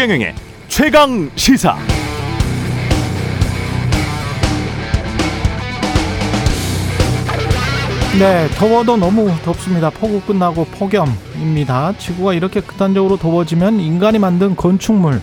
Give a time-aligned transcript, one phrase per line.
[0.00, 0.34] 최경영의
[0.68, 1.76] 최강 시사.
[8.18, 9.90] 네, 더워도 너무 덥습니다.
[9.90, 11.98] 폭우 끝나고 폭염입니다.
[11.98, 15.20] 지구가 이렇게 극단적으로 더워지면 인간이 만든 건축물,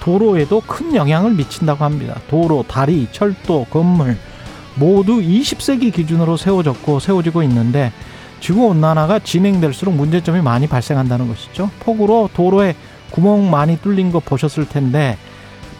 [0.00, 2.18] 도로에도 큰 영향을 미친다고 합니다.
[2.28, 4.16] 도로, 다리, 철도, 건물
[4.74, 7.92] 모두 20세기 기준으로 세워졌고 세워지고 있는데
[8.40, 11.70] 지구 온난화가 진행될수록 문제점이 많이 발생한다는 것이죠.
[11.78, 12.74] 폭우로 도로에
[13.10, 15.16] 구멍 많이 뚫린 거 보셨을 텐데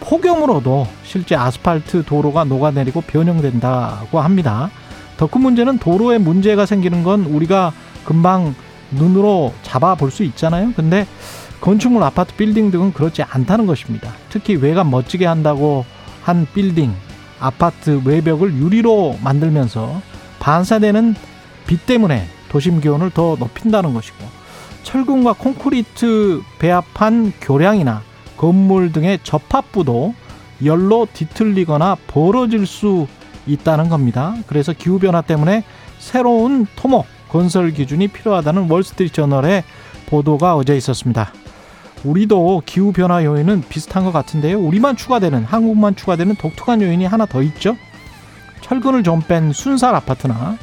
[0.00, 4.70] 폭염으로도 실제 아스팔트 도로가 녹아내리고 변형된다고 합니다.
[5.16, 7.72] 더 큰 문제는 도로에 문제가 생기는 건 우리가
[8.04, 8.54] 금방
[8.90, 10.72] 눈으로 잡아볼 수 있잖아요.
[10.76, 11.06] 근데
[11.60, 14.12] 건축물, 아파트, 빌딩 등은 그렇지 않다는 것입니다.
[14.28, 15.84] 특히 외관 멋지게 한다고
[16.22, 16.94] 한 빌딩,
[17.40, 20.00] 아파트 외벽을 유리로 만들면서
[20.38, 21.14] 반사되는
[21.66, 24.16] 빛 때문에 도심 기온을 더 높인다는 것이고
[24.86, 28.02] 철근과 콘크리트 배합한 교량이나
[28.36, 30.14] 건물 등의 접합부도
[30.64, 33.08] 열로 뒤틀리거나 벌어질 수
[33.48, 34.36] 있다는 겁니다.
[34.46, 35.64] 그래서 기후변화 때문에
[35.98, 39.64] 새로운 토목, 건설 기준이 필요하다는 월스트리트 저널의
[40.06, 41.32] 보도가 어제 있었습니다.
[42.04, 44.60] 우리도 기후변화 요인은 비슷한 것 같은데요.
[44.60, 47.76] 우리만 추가되는, 한국만 추가되는 독특한 요인이 하나 더 있죠.
[48.60, 50.56] 철근을 좀 뺀 순살 아파트나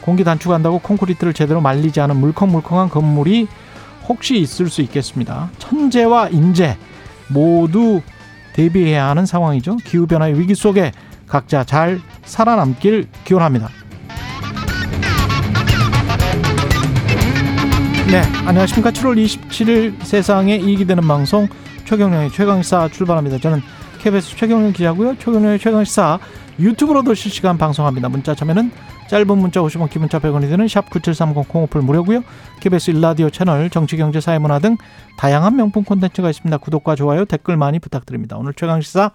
[0.00, 3.48] 공기 단축한다고 콘크리트를 제대로 말리지 않은 물컹물컹한 건물이
[4.08, 5.50] 혹시 있을 수 있겠습니다.
[5.58, 6.76] 천재와 인재
[7.28, 8.00] 모두
[8.52, 9.76] 대비해야 하는 상황이죠.
[9.76, 10.92] 기후변화의 위기 속에
[11.26, 13.68] 각자 잘 살아남길 기원합니다.
[18.10, 18.90] 네, 안녕하십니까.
[18.90, 21.46] 7월 27일 세상에 이익이 되는 방송
[21.84, 23.38] 최경령의 최강시사 출발합니다.
[23.38, 23.62] 저는
[24.00, 25.16] KBS 최경령 기자고요.
[25.18, 26.18] 최경령의 최강시사
[26.58, 28.08] 유튜브로도 실시간 방송합니다.
[28.08, 28.72] 문자 참여는
[29.10, 32.22] 짧은 문자 50원, 기본자 100원이 되는 샵 9730 콩오플 무료고요.
[32.60, 34.76] KBS 일라디오 채널 정치, 경제, 사회문화 등
[35.18, 36.56] 다양한 명품 콘텐츠가 있습니다.
[36.58, 38.36] 구독과 좋아요, 댓글 많이 부탁드립니다.
[38.38, 39.10] 오늘 최강시사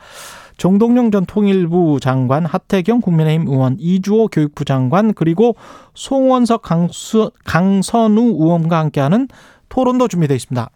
[0.57, 5.55] 정동영 전 통일부 장관, 하태경 국민의힘 의원, 이주호 교육부 장관, 그리고
[5.93, 9.29] 송원석 강수, 강선우 의원과 함께하는
[9.69, 10.71] 토론도 준비되어 있습니다.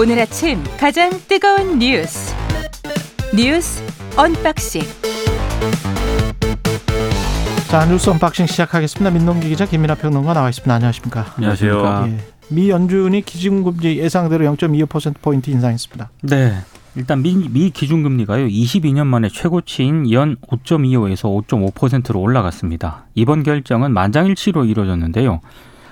[0.00, 2.32] 오늘 아침 가장 뜨거운 뉴스
[3.34, 3.82] 뉴스
[4.16, 4.82] 언박싱
[7.66, 9.10] 자 뉴스 언박싱 시작하겠습니다.
[9.10, 10.72] 민동기 기자 김민하 평론가 나와 있습니다.
[10.72, 11.26] 안녕하십니까?
[11.36, 12.04] 안녕하세요.
[12.06, 12.16] 예.
[12.48, 16.10] 미 연준이 기준금리 예상대로 0.25%포인트 인상했습니다.
[16.22, 16.54] 네.
[16.94, 23.06] 일단 미, 미 기준금리가요 22년 만에 최고치인 연 5.25에서 5.5%로 올라갔습니다.
[23.16, 25.40] 이번 결정은 만장일치로 이루어졌는데요.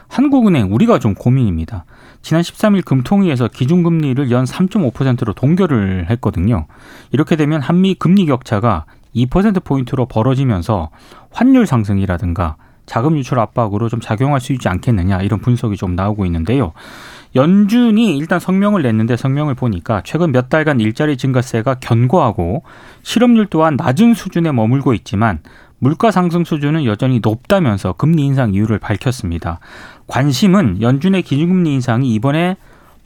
[0.09, 1.84] 한국은행 우리가 좀 고민입니다.
[2.22, 6.67] 지난 13일 금통위에서 기준금리를 연 3.5%로 동결을 했거든요.
[7.12, 8.84] 이렇게 되면 한미 금리 격차가
[9.15, 10.91] 2%포인트로 벌어지면서
[11.31, 16.73] 환율 상승이라든가 자금 유출 압박으로 좀 작용할 수 있지 않겠느냐 이런 분석이 좀 나오고 있는데요.
[17.34, 22.62] 연준이 일단 성명을 냈는데 성명을 보니까 최근 몇 달간 일자리 증가세가 견고하고
[23.03, 25.41] 실업률 또한 낮은 수준에 머물고 있지만
[25.78, 29.61] 물가 상승 수준은 여전히 높다면서 금리 인상 이유를 밝혔습니다.
[30.06, 32.56] 관심은 연준의 기준금리 인상이 이번에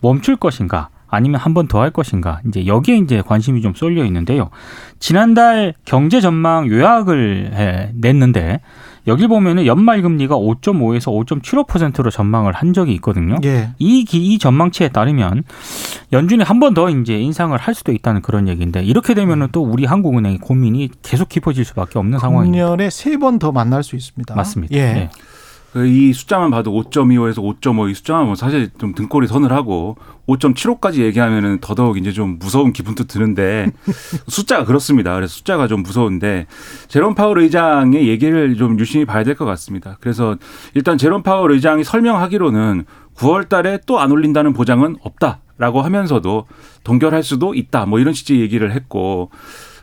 [0.01, 4.51] 멈출 것인가 아니면 한 번 더 할 것인가 이제 여기에 이제 관심이 좀 쏠려 있는데요.
[5.01, 8.61] 지난달 경제 전망 요약을 해 냈는데
[9.09, 13.37] 여기 보면은 연말 금리가 5.5에서 5.75%로 전망을 한 적이 있거든요.
[13.45, 13.71] 예.
[13.79, 15.43] 이, 이 전망치에 따르면
[16.13, 19.87] 연준이 한 번 더 이제 인상을 할 수도 있다는 그런 얘기인데 이렇게 되면은 또 우리
[19.87, 22.67] 한국은행의 고민이 계속 깊어질 수밖에 없는 상황입니다.
[22.67, 24.35] 금년에 세 번 더 만날 수 있습니다.
[24.35, 24.77] 맞습니다.
[24.77, 24.93] 예.
[24.93, 25.11] 네.
[25.73, 31.97] 그이 숫자만 봐도 5.25에서 5.5 이 숫자만 뭐 사실 좀 등골이 서늘하고 5.75까지 얘기하면은 더더욱
[31.97, 33.71] 이제 좀 무서운 기분도 드는데
[34.27, 35.15] 숫자가 그렇습니다.
[35.15, 36.47] 그래서 숫자가 좀 무서운데
[36.89, 39.97] 제롬 파월 의장의 얘기를 좀 유심히 봐야 될 것 같습니다.
[40.01, 40.37] 그래서
[40.75, 42.85] 일단 제롬 파월 의장이 설명하기로는
[43.17, 46.47] 9월 달에 또 안 올린다는 보장은 없다라고 하면서도
[46.83, 47.87] 동결할 수도 있다.
[47.87, 49.31] 뭐 이런 취지의 얘기를 했고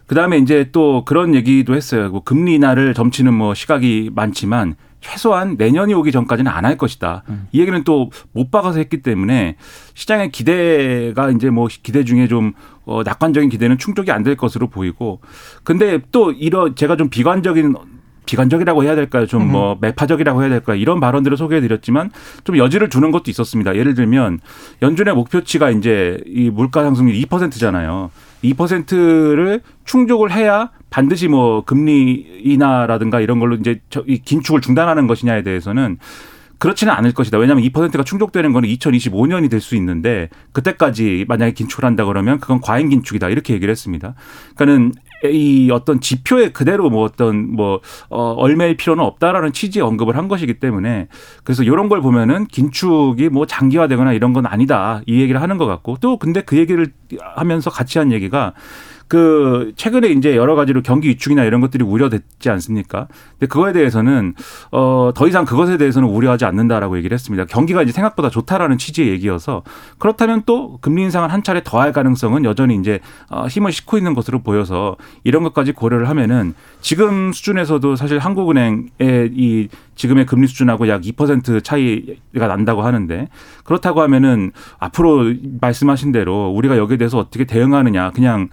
[0.08, 2.10] 그다음에 이제 또 그런 얘기도 했어요.
[2.10, 4.76] 뭐 금리 인하를 점치는 뭐 시각이 많지만
[5.12, 7.24] 최소한 내년이 오기 전까지는 안 할 것이다.
[7.52, 9.56] 이 얘기는 또 못 박아서 했기 때문에
[9.94, 12.54] 시장의 기대가 이제 뭐 기대 중에 좀
[12.86, 15.22] 어, 낙관적인 기대는 충족이 안 될 것으로 보이고
[15.64, 17.76] 근데 또 이런 제가 좀 비관적인
[18.26, 19.26] 비관적이라고 해야 될까요?
[19.26, 20.76] 좀 뭐 매파적이라고 해야 될까요?
[20.76, 22.12] 이런 발언들을 소개해 드렸지만
[22.44, 23.76] 좀 여지를 주는 것도 있었습니다.
[23.78, 24.40] 예를 들면
[24.82, 28.12] 연준의 목표치가 이제 이 물가 상승률 2%잖아요.
[28.44, 35.98] 2%를 충족을 해야 반드시 뭐 금리 인하라든가 이런 걸로 이제 저이 긴축을 중단하는 것이냐에 대해서는
[36.60, 37.38] 그렇지는 않을 것이다.
[37.38, 42.90] 왜냐하면 2%가 충족되는 거는 2025년이 될 수 있는데 그때까지 만약에 긴축을 한다 그러면 그건 과잉
[42.90, 44.16] 긴축이다 이렇게 얘기를 했습니다.
[44.56, 44.94] 그러니까는
[45.26, 50.56] 이 어떤 지표에 그대로 뭐 어떤 뭐 어, 얼매일 필요는 없다라는 취지의 언급을 한 것이기
[50.56, 51.08] 때문에
[51.44, 55.98] 그래서 이런 걸 보면은 긴축이 뭐 장기화되거나 이런 건 아니다 이 얘기를 하는 것 같고
[56.02, 56.88] 또 근데 그 얘기를
[57.36, 58.54] 하면서 같이 한 얘기가
[59.08, 63.08] 그 최근에 이제 여러 가지로 경기 위축이나 이런 것들이 우려됐지 않습니까?
[63.32, 64.34] 근데 그거에 대해서는
[64.72, 67.46] 어더 이상 그것에 대해서는 우려하지 않는다라고 얘기를 했습니다.
[67.46, 69.64] 경기가 이제 생각보다 좋다라는 취지의 얘기여서
[69.98, 73.00] 그렇다면 또 금리 인상을 한 차례 더 할 가능성은 여전히 이제
[73.30, 78.90] 어 힘을 싣고 있는 것으로 보여서 이런 것까지 고려를 하면은 지금 수준에서도 사실 한국은행의
[79.32, 83.28] 이 지금의 금리 수준하고 약 2% 차이가 난다고 하는데
[83.64, 88.50] 그렇다고 하면은 앞으로 말씀하신 대로 우리가 여기에 대해서 어떻게 대응하느냐 그냥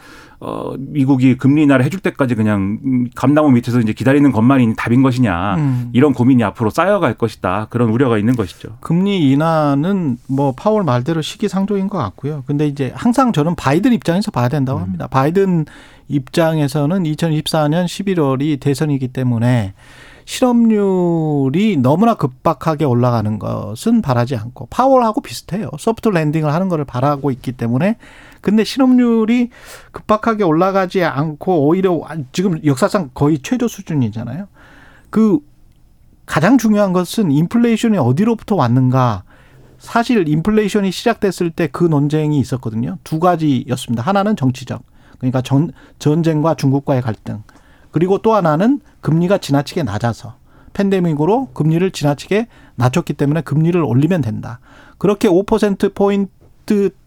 [0.46, 5.90] 어 미국이 금리 인하를 해줄 때까지 그냥 감나무 밑에서 이제 기다리는 것만이 답인 것이냐 음.
[5.94, 8.76] 이런 고민이 앞으로 쌓여갈 것이다 그런 우려가 있는 것이죠.
[8.80, 12.44] 금리 인하는 뭐 파월 말대로 시기상조인 것 같고요.
[12.46, 15.06] 근데 이제 항상 저는 바이든 입장에서 봐야 된다고 합니다.
[15.06, 15.64] 바이든
[16.08, 19.72] 입장에서는 2024년 11월이 대선이기 때문에
[20.26, 25.70] 실업률이 너무나 급박하게 올라가는 것은 바라지 않고 파월하고 비슷해요.
[25.78, 27.96] 소프트 랜딩을 하는 것을 바라고 있기 때문에
[28.44, 29.48] 근데 실업률이
[29.90, 31.98] 급박하게 올라가지 않고 오히려
[32.32, 34.48] 지금 역사상 거의 최저 수준이잖아요.
[35.08, 35.38] 그
[36.26, 39.24] 가장 중요한 것은 인플레이션이 어디로부터 왔는가.
[39.78, 42.98] 사실 인플레이션이 시작됐을 때 그 논쟁이 있었거든요.
[43.02, 44.02] 두 가지였습니다.
[44.02, 44.82] 하나는 정치적.
[45.18, 47.42] 그러니까 전, 전쟁과 중국과의 갈등.
[47.92, 50.36] 그리고 또 하나는 금리가 지나치게 낮아서
[50.74, 54.60] 팬데믹으로 금리를 지나치게 낮췄기 때문에 금리를 올리면 된다.
[54.98, 56.30] 그렇게 5% 포인트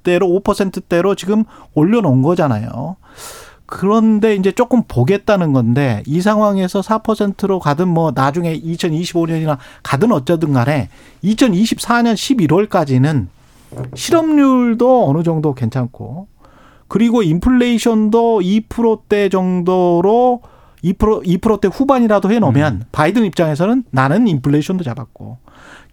[0.04, 1.44] 대로 5%대로 지금
[1.74, 2.98] 올려놓은 거잖아요.
[3.68, 10.90] 그런데 이제 조금 보겠다는 건데 이 상황에서 4%로 가든 뭐 나중에 2025년이나 가든 어쩌든 간에
[11.24, 13.28] 2024년 11월까지는
[13.94, 16.28] 실업률도 어느 정도 괜찮고
[16.88, 20.42] 그리고 인플레이션도 2%대 정도로
[20.84, 22.84] 2% 2%대 후반이라도 해 놓으면 음.
[22.94, 25.40] 바이든 입장에서는 나는 인플레이션도 잡았고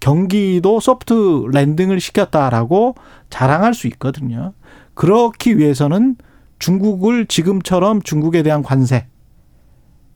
[0.01, 2.95] 경기도 소프트 랜딩을 시켰다라고
[3.31, 4.53] 자랑할 수 있거든요.
[4.95, 6.17] 그렇기 위해서는
[6.59, 9.07] 중국을 지금처럼 중국에 대한 관세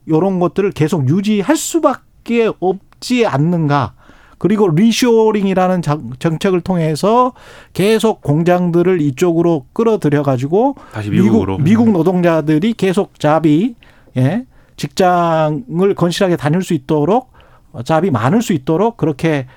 [0.07, 3.93] 요런 것들을 계속 유지할 수밖에 없지 않는가.
[4.37, 5.81] 그리고 reshoring이라는
[6.17, 7.33] 정책을 통해서
[7.73, 13.75] 계속 공장들을 이쪽으로 끌어들여 가지고 다시 미국으로 미국, 미국 노동자들이 계속 job이
[14.15, 14.45] 예
[14.77, 17.33] 직장을 건실하게 다닐 수 있도록
[17.83, 19.47] job이 많을 수 있도록 그렇게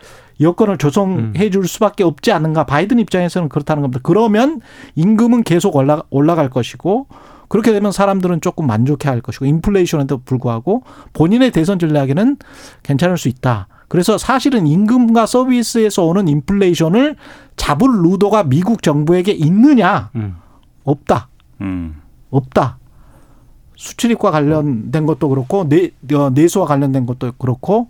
[0.40, 2.64] 여건을 조성해 줄 수밖에 없지 않는가.
[2.64, 4.00] 바이든 입장에서는 그렇다는 겁니다.
[4.02, 4.60] 그러면
[4.94, 7.06] 임금은 계속 올라, 올라갈 것이고
[7.48, 12.38] 그렇게 되면 사람들은 조금 만족해 할 것이고 인플레이션에도 불구하고 본인의 대선 전략에는
[12.82, 13.68] 괜찮을 수 있다.
[13.88, 17.16] 그래서 사실은 임금과 서비스에서 오는 인플레이션을
[17.56, 20.10] 잡을 루도가 미국 정부에게 있느냐?
[20.16, 20.36] 음.
[20.84, 21.28] 없다.
[21.60, 22.00] 음.
[22.30, 22.78] 없다.
[23.82, 27.88] 수출입과 관련된 것도 그렇고 내, 어, 내수와 관련된 것도 그렇고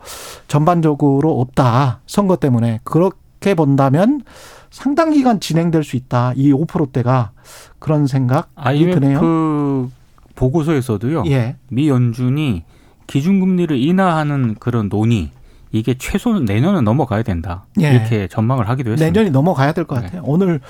[0.49, 2.01] 전반적으로 없다.
[2.07, 4.23] 선거 때문에 그렇게 본다면
[4.71, 6.33] 상당 기간 진행될 수 있다.
[6.35, 7.33] 이 5%대가
[7.79, 9.21] 그런 생각이 IMF 드네요.
[9.21, 9.91] 그
[10.35, 11.25] 보고서에서도요.
[11.27, 11.57] 예.
[11.69, 12.65] 미 연준이
[13.07, 15.31] 기준금리를 인하하는 그런 논의
[15.73, 17.67] 이게 최소 내년은 넘어가야 된다.
[17.83, 17.91] 예.
[17.93, 19.13] 이렇게 전망을 하기도 했습니다.
[19.13, 20.07] 내년이 넘어가야 될것 네.
[20.07, 20.23] 같아요.
[20.25, 20.61] 오늘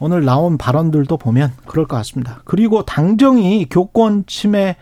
[0.00, 2.40] 오늘 나온 발언들도 보면 그럴 것 같습니다.
[2.44, 4.76] 그리고 당정이 교권 침해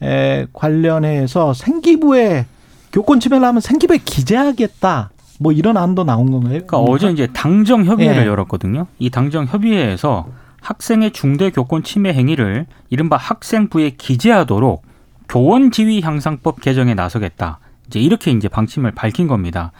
[0.00, 2.46] 에 관련해서 생기부에
[2.92, 5.10] 교권 침해를 하면 생기부에 기재하겠다.
[5.40, 6.50] 뭐 이런 안도 나온 건가요?
[6.50, 8.26] 그러니까 어제 이제 당정 협의회를 예.
[8.26, 8.86] 열었거든요.
[9.00, 10.28] 이 당정 협의회에서
[10.60, 14.82] 학생의 중대 교권 침해 행위를 이른바 학생부에 기재하도록
[15.28, 17.58] 교원 지위 향상법 개정에 나서겠다.
[17.88, 19.72] 이제 이렇게 이제 방침을 밝힌 겁니다.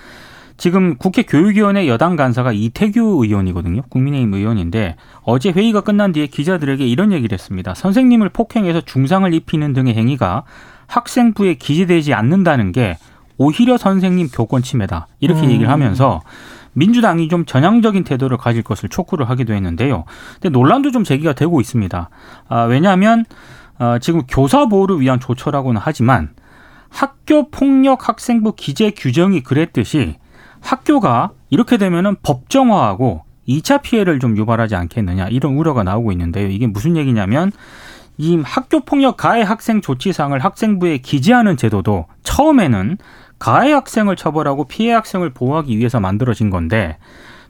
[0.58, 3.82] 지금 국회 교육위원회 여당 간사가 이태규 의원이거든요.
[3.88, 7.74] 국민의힘 의원인데 어제 회의가 끝난 뒤에 기자들에게 이런 얘기를 했습니다.
[7.74, 10.42] 선생님을 폭행해서 중상을 입히는 등의 행위가
[10.88, 12.98] 학생부에 기재되지 않는다는 게
[13.36, 15.06] 오히려 선생님 교권 침해다.
[15.20, 15.50] 이렇게 음.
[15.50, 16.20] 얘기를 하면서
[16.72, 20.04] 민주당이 좀 전향적인 태도를 가질 것을 촉구를 하기도 했는데요.
[20.34, 22.10] 근데 논란도 좀 제기가 되고 있습니다.
[22.48, 23.24] 아, 왜냐하면
[23.78, 26.30] 어, 지금 교사 보호를 위한 조처라고는 하지만
[26.88, 30.16] 학교 폭력 학생부 기재 규정이 그랬듯이
[30.60, 36.48] 학교가 이렇게 되면은 법정화하고 2차 피해를 좀 유발하지 않겠느냐 이런 우려가 나오고 있는데요.
[36.48, 37.50] 이게 무슨 얘기냐면
[38.18, 42.98] 이 학교 폭력 가해 학생 조치상을 학생부에 기재하는 제도도 처음에는
[43.38, 46.98] 가해 학생을 처벌하고 피해 학생을 보호하기 위해서 만들어진 건데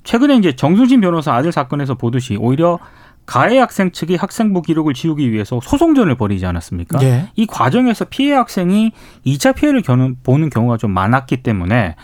[0.05, 2.79] 최근에 이제 정순신 변호사 아들 사건에서 보듯이 오히려
[3.29, 6.99] 가해 학생 측이 학생부 기록을 지우기 위해서 소송전을 벌이지 않았습니까?
[7.03, 7.29] 예.
[7.37, 8.93] 이 과정에서 피해 학생이
[9.27, 11.95] 2차 피해를 겨누- 보는 경우가 좀 많았기 때문에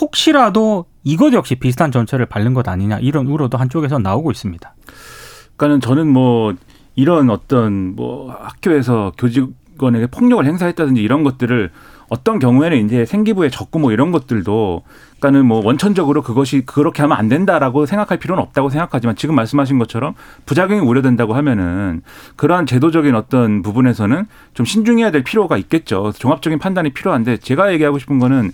[0.00, 4.74] 혹시라도 이것 역시 비슷한 전철을 밟는 것 아니냐 이런 우려도 한쪽에서 나오고 있습니다.
[5.56, 6.54] 그러니까는 저는 뭐
[6.94, 11.70] 이런 어떤 뭐 학교에서 교직 교권에게 폭력을 행사했다든지 이런 것들을
[12.08, 14.82] 어떤 경우에는 이제 생기부에 적고 뭐 이런 것들도
[15.18, 20.14] 그러니까는 뭐 원천적으로 그것이 그렇게 하면 안 된다라고 생각할 필요는 없다고 생각하지만 지금 말씀하신 것처럼
[20.46, 22.02] 부작용이 우려된다고 하면은
[22.36, 26.12] 그러한 제도적인 어떤 부분에서는 좀 신중해야 될 필요가 있겠죠.
[26.12, 28.52] 종합적인 판단이 필요한데 제가 얘기하고 싶은 거는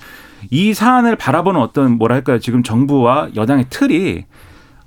[0.51, 4.25] 이 사안을 바라보는 어떤 뭐랄까요 지금 정부와 여당의 틀이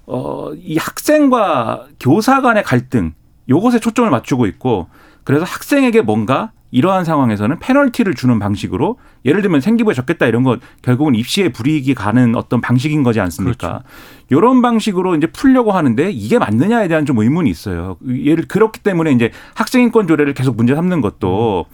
[0.07, 3.13] 어, 이 학생과 교사 간의 갈등
[3.49, 4.87] 요것에 초점을 맞추고 있고
[5.23, 11.15] 그래서 학생에게 뭔가 이러한 상황에서는 페널티를 주는 방식으로 예를 들면 생기부에 적겠다 이런 거 결국은
[11.15, 13.67] 입시에 불이익이 가는 어떤 방식인 거지 않습니까?
[13.67, 13.83] 그렇죠.
[14.29, 17.97] 이런 방식으로 이제 풀려고 하는데 이게 맞느냐에 대한 좀 의문이 있어요.
[18.07, 21.65] 예를 그렇기 때문에 이제 학생인권 조례를 계속 문제 삼는 것도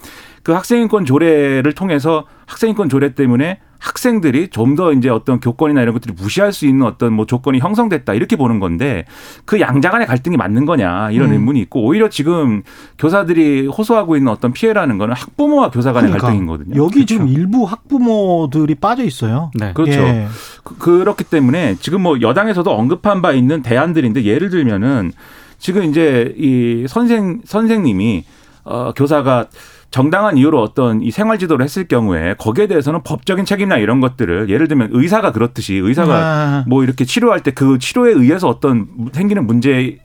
[0.44, 6.16] 그 학생인권 조례를 통해서 학생인권 조례 때문에 학생들이 좀 더 이제 어떤 교권이나 이런 것들이
[6.18, 9.06] 무시할 수 있는 어떤 뭐 조건이 형성됐다 이렇게 보는 건데
[9.46, 11.34] 그 양자 간의 갈등이 맞는 거냐 이런 음.
[11.34, 12.64] 의문이 있고 오히려 지금
[12.98, 16.28] 교사들이 호소하고 있는 어떤 피해라는 거는 학부모와 교사 간의 그러니까.
[16.28, 16.76] 갈등이거든요.
[16.76, 17.06] 여기 그렇죠.
[17.06, 19.52] 지금 일부 학부모들이 빠져 있어요.
[19.54, 19.74] 네.
[19.74, 20.00] 그렇죠.
[20.00, 20.28] 예.
[20.64, 25.12] 그, 그렇기 때문에 지금 뭐 여당에서도 언급한 바 있는 대안들인데 예를 들면은
[25.60, 28.24] 지금 이제 이 선생 선생님이
[28.64, 29.48] 어 교사가
[29.94, 34.68] 정당한 이유로 어떤 이 생활 지도를 했을 경우에 거기에 대해서는 법적인 책임이나 이런 것들을 예를
[34.68, 36.64] 들면 의사가 그렇듯이 의사가 아.
[36.68, 40.00] 뭐 이렇게 치료할 때 그 치료에 의해서 어떤 생기는 문제에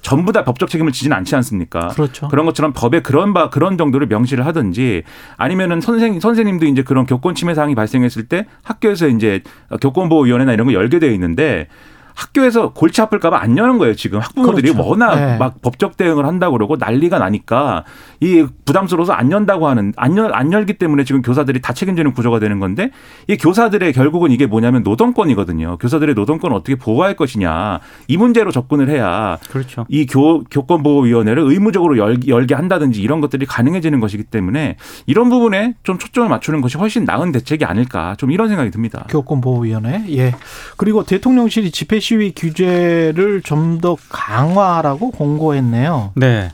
[0.00, 1.88] 전부 다 법적 책임을 지지는 않지 않습니까?
[1.88, 2.28] 그렇죠.
[2.28, 5.02] 그런 것처럼 법에 그런 바 그런 정도를 명시를 하든지
[5.36, 9.42] 아니면은 선생 선생님도 이제 그런 교권 침해 사항이 발생했을 때 학교에서 이제
[9.82, 11.68] 교권보호위원회나 이런 거 열게 되어 있는데
[12.16, 13.94] 학교에서 골치 아플까봐 안 여는 거예요.
[13.94, 14.88] 지금 학부모들이 그렇죠.
[14.88, 15.36] 워낙 네.
[15.36, 17.84] 막 법적 대응을 한다고 그러고 난리가 나니까
[18.20, 22.38] 이 부담스러워서 안 연다고 하는 안, 열, 안 열기 때문에 지금 교사들이 다 책임지는 구조가
[22.38, 22.90] 되는 건데
[23.28, 25.76] 이 교사들의 결국은 이게 뭐냐면 노동권이거든요.
[25.76, 29.84] 교사들의 노동권을 어떻게 보호할 것이냐 이 문제로 접근을 해야 그렇죠.
[29.90, 35.98] 이 교, 교권보호위원회를 의무적으로 열, 열게 한다든지 이런 것들이 가능해지는 것이기 때문에 이런 부분에 좀
[35.98, 39.04] 초점을 맞추는 것이 훨씬 나은 대책이 아닐까 좀 이런 생각이 듭니다.
[39.10, 40.34] 교권보호위원회 예
[40.78, 46.12] 그리고 대통령실이 집회 시위 규제를 좀 더 강화하라고 공고했네요.
[46.14, 46.50] 네.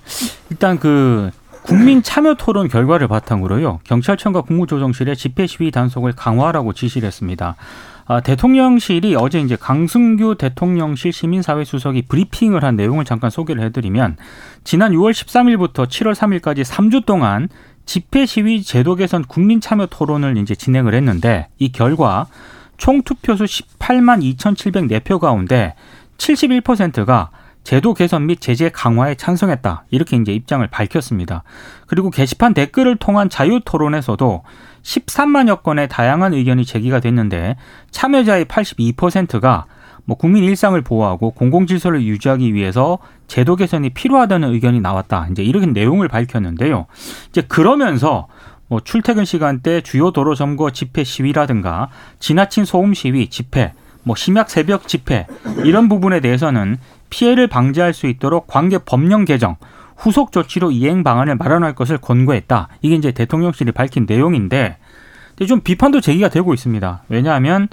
[0.51, 1.31] 일단 그
[1.63, 3.81] 국민 참여 토론 결과를 바탕으로요.
[3.85, 7.55] 경찰청과 국무조정실에 집회 시위 단속을 강화하라고 지시를 했습니다.
[8.07, 14.17] 아, 대통령실이 어제 이제 강승규 대통령실 시민사회 수석이 브리핑을 한 내용을 잠깐 소개를 해드리면
[14.65, 17.49] 지난 6월 13일부터 7월 3일까지 3주 동안
[17.87, 22.27] 집회 시위 제도 개선 국민 참여 토론을 이제 진행을 했는데 이 결과
[22.77, 25.75] 총 투표수 18만 2,704표 가운데
[26.19, 27.31] 71%가
[27.65, 29.85] 제도 개선 및 제재 강화에 찬성했다.
[29.91, 31.45] 이렇게 이제 입장을 밝혔습니다.
[31.87, 34.43] 그리고 게시판 댓글을 통한 자유 토론에서도
[34.83, 37.57] 13만여 건의 다양한 의견이 제기가 됐는데
[37.93, 39.67] 참여자의 82%가
[40.05, 42.99] 뭐 국민 일상을 보호하고 공공 질서를 유지하기 위해서
[43.29, 45.29] 제도 개선이 필요하다는 의견이 나왔다.
[45.31, 46.87] 이제 이런 내용을 밝혔는데요.
[47.29, 48.27] 이제 그러면서
[48.73, 54.89] 뭐 출퇴근 시간대 주요 도로 점거 집회 시위라든가 지나친 소음 시위 집회 뭐 심야 새벽
[54.89, 55.27] 집회
[55.63, 56.79] 이런 부분에 대해서는
[57.11, 59.57] 피해를 방지할 수 있도록 관계 법령 개정
[59.99, 62.69] 후속 조치로 이행 방안을 마련할 것을 권고했다.
[62.81, 64.79] 이게 이제 대통령실이 밝힌 내용인데
[65.47, 67.03] 좀 비판도 제기가 되고 있습니다.
[67.11, 67.69] 왜냐하면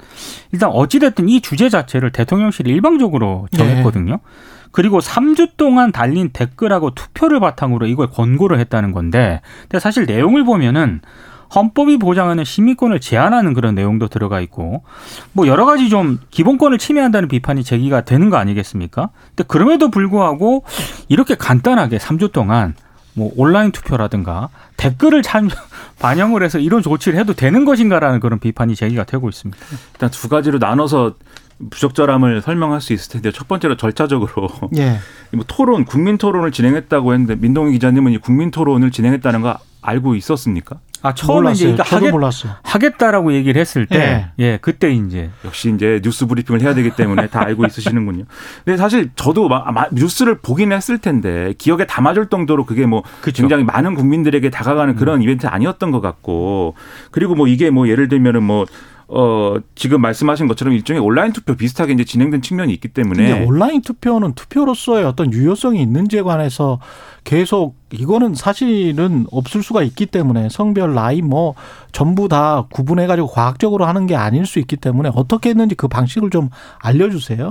[0.52, 4.12] 일단 어찌됐든 이 주제 자체를 대통령실이 일방적으로 정했거든요.
[4.12, 4.18] 네.
[4.70, 11.00] 그리고 3주 동안 달린 댓글하고 투표를 바탕으로 이걸 권고를 했다는 건데, 근데 사실 내용을 보면은
[11.54, 14.84] 헌법이 보장하는 시민권을 제한하는 그런 내용도 들어가 있고
[15.32, 19.10] 뭐 여러 가지 좀 기본권을 침해한다는 비판이 제기가 되는 거 아니겠습니까?
[19.30, 20.64] 근데 그럼에도 불구하고
[21.08, 22.74] 이렇게 간단하게 3주 동안
[23.14, 25.48] 뭐 온라인 투표라든가 댓글을 참
[25.98, 29.60] 반영을 해서 이런 조치를 해도 되는 것인가라는 그런 비판이 제기가 되고 있습니다.
[29.92, 31.14] 일단 두 가지로 나눠서
[31.68, 34.48] 부적절함을 설명할 수 있을 텐데 첫 번째로 절차적으로
[34.78, 34.98] 예.
[35.32, 40.78] 뭐 토론 국민 토론을 진행했다고 했는데 민동희 기자님은 이 국민 토론을 진행했다는 거 알고 있었습니까?
[41.02, 42.52] 아 처음에 이제 이거 하겠, 몰랐어요.
[42.62, 44.44] 하겠다라고 얘기를 했을 때, 예.
[44.44, 44.58] 예.
[44.60, 48.24] 그때 이제 역시 이제 뉴스 브리핑을 해야 되기 때문에 다 알고 있으시는군요.
[48.64, 53.42] 근데 사실 저도 마, 마, 뉴스를 보긴 했을 텐데 기억에 담아줄 정도로 그게 뭐 그쵸.
[53.42, 55.22] 굉장히 많은 국민들에게 다가가는 그런 음.
[55.22, 56.74] 이벤트 아니었던 것 같고
[57.10, 58.66] 그리고 뭐 이게 뭐 예를 들면은 뭐
[59.12, 63.44] 어, 지금 말씀하신 것처럼 일종의 온라인 투표 비슷하게 이제 진행된 측면이 있기 때문에.
[63.44, 66.78] 온라인 투표는 투표로서의 어떤 유효성이 있는지에 관해서
[67.24, 71.54] 계속 이거는 사실은 없을 수가 있기 때문에 성별, 나이 뭐
[71.90, 76.30] 전부 다 구분해 가지고 과학적으로 하는 게 아닐 수 있기 때문에 어떻게 했는지 그 방식을
[76.30, 76.48] 좀
[76.78, 77.50] 알려 주세요.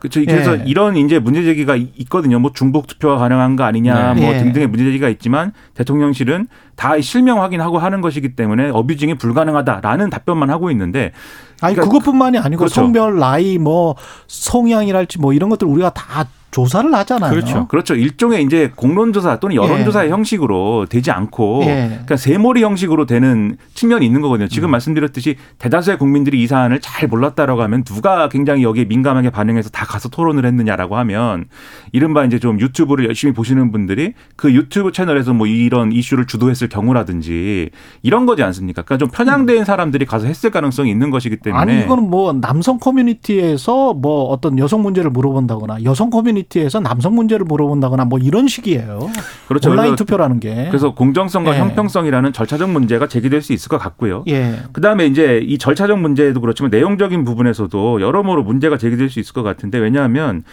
[0.00, 0.20] 그렇죠.
[0.24, 0.64] 그래서 예.
[0.66, 2.38] 이런 이제 문제 제기가 있거든요.
[2.38, 4.20] 뭐 중복 투표가 가능한 거 아니냐, 네.
[4.22, 4.38] 뭐 예.
[4.38, 10.70] 등등의 문제 제기가 있지만 대통령실은 다 실명 확인하고 하는 것이기 때문에 어뷰징이 불가능하다라는 답변만 하고
[10.70, 11.12] 있는데
[11.60, 12.74] 아니 그러니까 그것뿐만이 아니고 그렇죠.
[12.74, 13.94] 성별, 나이, 뭐
[14.26, 17.30] 성향이랄지 뭐 이런 것들 우리가 다 조사를 하잖아요.
[17.30, 17.68] 그렇죠.
[17.68, 17.94] 그렇죠.
[17.94, 20.12] 일종의 이제 공론조사 또는 여론조사의 예.
[20.12, 21.88] 형식으로 되지 않고 예.
[21.90, 24.48] 그러니까 세몰이 형식으로 되는 측면이 있는 거거든요.
[24.48, 24.72] 지금 음.
[24.72, 30.08] 말씀드렸듯이 대다수의 국민들이 이 사안을 잘 몰랐다라고 하면 누가 굉장히 여기에 민감하게 반응해서 다 가서
[30.08, 31.46] 토론을 했느냐라고 하면
[31.92, 37.70] 이른바 이제 좀 유튜브를 열심히 보시는 분들이 그 유튜브 채널에서 뭐 이런 이슈를 주도했을 경우라든지
[38.02, 38.82] 이런 거지 않습니까?
[38.82, 43.94] 그러니까 좀 편향된 사람들이 가서 했을 가능성이 있는 것이기 때문에 아니 이거는 뭐 남성 커뮤니티에서
[43.94, 49.10] 뭐 어떤 여성 문제를 물어본다거나 여성 커뮤니티 에서 남성 문제를 물어본다거나 뭐 이런 식이에요.
[49.48, 49.70] 그렇죠.
[49.70, 50.66] 온라인 투표라는 게.
[50.68, 51.60] 그래서 공정성과 예.
[51.60, 54.24] 형평성이라는 절차적 문제가 제기될 수 있을 것 같고요.
[54.28, 54.60] 예.
[54.72, 59.78] 그다음에 이제 이 절차적 문제도 그렇지만 내용적인 부분에서도 여러모로 문제가 제기될 수 있을 것 같은데
[59.78, 60.44] 왜냐하면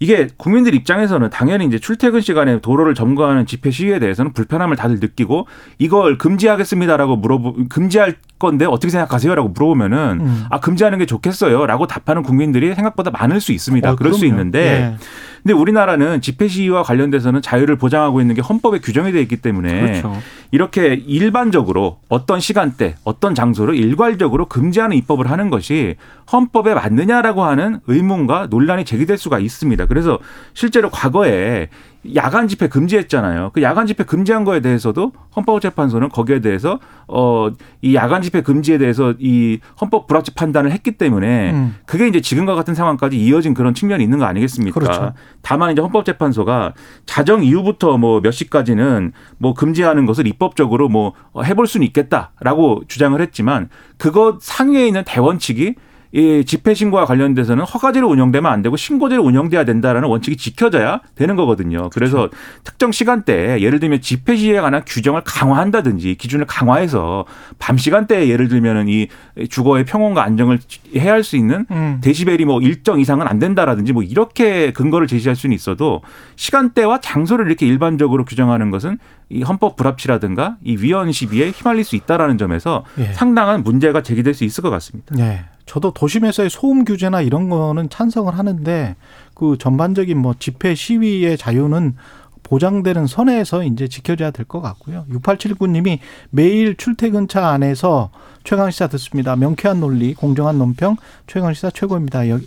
[0.00, 5.46] 이게 국민들 입장에서는 당연히 이제 출퇴근 시간에 도로를 점거하는 집회 시위에 대해서는 불편함을 다들 느끼고
[5.78, 10.44] 이걸 금지하겠습니다라고 물어보 금지할 건데 어떻게 생각하세요라고 물어보면은 음.
[10.50, 13.92] 아 금지하는 게 좋겠어요라고 답하는 국민들이 생각보다 많을 수 있습니다.
[13.92, 14.34] 어, 그럴 수 그럼요.
[14.34, 14.96] 있는데 예.
[15.42, 20.16] 근데 우리나라는 집회 시위와 관련돼서는 자유를 보장하고 있는 게 헌법에 규정이 되어 있기 때문에 그렇죠.
[20.50, 25.96] 이렇게 일반적으로 어떤 시간대, 어떤 장소를 일괄적으로 금지하는 입법을 하는 것이
[26.32, 29.86] 헌법에 맞느냐라고 하는 의문과 논란이 제기될 수가 있습니다.
[29.86, 30.18] 그래서
[30.54, 31.68] 실제로 과거에
[32.14, 33.50] 야간 집회 금지했잖아요.
[33.52, 39.14] 그 야간 집회 금지한 거에 대해서도 헌법재판소는 거기에 대해서 어 이 야간 집회 금지에 대해서
[39.18, 41.76] 이 헌법 불합치 판단을 했기 때문에 음.
[41.86, 44.78] 그게 이제 지금과 같은 상황까지 이어진 그런 측면이 있는 거 아니겠습니까?
[44.78, 45.12] 그렇죠.
[45.42, 46.74] 다만 이제 헌법재판소가
[47.06, 53.68] 자정 이후부터 뭐 몇 시까지는 뭐 금지하는 것을 입법적으로 뭐 해볼 수는 있겠다라고 주장을 했지만
[53.96, 55.74] 그것 상위에 있는 대원칙이
[56.12, 61.90] 이 집회 신고와 관련돼서는 허가제로 운영되면 안 되고 신고제로 운영돼야 된다라는 원칙이 지켜져야 되는 거거든요.
[61.90, 62.30] 그래서
[62.64, 67.26] 특정 시간대에 예를 들면 집회 시위에 관한 규정을 강화한다든지 기준을 강화해서
[67.58, 69.08] 밤 시간대에 예를 들면은 이
[69.50, 70.60] 주거의 평온과 안정을
[70.96, 71.98] 해할 수 있는 음.
[72.02, 76.00] 데시벨이 뭐 일정 이상은 안 된다라든지 뭐 이렇게 근거를 제시할 수는 있어도
[76.36, 78.98] 시간대와 장소를 이렇게 일반적으로 규정하는 것은
[79.28, 83.12] 이 헌법 불합치라든가 이 위헌 시비에 휘말릴 수 있다라는 점에서 예.
[83.12, 85.14] 상당한 문제가 제기될 수 있을 것 같습니다.
[85.14, 85.44] 네.
[85.68, 88.96] 저도 도심에서의 소음 규제나 이런 거는 찬성을 하는데
[89.34, 91.94] 그 전반적인 뭐 집회 시위의 자유는
[92.42, 95.04] 보장되는 선에서 이제 지켜져야 될 것 같고요.
[95.10, 95.98] 6879님이
[96.30, 98.10] 매일 출퇴근차 안에서
[98.44, 99.36] 최강시사 듣습니다.
[99.36, 102.30] 명쾌한 논리, 공정한 논평, 최강시사 최고입니다.
[102.30, 102.46] 여기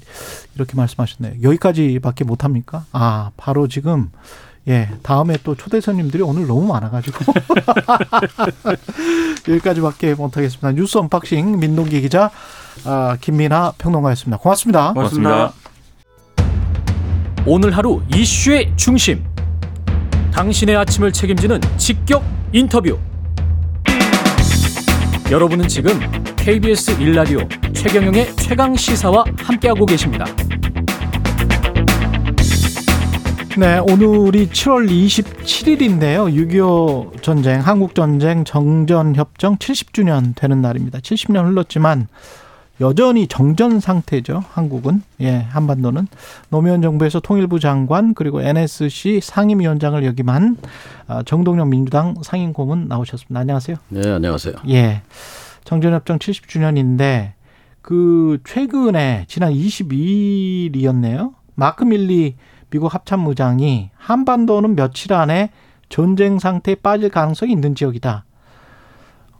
[0.55, 1.43] 이렇게 말씀하셨네요.
[1.43, 2.85] 여기까지밖에 못합니까?
[2.91, 4.09] 아, 바로 지금
[4.67, 7.33] 예, 다음에 또 초대 손님들이 오늘 너무 많아가지고
[9.49, 10.71] 여기까지밖에 못하겠습니다.
[10.73, 12.29] 뉴스 unboxing 민동기 기자,
[12.85, 14.37] 아, 김민하 평론가였습니다.
[14.37, 14.93] 고맙습니다.
[14.93, 15.53] 고맙습니다.
[17.45, 19.25] 오늘 하루 이슈의 중심.
[20.31, 22.97] 당신의 아침을 책임지는 직격 인터뷰.
[25.31, 25.99] 여러분은 지금
[26.35, 27.39] KBS 일라디오
[27.73, 30.25] 최경영의 최강 시사와 함께하고 계십니다.
[33.57, 36.33] 네, 오늘이 7월 27일인데요.
[36.33, 40.99] 6.25 전쟁, 한국전쟁 정전협정 70주년 되는 날입니다.
[40.99, 42.07] 70년 흘렀지만
[42.79, 44.43] 여전히 정전 상태죠.
[44.51, 45.03] 한국은.
[45.19, 46.07] 예, 한반도는.
[46.49, 50.57] 노무현 정부에서 통일부 장관 그리고 NSC 상임위원장을 역임한
[51.07, 53.37] 아, 정동영 민주당 상임고문 나오셨습니다.
[53.37, 53.75] 안녕하세요.
[53.89, 54.55] 네, 안녕하세요.
[54.69, 55.01] 예.
[55.65, 57.33] 정전협정 70주년인데
[57.81, 61.33] 그 최근에 지난 22일이었네요.
[61.55, 62.35] 마크 밀리
[62.71, 65.51] 미국 합참의장이 한반도는 며칠 안에
[65.89, 68.23] 전쟁 상태에 빠질 가능성이 있는 지역이다.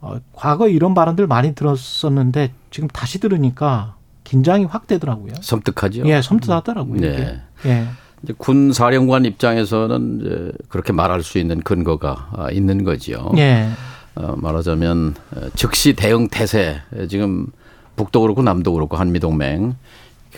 [0.02, 5.32] 어, 과거에 이런 발언들 많이 들었었는데 지금 다시 들으니까 긴장이 확 되더라고요.
[5.40, 6.02] 섬뜩하죠.
[6.06, 6.96] 예, 섬뜩하더라고요.
[6.96, 7.08] 이게.
[7.08, 7.42] 네.
[7.66, 7.86] 예.
[8.22, 13.32] 이제 군 사령관 입장에서는 이제 그렇게 말할 수 있는 근거가 아, 있는 거죠.
[13.36, 13.68] 예.
[14.14, 17.46] 어, 말하자면 어, 즉시 대응 태세 지금
[17.96, 19.74] 북도 그렇고 남도 그렇고 한미 동맹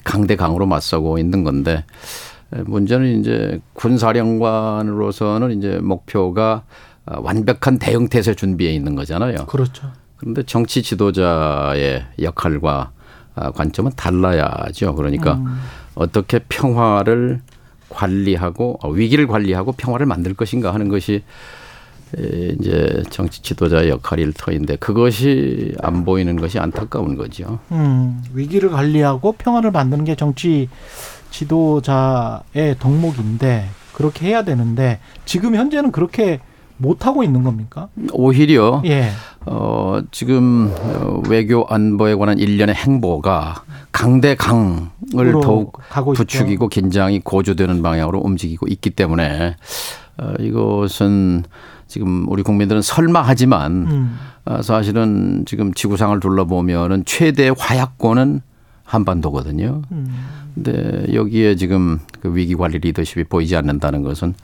[0.05, 1.85] 강대 강으로 맞서고 있는 건데 에,
[2.67, 6.62] 문제는 이제 군 사령관으로서는 이제 목표가
[7.07, 9.47] 아, 완벽한 대응 태세 준비에 있는 거잖아요.
[9.47, 9.90] 그렇죠.
[10.17, 12.93] 그런데 정치 지도자의 역할과
[13.35, 14.95] 아, 관점은 달라야죠.
[14.95, 15.40] 그러니까
[15.95, 17.40] 어떻게 평화를
[17.88, 21.23] 관리하고 어, 위기를 관리하고 평화를 만들 것인가 하는 것이
[22.17, 27.59] 에, 이제 정치 지도자의 역할일 터인데 그것이 안 보이는 것이 안타까운 거죠.
[27.73, 30.69] 음, 위기를 관리하고 평화를 만드는 게 정치
[31.35, 36.38] 지도자의 덕목인데 그렇게 해야 되는데 지금 현재는 그렇게
[36.77, 37.88] 못 하고 있는 겁니까?
[38.12, 39.11] 오히려 예.
[39.47, 46.23] 어, 지금 어, 외교 안보에 관한 일련의 행보가 강대 강을 으로 더욱 가고 있죠.
[46.23, 49.57] 부추기고 긴장이 고조되는 방향으로 움직이고 있기 때문에
[50.18, 51.44] 어, 이것은
[51.88, 54.18] 지금 우리 국민들은 설마하지만 음.
[54.44, 58.40] 어, 사실은 지금 지구상을 둘러보면은 최대 화약고는
[58.85, 59.83] 한반도거든요.
[59.90, 60.27] 음.
[60.55, 64.35] 근데 여기에 지금 그 위기 관리 리더십이 보이지 않는다는 것은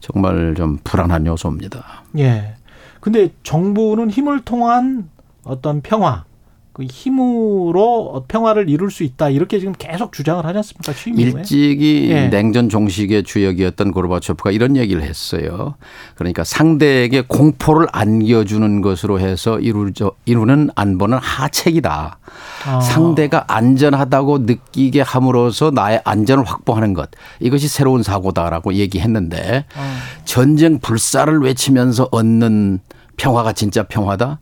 [0.00, 2.04] 정말 좀 불안한 요소입니다.
[2.18, 2.54] 예.
[3.00, 5.08] 근데 정부는 힘을 통한
[5.44, 6.24] 어떤 평화,
[6.72, 10.92] 그 힘으로 평화를 이룰 수 있다 이렇게 지금 계속 주장을 하지 않습니까?
[10.92, 11.18] 취임.
[11.18, 12.28] 일찍이 예.
[12.28, 15.74] 냉전 종식의 주역이었던 고르바초프가 이런 얘기를 했어요.
[16.14, 22.18] 그러니까 상대에게 공포를 안겨주는 것으로 해서 이루죠, 이루는 안보는 하책이다.
[22.66, 22.80] 아.
[22.80, 29.98] 상대가 안전하다고 느끼게 함으로써 나의 안전을 확보하는 것 이것이 새로운 사고다라고 얘기했는데 아.
[30.24, 32.78] 전쟁 불사를 외치면서 얻는
[33.16, 34.38] 평화가 진짜 평화다?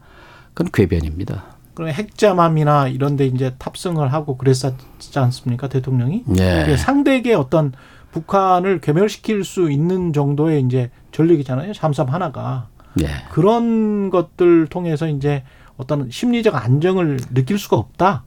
[0.53, 1.58] 그건 궤변입니다.
[1.79, 6.25] 그럼 핵잠함이나 이런데 이제 탑승을 하고 그랬었지 않습니까 대통령이?
[6.37, 6.63] 예.
[6.65, 7.73] 그게 상대에게 어떤
[8.11, 11.73] 북한을 괴멸시킬 수 있는 정도의 이제 전력이잖아요.
[11.75, 12.67] 잠수함 하나가
[13.01, 13.07] 예.
[13.31, 15.45] 그런 것들 통해서 이제
[15.77, 18.25] 어떤 심리적 안정을 느낄 수가 없다.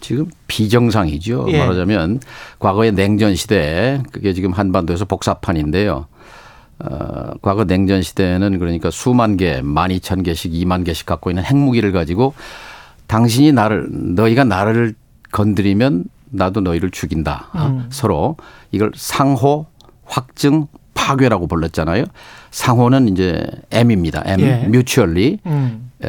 [0.00, 1.44] 지금 비정상이죠.
[1.50, 1.58] 예.
[1.58, 2.20] 말하자면
[2.58, 6.06] 과거의 냉전 시대 그게 지금 한반도에서 복사판인데요.
[6.78, 11.92] 어, 과거 냉전 시대에는 그러니까 수만 개, 만 이천 개씩, 이만 개씩 갖고 있는 핵무기를
[11.92, 12.32] 가지고
[13.06, 14.94] 당신이 나를 너희가 나를
[15.32, 17.48] 건드리면 나도 너희를 죽인다.
[17.54, 17.86] 음.
[17.90, 18.36] 서로
[18.72, 19.66] 이걸 상호,
[20.04, 22.04] 확증, 파괴라고 불렀잖아요.
[22.50, 24.22] 상호는 이제 M입니다.
[24.24, 24.64] M, 예.
[24.64, 25.38] mutually.
[25.46, 25.90] 음.
[26.02, 26.08] 에,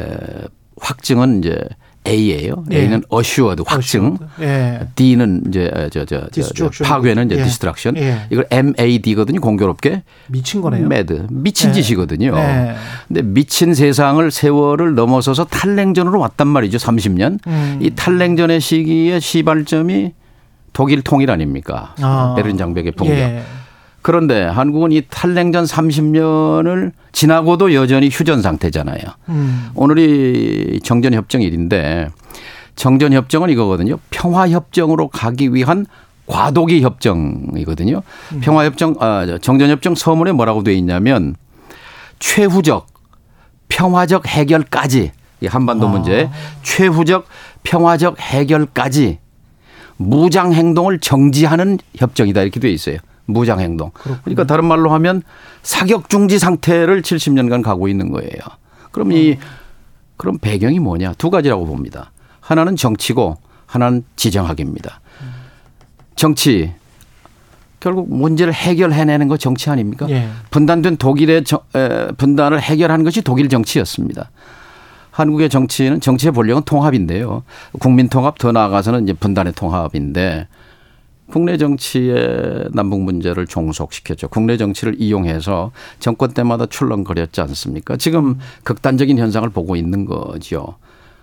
[0.80, 1.60] 확증은 이제
[2.06, 2.64] A예요.
[2.70, 2.82] 예.
[2.82, 4.18] A는 assured 확증.
[4.40, 4.80] 예.
[4.94, 6.88] D는 이제 저저 저, 저, Destruction.
[6.88, 7.44] 파괴는 이제 예.
[7.44, 7.96] destruction.
[7.96, 8.26] 예.
[8.30, 9.40] 이걸 MAD거든요.
[9.40, 10.86] 공교롭게 미친 거네요.
[10.88, 11.74] mad 미친 예.
[11.74, 12.34] 짓이거든요.
[12.34, 12.74] 네.
[13.08, 16.78] 근데 미친 세상을 세월을 넘어서서 탈냉전으로 왔단 말이죠.
[16.78, 17.38] 30년.
[17.46, 17.78] 음.
[17.82, 20.12] 이 탈냉전의 시기의 시발점이
[20.72, 21.94] 독일 통일 아닙니까?
[22.00, 22.34] 아.
[22.36, 23.42] 베른 장벽의 폭력.
[24.06, 24.08] 예.
[24.08, 29.00] 그런데 한국은 이 탈냉전 30년을 지나고도 여전히 휴전 상태잖아요.
[29.30, 29.70] 음.
[29.74, 32.10] 오늘이 정전협정 일인데
[32.76, 33.98] 정전협정은 이거거든요.
[34.10, 35.86] 평화협정으로 가기 위한
[36.26, 38.02] 과도기 협정이거든요.
[38.42, 41.34] 평화협정, 아, 정전협정 서문에 뭐라고 돼 있냐면
[42.20, 42.86] 최후적
[43.68, 45.90] 평화적 해결까지 이 한반도 아.
[45.90, 46.30] 문제
[46.62, 47.26] 최후적
[47.64, 49.18] 평화적 해결까지
[49.96, 52.98] 무장 행동을 정지하는 협정이다 이렇게 돼 있어요.
[53.26, 53.90] 무장 행동.
[54.24, 55.22] 그러니까 다른 말로 하면
[55.62, 58.30] 사격 중지 상태를 70년간 가고 있는 거예요.
[58.92, 59.36] 그럼 이
[60.16, 61.12] 그럼 배경이 뭐냐?
[61.18, 62.12] 두 가지라고 봅니다.
[62.40, 63.36] 하나는 정치고
[63.66, 65.00] 하나는 지정학입니다.
[66.14, 66.72] 정치
[67.80, 70.06] 결국 문제를 해결해내는 거 정치 아닙니까?
[70.08, 70.28] 예.
[70.50, 74.30] 분단된 독일의 정- 에, 분단을 해결하는 것이 독일 정치였습니다.
[75.10, 77.42] 한국의 정치는 정치의 본령은 통합인데요.
[77.78, 80.46] 국민 통합 더 나아가서는 이제 분단의 통합인데
[81.30, 84.28] 국내 정치의 남북 문제를 종속시켰죠.
[84.28, 87.96] 국내 정치를 이용해서 정권 때마다 출렁거렸지 않습니까?
[87.96, 90.76] 지금 극단적인 현상을 보고 있는 거죠.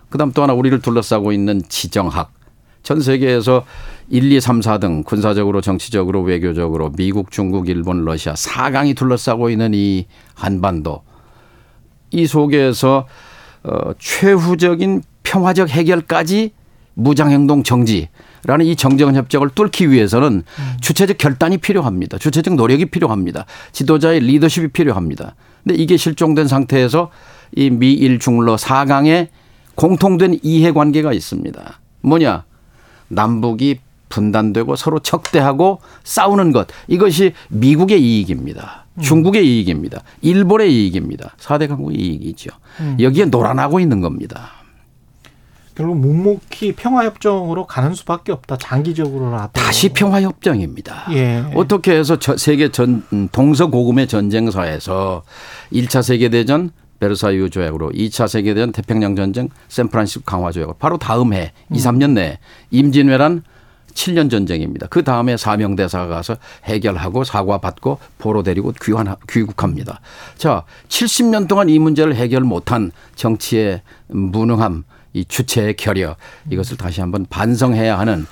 [0.09, 2.31] 그다음 또 하나 우리를 둘러싸고 있는 지정학.
[2.83, 3.63] 전 세계에서
[4.09, 10.05] 1, 2, 3, 4등 군사적으로 정치적으로 외교적으로 미국, 중국, 일본, 러시아 4강이 둘러싸고 있는 이
[10.35, 11.01] 한반도.
[12.11, 13.07] 이 속에서
[13.63, 16.51] 어, 최후적인 평화적 해결까지
[16.95, 18.09] 무장행동 정지
[18.45, 20.43] 라는 이 정전 협정을 뚫기 위해서는
[20.81, 22.17] 주체적 결단이 필요합니다.
[22.17, 23.45] 주체적 노력이 필요합니다.
[23.71, 25.35] 지도자의 리더십이 필요합니다.
[25.63, 27.09] 근데 이게 실종된 상태에서
[27.55, 29.29] 이 미일 중러 4강에
[29.75, 31.79] 공통된 이해 관계가 있습니다.
[32.01, 32.43] 뭐냐?
[33.07, 33.79] 남북이
[34.09, 36.67] 분단되고 서로 척대하고 싸우는 것.
[36.87, 38.85] 이것이 미국의 이익입니다.
[39.01, 40.03] 중국의 이익입니다.
[40.21, 41.35] 일본의 이익입니다.
[41.39, 42.51] 4대 강국의 이익이죠.
[42.99, 44.51] 여기에 놀아나고 있는 겁니다.
[45.75, 48.57] 결국 묵묵히 평화협정으로 가는 수밖에 없다.
[48.57, 49.51] 장기적으로라도.
[49.53, 51.07] 다시 평화협정입니다.
[51.11, 51.43] 예.
[51.55, 55.23] 어떻게 해서 저 세계 전 음, 동서 고금의 전쟁사에서
[55.71, 61.51] 1차 세계 대전 베르사유 조약으로 2차 세계대전 태평양 전쟁 샌프란시스코 강화 조약으로 바로 다음 해
[61.71, 62.37] 2, 3년 내에
[62.71, 63.43] 임진왜란
[63.93, 64.87] 7년 전쟁입니다.
[64.87, 69.99] 그 다음에 사명대사가 가서 해결하고 사과받고 포로 데리고 귀환, 귀국합니다.
[70.35, 74.83] 자, 70년 동안 이 문제를 해결 못한 정치의 무능함,
[75.13, 76.15] 이 주체의 결여
[76.49, 78.25] 이것을 다시 한번 반성해야 하는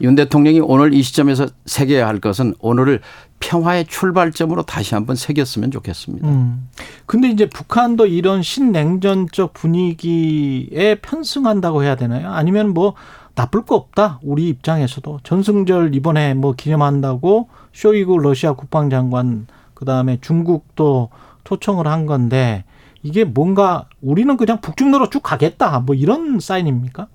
[0.00, 3.00] 윤 대통령이 오늘 이 시점에서 새겨야 할 것은 오늘을
[3.38, 6.28] 평화의 출발점으로 다시 한번 새겼으면 좋겠습니다.
[6.28, 6.68] 음.
[7.06, 12.32] 근데 이제 북한도 이런 신냉전적 분위기에 편승한다고 해야 되나요?
[12.32, 12.94] 아니면 뭐
[13.34, 14.20] 나쁠 거 없다.
[14.22, 21.10] 우리 입장에서도 전승절 이번에 뭐 기념한다고 쇼이구 러시아 국방장관 그다음에 중국도
[21.44, 22.64] 초청을 한 건데
[23.02, 25.80] 이게 뭔가 우리는 그냥 북중로로 쭉 가겠다.
[25.80, 27.06] 뭐 이런 사인입니까?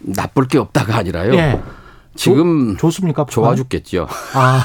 [0.00, 1.34] 나쁠 게 없다가 아니라요.
[1.34, 1.60] 예.
[2.14, 3.24] 지금 좋, 좋습니까?
[3.24, 3.32] 북한?
[3.32, 4.06] 좋아 죽겠죠.
[4.34, 4.64] 아,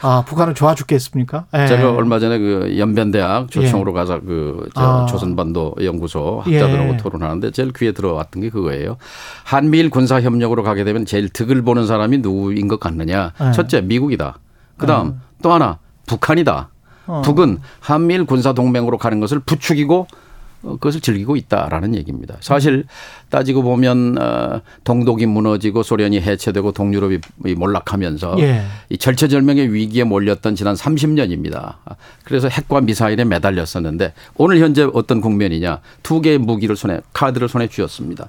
[0.00, 1.46] 아 북한은 좋아 죽겠습니까?
[1.54, 1.66] 예.
[1.66, 5.06] 제가 얼마 전에 그 연변대학 초청으로 가서 그저 아.
[5.06, 6.96] 조선반도 연구소 학자들하고 예.
[6.96, 8.96] 토론하는데 제일 귀에 들어왔던 게 그거예요.
[9.44, 13.32] 한미일 군사 협력으로 가게 되면 제일 득을 보는 사람이 누구인 것 같느냐?
[13.42, 13.52] 예.
[13.52, 14.38] 첫째 미국이다.
[14.78, 16.70] 그다음 또 하나 북한이다.
[17.10, 17.22] 어.
[17.22, 20.06] 북은 한미일 군사 동맹으로 가는 것을 부추기고
[20.62, 22.36] 어, 그것을 즐기고 있다라는 얘기입니다.
[22.40, 22.84] 사실
[23.30, 28.62] 따지고 보면 어, 동독이 무너지고 소련이 해체되고 동유럽이 이 몰락하면서 예.
[28.90, 31.76] 이 절체절명의 위기에 몰렸던 지난 30년입니다.
[32.24, 38.28] 그래서 핵과 미사일에 매달렸었는데 오늘 현재 어떤 국면이냐 두 개의 무기를 손에 카드를 손에 쥐었습니다.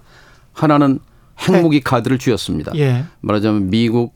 [0.54, 1.00] 하나는
[1.40, 2.74] 핵무기 카드를 쥐었습니다.
[2.76, 3.04] 예.
[3.22, 4.14] 말하자면 미국,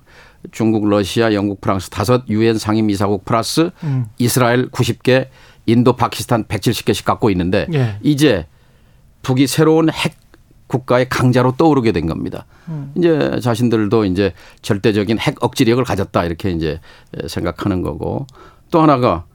[0.51, 4.07] 중국, 러시아, 영국, 프랑스 다섯 유엔 상임이사국 플러스 음.
[4.17, 5.27] 이스라엘 90개,
[5.65, 7.97] 인도, 파키스탄 170개씩 갖고 있는데 예.
[8.03, 8.45] 이제
[9.23, 10.15] 북이 새로운 핵
[10.67, 12.45] 국가의 강자로 떠오르게 된 겁니다.
[12.67, 12.91] 음.
[12.95, 16.79] 이제 자신들도 이제 절대적인 핵 억지력을 가졌다 이렇게 이제
[17.27, 18.25] 생각하는 거고
[18.71, 19.25] 또 하나가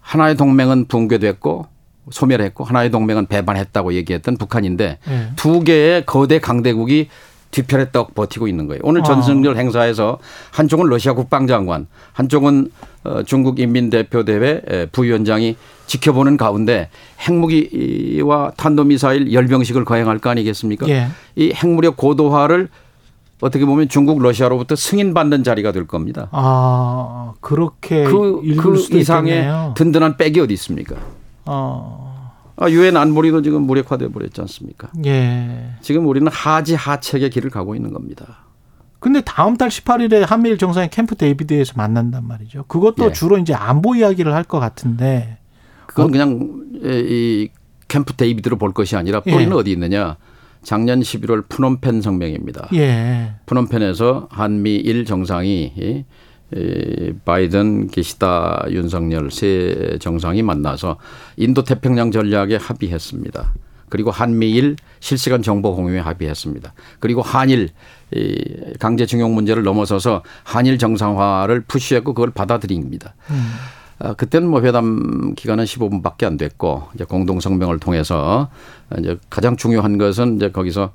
[0.00, 1.66] 하나의 동맹은 붕괴됐고
[2.10, 5.30] 소멸했고 하나의 동맹은 배반했다고 얘기했던 북한인데 예.
[5.36, 7.08] 두 개의 거대 강대국이
[7.54, 8.80] 뒤편에 떡 버티고 있는 거예요.
[8.82, 9.04] 오늘 아.
[9.04, 10.18] 전승절 행사에서
[10.50, 12.70] 한쪽은 러시아 국방장관, 한쪽은
[13.04, 16.88] 어, 중국 인민대표대회 부위원장이 지켜보는 가운데
[17.20, 20.88] 핵무기와 탄도미사일 열병식을 거행할 거 아니겠습니까?
[20.88, 21.08] 예.
[21.36, 22.68] 이 핵무력 고도화를
[23.40, 26.28] 어떻게 보면 중국, 러시아로부터 승인받는 자리가 될 겁니다.
[26.32, 29.74] 아 그렇게 그, 그 이상의 있겠네요.
[29.76, 30.96] 든든한 백이 어디 있습니까?
[31.44, 32.13] 어, 아,
[32.70, 34.90] 유엔 안보리도 지금 무력화돼 버렸지 않습니까?
[35.06, 35.72] 예.
[35.80, 38.38] 지금 우리는 하지 하책의 길을 가고 있는 겁니다.
[39.00, 42.64] 근데 다음 달 18일에 한미일 정상이 캠프 데이비드에서 만난단 말이죠.
[42.68, 43.12] 그것도 예.
[43.12, 45.38] 주로 이제 안보 이야기를 할 것 같은데.
[45.86, 47.48] 그건 그냥 이
[47.88, 49.54] 캠프 데이비드로 볼 것이 아니라 뿌리는 예.
[49.54, 50.16] 어디 있느냐?
[50.62, 52.68] 작년 11월 프놈펜 성명입니다.
[52.74, 53.34] 예.
[53.44, 56.04] 프놈펜에서 한미일 정상이 이
[57.24, 60.98] 바이든, 기시다, 윤석열 세 정상이 만나서
[61.36, 63.54] 인도 태평양 전략에 합의했습니다.
[63.88, 66.72] 그리고 한미일 실시간 정보 공유에 합의했습니다.
[67.00, 67.70] 그리고 한일
[68.12, 73.14] 이 강제징용 문제를 넘어서서 한일 정상화를 푸시했고 그걸 받아들입니다.
[74.00, 78.48] 아, 그때는 뭐 회담 기간은 15분밖에 안 됐고 이제 공동 성명을 통해서
[78.98, 80.90] 이제 가장 중요한 것은 이제 거기서 어,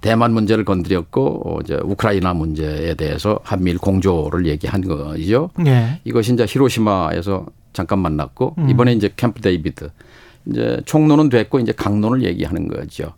[0.00, 5.50] 대만 문제를 건드렸고 어, 이제 우크라이나 문제에 대해서 한미일 공조를 얘기한 거죠.
[5.66, 6.00] 예.
[6.04, 9.90] 이것이 이제 히로시마에서 잠깐 만났고 이번에 이제 캠프 데이비드
[10.46, 13.12] 이제 총론은 됐고 이제 각론을 얘기하는 거죠.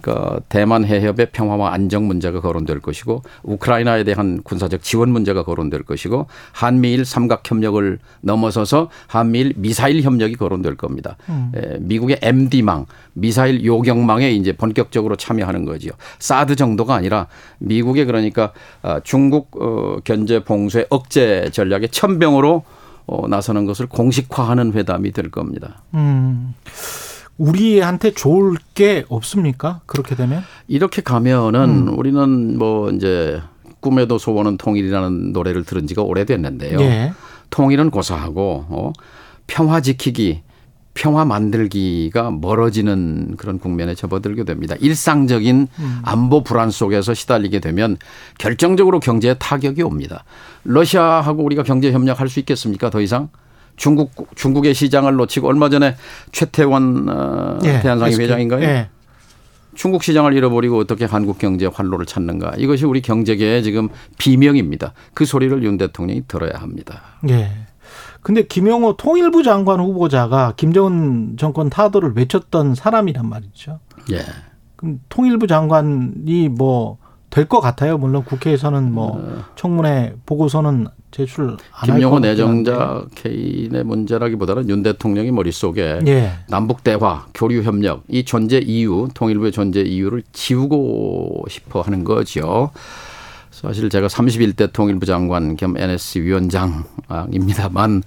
[0.00, 6.26] 그러니까 대만 해협의 평화와 안정 문제가 거론될 것이고 우크라이나에 대한 군사적 지원 문제가 거론될 것이고
[6.52, 11.16] 한미일 삼각 협력을 넘어서서 한미일 미사일 협력이 거론될 겁니다.
[11.54, 15.92] 에, 미국의 MD망 미사일 요격망에 이제 본격적으로 참여하는 거지요.
[16.18, 17.26] 사드 정도가 아니라
[17.58, 22.64] 미국의 그러니까 아, 중국 어, 견제 봉쇄 억제 전략의 첨병으로
[23.06, 25.82] 어, 나서는 것을 공식화하는 회담이 될 겁니다.
[25.94, 26.54] 음.
[27.38, 29.80] 우리한테 좋을 게 없습니까?
[29.86, 30.42] 그렇게 되면?
[30.66, 33.40] 이렇게 가면은 우리는 뭐 이제
[33.80, 36.80] 꿈에도 소원은 통일이라는 노래를 들은 지가 오래됐는데요.
[36.80, 37.12] 예.
[37.50, 38.92] 통일은 고사하고 어,
[39.46, 40.42] 평화 지키기,
[40.94, 44.74] 평화 만들기가 멀어지는 그런 국면에 접어들게 됩니다.
[44.80, 45.68] 일상적인
[46.02, 47.96] 안보 불안 속에서 시달리게 되면
[48.38, 50.24] 결정적으로 경제에 타격이 옵니다.
[50.64, 52.90] 러시아하고 우리가 경제 협력할 수 있겠습니까?
[52.90, 53.28] 더 이상?
[53.78, 55.96] 중국 중국의 시장을 놓치고 얼마 전에
[56.32, 57.80] 최태원 어, 예.
[57.80, 58.24] 대한상의 SK.
[58.24, 58.62] 회장인가요?
[58.64, 58.88] 예.
[59.74, 62.52] 중국 시장을 잃어버리고 어떻게 한국 경제의 활로를 찾는가.
[62.58, 63.88] 이것이 우리 경제계의 지금
[64.18, 64.92] 비명입니다.
[65.14, 67.00] 그 소리를 윤 대통령이 들어야 합니다.
[67.30, 67.50] 예.
[68.20, 73.78] 근데 김영호 통일부 장관 후보자가 김정은 정권 타도를 외쳤던 사람이란 말이죠.
[74.10, 74.18] 예.
[74.76, 76.98] 그럼 통일부 장관이 뭐
[77.30, 77.98] 될 것 같아요.
[77.98, 82.18] 물론 국회에서는 뭐 청문회 보고서는 제출 안할 김용호.
[82.20, 86.32] 내정자 개인의 문제라기보다는 윤 대통령이 머릿속에 예.
[86.48, 92.70] 남북 대화, 교류 협력 이 존재 이유, 통일부의 존재 이유를 지우고 싶어 하는 거죠.
[93.50, 98.02] 사실 제가 31대 통일부 장관 겸 NSC 위원장입니다만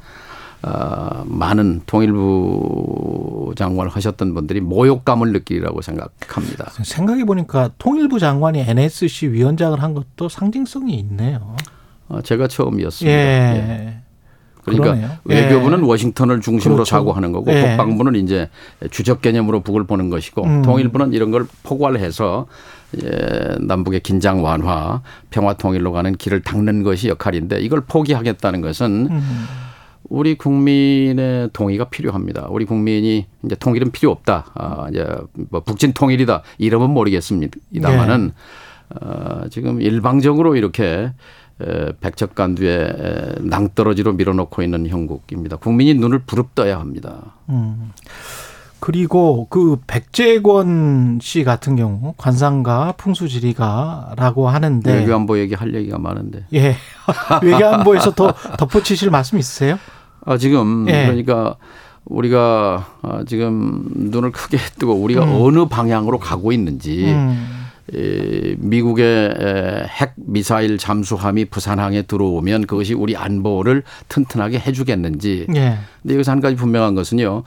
[0.63, 6.69] 어, 많은 통일부 장관을 하셨던 분들이 모욕감을 느끼리라고 생각합니다.
[6.83, 11.55] 생각해 보니까 통일부 장관이 NSC 위원장을 한 것도 상징성이 있네요.
[12.11, 13.17] 어, 제가 처음이었습니다.
[13.17, 13.55] 예.
[13.55, 13.97] 예.
[14.63, 15.09] 그러니까 그러네요.
[15.23, 15.87] 외교부는 예.
[15.87, 16.89] 워싱턴을 중심으로 그렇죠.
[16.89, 17.61] 사고하는 거고 예.
[17.61, 18.49] 국방부는 이제
[18.91, 20.61] 주적 개념으로 북을 보는 것이고 음.
[20.61, 22.45] 통일부는 이런 걸 포괄해서
[23.01, 29.45] 예, 남북의 긴장 완화, 평화 통일로 가는 길을 닦는 것이 역할인데 이걸 포기하겠다는 것은 음.
[30.09, 32.47] 우리 국민의 동의가 필요합니다.
[32.49, 34.51] 우리 국민이 이제 통일은 필요 없다.
[34.53, 35.07] 아, 이제
[35.49, 36.43] 뭐 북진 통일이다.
[36.57, 38.33] 이름은 모르겠습니다만은
[38.99, 41.11] 어, 지금 일방적으로 이렇게 에,
[41.99, 45.57] 백척간두에 낭떠러지로 밀어넣고 있는 형국입니다.
[45.57, 47.35] 국민이 눈을 부릅떠야 합니다.
[47.49, 47.91] 음.
[48.81, 56.45] 그리고 그 백재권 씨 같은 경우 관상가 풍수지리가라고 하는데 외교안보 얘기 할 얘기가 많은데.
[56.53, 56.75] 예
[57.43, 59.77] 외교안보에서 더 덧붙이실 말씀 있으세요?
[60.25, 61.05] 아 지금 예.
[61.05, 61.57] 그러니까
[62.05, 65.41] 우리가 아, 지금 눈을 크게 뜨고 우리가 음.
[65.41, 67.60] 어느 방향으로 가고 있는지 음.
[67.93, 75.47] 이 미국의 에, 핵 미사일 잠수함이 부산항에 들어오면 그것이 우리 안보를 튼튼하게 해주겠는지.
[75.55, 75.77] 예.
[76.01, 77.43] 근데 여기서 한 가지 분명한 것은요.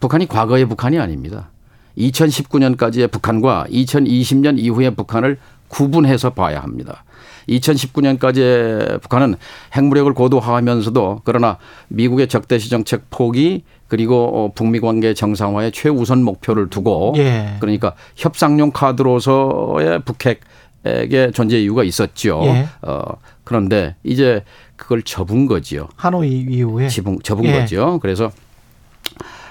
[0.00, 1.50] 북한이 과거의 북한이 아닙니다.
[1.98, 7.04] 2019년까지의 북한과 2020년 이후의 북한을 구분해서 봐야 합니다.
[7.48, 9.36] 2019년까지의 북한은
[9.76, 17.14] 핵무력을 고도화하면서도 그러나 미국의 적대시 정책 포기 그리고 어, 북미 관계 정상화의 최우선 목표를 두고
[17.16, 17.56] 예.
[17.60, 22.40] 그러니까 협상용 카드로서의 북핵의 존재 이유가 있었죠.
[22.44, 22.66] 예.
[22.82, 23.02] 어,
[23.44, 24.42] 그런데 이제
[24.76, 25.88] 그걸 접은 거지요.
[25.96, 27.52] 하노이 이후에 접은, 접은 예.
[27.52, 27.98] 거죠.
[28.00, 28.30] 그래서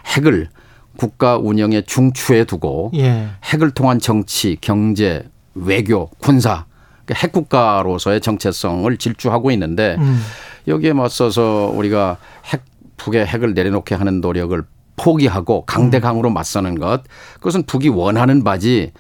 [0.08, 0.50] 핵을
[0.98, 3.30] 국가 운영의 중추에 두고 예.
[3.46, 5.24] 핵을 통한 정치, 경제,
[5.56, 6.66] 외교, 군사
[7.12, 10.22] 핵국가로서의 정체성을 질주하고 있는데 음.
[10.68, 12.64] 여기에 맞서서 우리가 핵
[12.98, 14.64] 북의 핵을 내려놓게 하는 노력을
[14.96, 17.04] 포기하고 강대강으로 맞서는 것
[17.36, 18.92] 그것은 북이 원하는 바지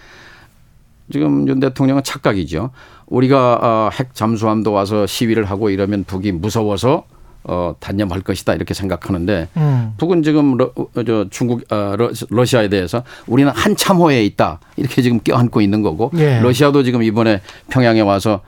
[1.11, 2.71] 지금 윤 대통령은 착각이죠.
[3.07, 7.05] 우리가 어, 핵 잠수함도 와서 시위를 하고 이러면 북이 무서워서
[7.45, 9.93] 어, 단념할 것이다 이렇게 생각하는데 음.
[9.97, 15.01] 북은 지금 러, 어, 저 중국 어, 러, 러시아에 대해서 우리는 한 참호에 있다 이렇게
[15.01, 16.39] 지금 껴안고 있는 거고 예.
[16.39, 18.41] 러시아도 지금 이번에 평양에 와서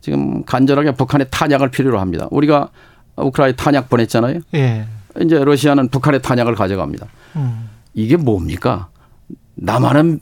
[0.00, 2.28] 지금 간절하게 북한의 탄약을 필요로 합니다.
[2.30, 2.70] 우리가
[3.16, 4.40] 우크라이나 탄약 보냈잖아요.
[4.54, 4.84] 예.
[5.20, 7.06] 이제 러시아는 북한의 탄약을 가져갑니다.
[7.36, 7.68] 음.
[7.94, 8.88] 이게 뭡니까?
[9.54, 10.20] 남한은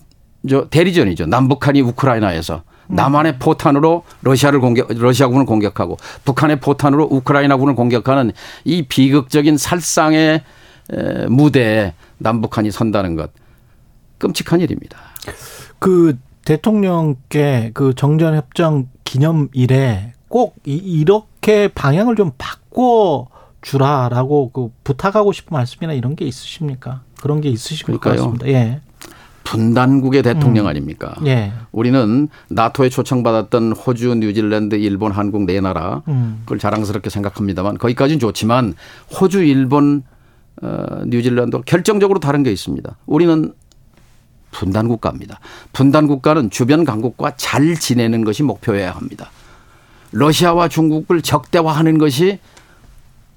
[0.48, 1.26] 저 대리전이죠.
[1.26, 8.32] 남북한이 우크라이나에서 남한의 포탄으로 러시아를 공격, 러시아군을 공격하고 북한의 포탄으로 우크라이나군을 공격하는
[8.64, 10.42] 이 비극적인 살상의
[10.92, 13.30] 에, 무대에 남북한이 선다는 것
[14.18, 14.98] 끔찍한 일입니다.
[15.78, 23.28] 그 대통령께 그 정전협정 기념일에 꼭 이, 이렇게 방향을 좀 바꿔
[23.62, 27.02] 주라라고 그 부탁하고 싶은 말씀이나 이런 게 있으십니까?
[27.20, 28.32] 그런 게 있으실 것 그러니까요.
[28.32, 28.46] 같습니다.
[28.48, 28.80] 예.
[29.44, 30.68] 분단국의 대통령 음.
[30.68, 31.14] 아닙니까?
[31.26, 31.52] 예.
[31.70, 36.40] 우리는 나토에 초청받았던 호주, 뉴질랜드, 일본, 한국 네 나라 음.
[36.44, 38.74] 그걸 자랑스럽게 생각합니다만 거기까지는 좋지만
[39.20, 40.02] 호주, 일본,
[40.62, 42.96] 어, 뉴질랜드 결정적으로 다른 게 있습니다.
[43.06, 43.52] 우리는
[44.50, 45.40] 분단 국가입니다.
[45.72, 49.30] 분단 국가는 주변 강국과 잘 지내는 것이 목표여야 합니다.
[50.12, 52.38] 러시아와 중국을 적대화하는 것이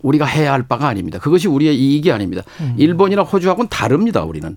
[0.02, 1.18] 우리가 해야 할 바가 아닙니다.
[1.18, 2.44] 그것이 우리의 이익이 아닙니다.
[2.78, 4.24] 일본이나 호주하고는 다릅니다.
[4.24, 4.56] 우리는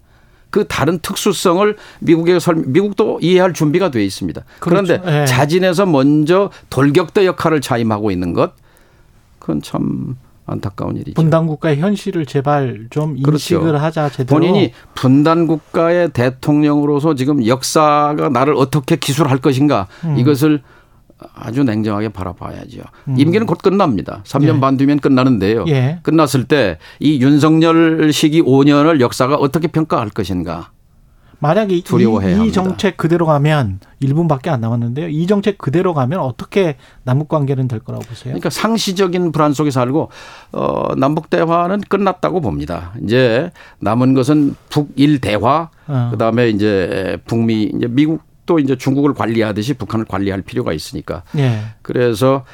[0.50, 4.42] 그 다른 특수성을 미국에 설 미국도 이해할 준비가 돼 있습니다.
[4.58, 5.18] 그런데 그렇죠.
[5.22, 5.24] 예.
[5.26, 8.52] 자진해서 먼저 돌격대 역할을 자임하고 있는 것
[9.38, 11.14] 그건 참 안타까운 일이죠.
[11.14, 13.56] 분단 국가의 현실을 제발 좀 그렇죠.
[13.56, 14.26] 인식을 하자 제대로.
[14.40, 20.18] 본인이 분단 국가의 대통령으로서 지금 역사가 나를 어떻게 기술할 것인가 음.
[20.18, 20.62] 이것을
[21.34, 22.82] 아주 냉정하게 바라봐야죠.
[23.16, 24.22] 임기는 곧 끝납니다.
[24.24, 24.60] 3년 예.
[24.60, 25.64] 반 뒤면 끝나는데요.
[25.68, 25.98] 예.
[26.02, 30.70] 끝났을 때 이 윤석열 시기 5년을 역사가 어떻게 평가할 것인가.
[31.42, 31.82] 만약에 이,
[32.46, 32.52] 이.
[32.52, 35.08] 정책 그대로 가면 1분밖에 안 남았는데요.
[35.08, 38.32] 이 정책 그대로 가면 어떻게 남북 관계는 될 거라고 보세요?
[38.32, 40.10] 그러니까 상시적인 불안 속에 살고
[40.52, 42.92] 어 남북 대화는 끝났다고 봅니다.
[43.02, 46.08] 이제 남은 것은 북일 대화 어.
[46.12, 51.60] 그다음에 이제 북미 이제 미국 도 이제 중국을 관리하듯이 북한을 관리할 필요가 있으니까 예.
[51.82, 52.44] 그래서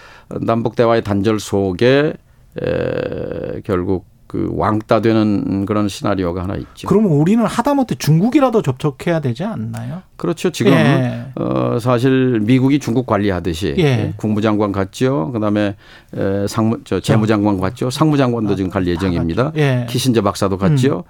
[0.41, 2.13] 남북 대화의 단절 속에
[2.61, 6.89] 에, 결국 그 왕따 되는 그런 시나리오가 하나 있죠.
[6.89, 10.03] 그러면 우리는 하다못해 중국이라도 접촉해야 되지 않나요?
[10.17, 10.51] 그렇죠.
[10.51, 11.27] 지금 예.
[11.37, 14.15] 어 사실 미국이 중국 관리하듯이 예.
[14.17, 15.31] 국무장관 갔죠.
[15.33, 15.77] 그다음에
[16.17, 17.89] 에, 상무 저 재무장관 갔죠.
[17.91, 19.53] 상무장관도 지금 갈 예정입니다.
[19.57, 19.87] 예.
[19.89, 21.05] 키신저 박사도 갔죠.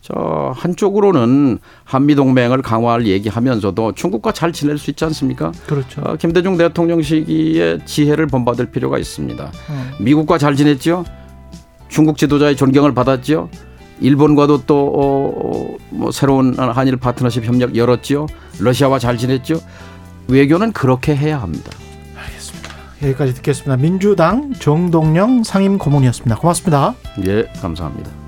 [0.00, 5.52] 저 한쪽으로는 한미 동맹을 강화할 얘기하면서도 중국과 잘 지낼 수 있지 않습니까?
[5.66, 6.00] 그렇죠.
[6.02, 9.44] 어, 김대중 대통령 시기에 지혜를 본받을 필요가 있습니다.
[9.44, 9.90] 어.
[10.00, 11.04] 미국과 잘 지냈죠.
[11.88, 13.50] 중국 지도자의 존경을 받았죠.
[14.00, 18.28] 일본과도 또 어, 뭐 새로운 한일 파트너십 협력 열었죠.
[18.60, 19.60] 러시아와 잘 지냈죠.
[20.28, 21.70] 외교는 그렇게 해야 합니다.
[23.02, 23.76] 여기까지 듣겠습니다.
[23.76, 26.36] 민주당 정동영 상임 고문이었습니다.
[26.36, 26.94] 고맙습니다.
[27.26, 28.27] 예, 감사합니다.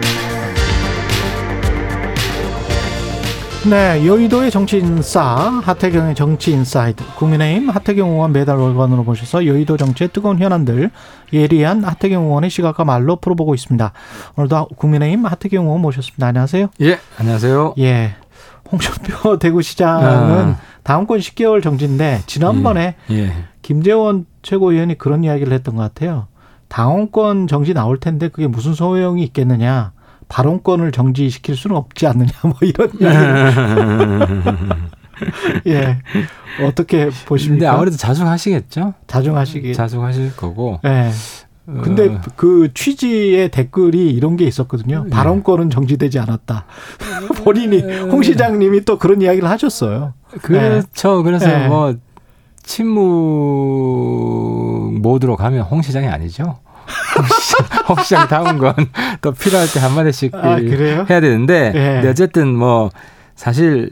[3.69, 5.23] 네, 여의도의 정치 인싸
[5.63, 10.89] 하태경의 정치 inside 국민의힘 하태경 의원 매달 월간으로 모셔서 여의도 정치의 뜨거운 현안들
[11.31, 13.93] 예리한 하태경 의원의 시각과 말로 풀어보고 있습니다.
[14.35, 16.25] 오늘도 국민의힘 하태경 의원 모셨습니다.
[16.25, 16.69] 안녕하세요.
[16.81, 17.75] 예, 안녕하세요.
[17.77, 18.15] 예,
[18.71, 20.59] 홍준표 대구시장은 아.
[20.81, 23.31] 당원권 10개월 정지인데 지난번에 예.
[23.61, 26.25] 김재원 최고위원이 그런 이야기를 했던 것 같아요.
[26.67, 29.91] 당원권 정지 나올 텐데 그게 무슨 소용이 있겠느냐.
[30.31, 32.31] 발언권을 정지시킬 수는 없지 않느냐.
[32.43, 32.89] 뭐 이런.
[35.67, 35.99] 예.
[36.65, 37.73] 어떻게 근데 보십니까?
[37.73, 38.93] 아무래도 자숙하시겠죠?
[39.07, 39.73] 자중하시기.
[39.73, 40.79] 자숙하실 거고.
[40.85, 41.11] 예.
[41.65, 45.05] 근데 어, 그 취지의 댓글이 이런 게 있었거든요.
[45.11, 46.65] 발언권은 정지되지 않았다.
[47.43, 50.13] 본인이 홍 시장님이 또 그런 이야기를 하셨어요.
[50.41, 51.23] 그렇죠.
[51.23, 51.67] 그래서 예.
[51.67, 51.95] 뭐
[52.63, 53.01] 침묵
[55.01, 56.59] 모드로 가면 홍 시장이 아니죠.
[57.17, 58.73] 홍 시장, 홍 시장 다운 건
[59.21, 60.55] 또 필요할 때 한마디씩 아?
[60.57, 61.93] 해야 되는데 예.
[61.95, 62.89] 근데 어쨌든 뭐
[63.35, 63.91] 사실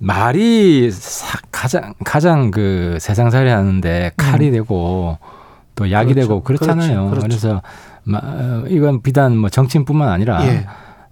[0.00, 5.18] 말이 사- 가장 가장 그 세상살이 하는데 칼이 되고
[5.74, 6.14] 또 약이 음.
[6.14, 6.28] 그렇죠.
[6.28, 7.10] 되고 그렇잖아요.
[7.10, 7.26] 그렇죠.
[7.28, 7.28] 그렇죠.
[7.48, 7.62] 래서
[8.68, 10.66] 이건 비단 뭐 정치인뿐만 아니라 예.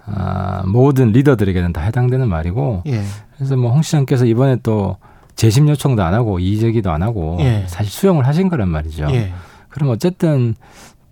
[0.06, 3.02] 아, 모든 리더들에게는 다 해당되는 말이고 예.
[3.36, 4.96] 그래서 뭐 홍 시장께서 이번에 또
[5.36, 7.64] 재심 요청도 안 하고 이의제기도 안 하고 예.
[7.68, 9.06] 사실 수용을 하신 거란 말이죠.
[9.10, 9.32] 예.
[9.70, 10.54] 그럼 어쨌든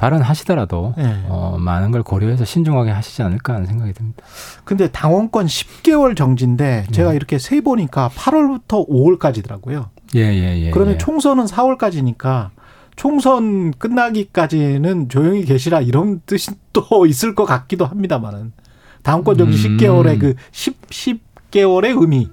[0.03, 1.23] 발언하시더라도 예.
[1.29, 4.25] 어, 많은 걸 고려해서 신중하게 하시지 않을까 하는 생각이 듭니다.
[4.65, 6.93] 근데 당원권 10개월 정지인데 네.
[6.93, 9.91] 제가 이렇게 세 보니까 8월부터 5월까지더라고요.
[10.17, 10.71] 예, 예, 예.
[10.73, 10.99] 그러면 예.
[10.99, 12.51] 총선은 4월까지니까
[12.97, 18.53] 총선 끝나기까지는 조용히 계시라 이런 뜻이 또 있을 것 같기도 합니다만은
[19.05, 19.77] 당원권 정지 음.
[19.77, 22.29] 10개월의 그 10, 10개월의 의미.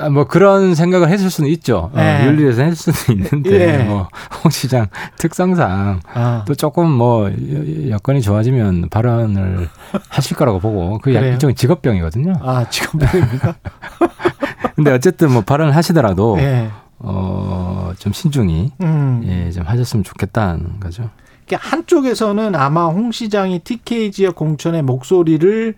[0.00, 1.90] 아, 뭐 그런 생각을 했을 수는 있죠.
[1.94, 2.24] 어, 예.
[2.26, 3.84] 윤리에서 했을 수는 있는데 예.
[3.84, 4.86] 뭐홍 시장
[5.18, 9.68] 특성상 아, 또 조금 뭐 여- 여건이 좋아지면 발언을
[10.08, 11.32] 하실 거라고 보고 그 그래요?
[11.32, 12.34] 일종의 직업병이거든요.
[12.42, 13.54] 아 지금입니까?
[14.76, 16.68] 근데 어쨌든 뭐 발언을 하시더라도 예.
[16.98, 19.22] 어, 좀 신중히 음.
[19.24, 21.10] 예, 좀 하셨으면 좋겠다는 거죠.
[21.46, 25.74] 그러니까 한쪽에서는 아마 홍 시장이 TK 지역 공천의 목소리를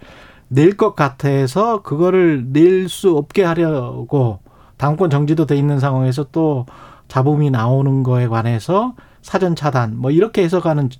[0.55, 4.41] 낼 것 같아서 그거를 낼 수 없게 하려고
[4.77, 6.67] 당권 정지도 돼 있는 상황에서 또
[7.09, 10.91] 잡음이 나오는 거에 관해서 사전 차단 뭐 이렇게 해석하는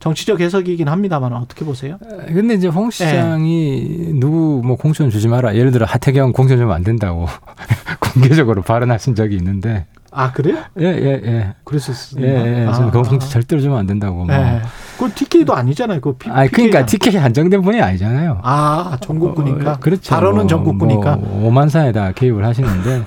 [0.00, 1.98] 정치적 해석이긴 합니다만 어떻게 보세요?
[2.28, 5.56] 근데 이제 홍 시장이 누구 뭐 공천 주지 마라.
[5.56, 7.26] 예를 들어 하태경 공천 주면 안 된다고
[8.14, 10.56] 공개적으로 발언하신 적이 있는데 아 그래요?
[10.80, 11.54] 예, 예, 예.
[11.64, 12.24] 그랬었어요.
[12.24, 12.66] 예, 예.
[12.66, 13.02] 아, 저는 그 아.
[13.02, 14.24] 공천 절대로 주면 안 된다고.
[14.24, 14.34] 뭐.
[14.34, 14.62] 예.
[14.94, 16.00] 그건 TK도 아니잖아요.
[16.00, 16.86] 그 P, 아니, 그러니까.
[16.86, 18.40] 티켓이 한정된 분이 아니잖아요.
[18.42, 19.72] 아 전국구니까.
[19.72, 20.14] 어, 그렇죠.
[20.14, 21.16] 발언은 뭐, 전국구니까.
[21.16, 23.02] 뭐 오만사에다 개입을 하시는데.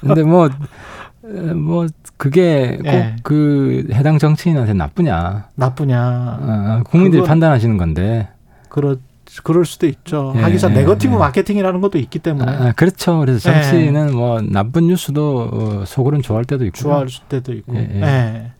[0.00, 1.86] 근데 뭐, 어, 뭐,
[2.16, 3.16] 그게 꼭 예.
[3.22, 5.48] 그 해당 정치인한테 나쁘냐.
[5.54, 6.38] 나쁘냐.
[6.42, 8.28] 어, 국민들이 그건- 판단하시는 건데.
[8.68, 8.96] 그렇
[9.42, 10.32] 그럴 수도 있죠.
[10.36, 11.18] 예, 하기사 예, 네거티브 예.
[11.18, 13.18] 마케팅이라는 것도 있기 때문에 아, 그렇죠.
[13.20, 13.62] 그래서 예.
[13.62, 16.76] 정치는 뭐 나쁜 뉴스도 어, 속으로는 좋아할 때도 있고.
[16.76, 17.74] 좋아할 때도 있고.
[17.76, 18.02] 예, 예.
[18.02, 18.52] 예.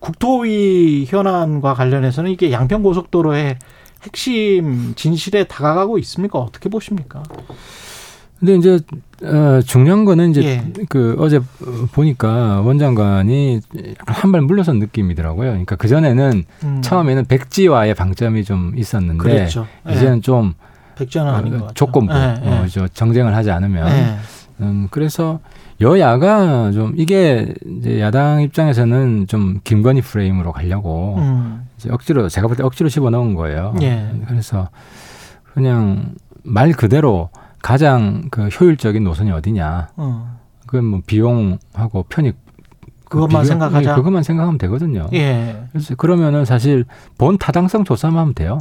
[0.00, 3.58] 국토위 현안과 관련해서는 이게 양평 고속도로의
[4.02, 6.38] 핵심 진실에 다가가고 있습니까?
[6.38, 7.22] 어떻게 보십니까?
[8.40, 8.78] 근데 이제
[9.22, 10.72] 어, 중요한 거는 이제 예.
[10.88, 11.40] 그 어제
[11.92, 13.60] 보니까 원장관이
[14.06, 15.50] 한 발 물러선 느낌이더라고요.
[15.50, 19.66] 그러니까 그 전에는 음, 처음에는 백지화의 방점이 좀 있었는데 그랬죠.
[19.88, 19.92] 예.
[19.92, 20.54] 이제는 좀
[20.96, 21.74] 백전은 아닌 것 같아요.
[21.74, 22.48] 조건부 예, 예.
[22.48, 24.16] 어, 저 정쟁을 하지 않으면 예.
[24.60, 25.40] 음, 그래서
[25.82, 32.56] 여야가 좀 이게 이제 야당 입장에서는 좀 김건희 프레임으로 가려고 음, 이제 억지로 제가 볼
[32.56, 33.74] 때 억지로 집어 넣은 거예요.
[33.82, 34.10] 예.
[34.28, 34.68] 그래서
[35.52, 37.28] 그냥 말 그대로
[37.62, 39.88] 가장 그 효율적인 노선이 어디냐.
[39.96, 40.38] 어.
[40.66, 42.36] 그건 뭐 비용하고 편익
[43.08, 43.90] 그것만 비교- 생각하자.
[43.90, 45.06] 예, 그것만 생각하면 되거든요.
[45.12, 45.64] 예.
[45.72, 46.84] 그래서 그러면은 사실
[47.18, 48.58] 본 타당성 조사만 하면 돼요.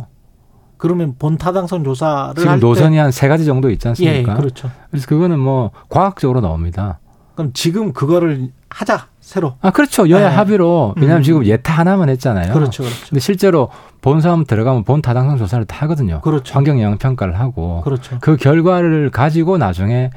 [0.78, 4.34] 그러면 본 타당성 조사를 지금 노선이 한 세 가지 정도 있지 예, 않습니까?
[4.36, 4.72] 그렇죠.
[4.90, 7.00] 그래서 그거는 뭐 과학적으로 나옵니다.
[7.36, 9.54] 그럼 지금 그거를 하자 새로.
[9.62, 10.10] 아 그렇죠.
[10.10, 10.36] 여야 네.
[10.36, 11.24] 합의로 왜냐하면 음.
[11.24, 12.52] 지금 예타 하나만 했잖아요.
[12.52, 13.06] 그렇죠, 그렇죠.
[13.10, 13.70] 근데 실제로
[14.02, 16.20] 본 사람 들어가면 본 타당성 조사를 다 하거든요.
[16.22, 16.56] 그렇죠.
[16.56, 18.18] 환경 영향 평가를 하고 그렇죠.
[18.22, 20.10] 그 결과를 가지고 나중에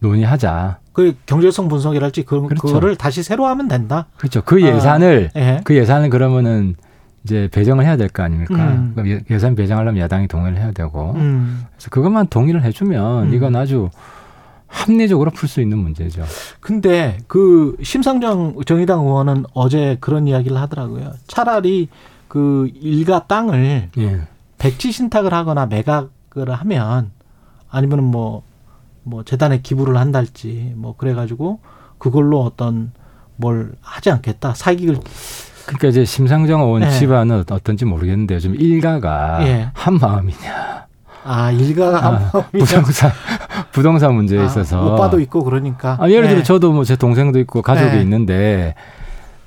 [0.00, 0.78] 논의하자.
[0.92, 2.60] 그 경제성 분석이랄지 그, 그렇죠.
[2.66, 4.06] 그거를 다시 새로 하면 된다.
[4.18, 4.42] 그렇죠.
[4.44, 5.60] 그 아, 예산을 예.
[5.64, 6.74] 그 예산을 그러면은
[7.24, 8.54] 이제 배정을 해야 될 거 아닙니까?
[8.56, 8.92] 음.
[8.94, 11.12] 그럼 예- 예산 배정하려면 야당이 동의를 해야 되고.
[11.16, 11.64] 음.
[11.76, 13.34] 그래서 그것만 동의를 해주면 음.
[13.34, 13.88] 이건 아주
[14.70, 16.24] 합리적으로 풀 수 있는 문제죠.
[16.60, 21.12] 근데 그 심상정 정의당 의원은 어제 그런 이야기를 하더라고요.
[21.26, 21.88] 차라리
[22.28, 24.20] 그 일가 땅을 예.
[24.58, 27.10] 백지 신탁을 하거나 매각을 하면
[27.68, 28.44] 아니면은 뭐,
[29.02, 31.60] 뭐 재단에 기부를 한달지 뭐 그래가지고
[31.98, 32.92] 그걸로 어떤
[33.36, 34.54] 뭘 하지 않겠다.
[34.54, 35.00] 사기를
[35.66, 36.90] 그러니까 이제 심상정 의원 네.
[36.90, 39.70] 집안은 어떤지 모르겠는데 좀 일가가 예.
[39.74, 40.86] 한 마음이냐.
[41.24, 43.10] 아 일가가 아, 한 부동산
[43.72, 45.96] 부동산 문제에 아, 있어서 오빠도 있고 그러니까.
[46.00, 46.42] 아, 예를 들어 예.
[46.42, 48.02] 저도 뭐 제 동생도 있고 가족이 네.
[48.02, 48.74] 있는데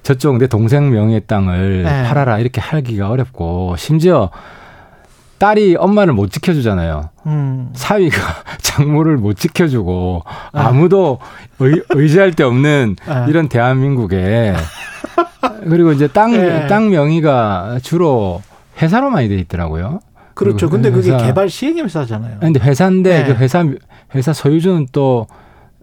[0.04, 2.04] 저쪽 내 동생 명의의 땅을 네.
[2.04, 4.30] 팔아라 이렇게 하기가 어렵고 심지어
[5.40, 7.10] 딸이 엄마를 못 지켜주잖아요.
[7.26, 7.70] 음.
[7.74, 8.16] 사위가
[8.62, 10.68] 장모를 못 지켜주고 아.
[10.68, 11.20] 아무도
[11.60, 13.26] 의, 의지할 데 없는 아.
[13.28, 14.54] 이런 대한민국에
[15.70, 16.68] 그리고 이제 땅, 네.
[16.68, 18.42] 땅 명의가 주로
[18.82, 20.00] 회사로 많이 돼 있더라고요.
[20.34, 20.70] 그렇죠.
[20.70, 22.38] 근데 그게 회사- 개발 시행 회사잖아요.
[22.40, 23.26] 근데 회사인데 네.
[23.26, 23.64] 그 회사
[24.16, 25.28] 회사 소유주는 또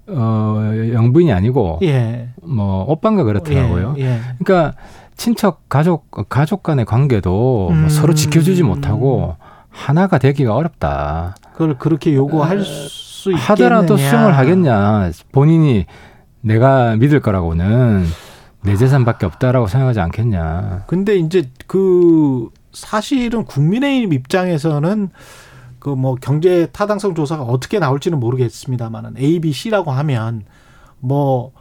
[0.07, 2.29] 어, 영부인이 아니고 예.
[2.43, 3.95] 뭐 오빠인가 그렇더라고요.
[3.99, 4.03] 예.
[4.05, 4.21] 예.
[4.43, 4.77] 그러니까
[5.17, 7.89] 친척 가족 가족 간의 관계도 뭐 음.
[7.89, 9.37] 서로 지켜주지 못하고
[9.69, 11.35] 하나가 되기가 어렵다.
[11.53, 13.45] 그걸 그렇게 요구할 수 있겠느냐.
[13.51, 15.11] 하더라도 수용을 하겠냐.
[15.31, 15.87] 본인이
[16.41, 18.05] 내가 믿을 거라고는
[18.63, 20.85] 내 재산밖에 없다라고 생각하지 않겠냐.
[20.87, 25.11] 근데 이제 그 사실은 국민의힘 입장에서는
[25.81, 30.45] 그 뭐 경제 타당성 조사가 어떻게 나올지는 모르겠습니다만은 A, B, C라고 하면
[31.01, 31.53] 뭐,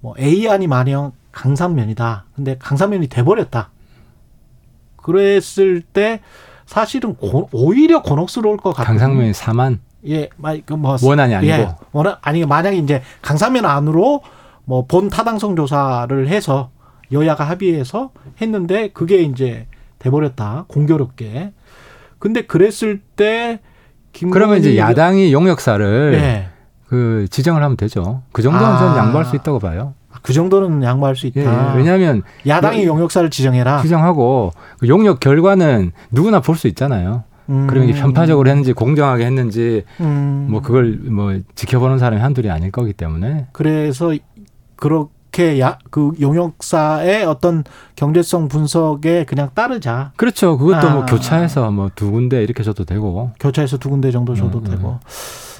[0.00, 2.24] 뭐 A안이 마냥 강산면이다.
[2.34, 3.70] 근데 강산면이 돼버렸다.
[4.96, 6.20] 그랬을 때
[6.66, 8.86] 사실은 고- 오히려 곤혹스러울 것 같아요.
[8.86, 10.28] 강상면이 4만 예,
[10.66, 14.22] 그뭐 원안이 아니고 예, 원안 아니 만약에 이제 강사면 안으로
[14.64, 16.70] 뭐 본 타당성 조사를 해서
[17.10, 18.10] 여야가 합의해서
[18.40, 19.66] 했는데 그게 이제
[19.98, 21.52] 돼버렸다 공교롭게.
[22.18, 23.60] 근데 그랬을 때
[24.30, 26.48] 그러면 이제 야당이 용역사를 예,
[26.86, 28.22] 그 지정을 하면 되죠.
[28.32, 28.78] 그 정도는 아.
[28.78, 29.94] 저는 양보할 수 있다고 봐요.
[30.22, 31.74] 그 정도는 양보할 수 예, 있다.
[31.74, 33.82] 왜냐하면 야당이 요- 용역사를 지정해라.
[33.82, 34.50] 지정하고
[34.80, 37.22] 그 용역 결과는 누구나 볼 수 있잖아요.
[37.50, 42.70] 음, 그러면 이게 편파적으로 했는지 공정하게 했는지 음, 뭐 그걸 뭐 지켜보는 사람이 한둘이 아닐
[42.72, 44.12] 거기 때문에 그래서
[44.76, 45.06] 그
[45.38, 47.64] 렇게 야 그 용역사의 어떤
[47.96, 50.12] 경제성 분석에 그냥 따르자.
[50.16, 50.58] 그렇죠.
[50.58, 50.90] 그것도 아.
[50.94, 54.70] 뭐 교차해서 뭐 두 군데 이렇게 줘도 되고 교차에서 두 군데 정도 줘도 음, 음.
[54.70, 54.98] 되고.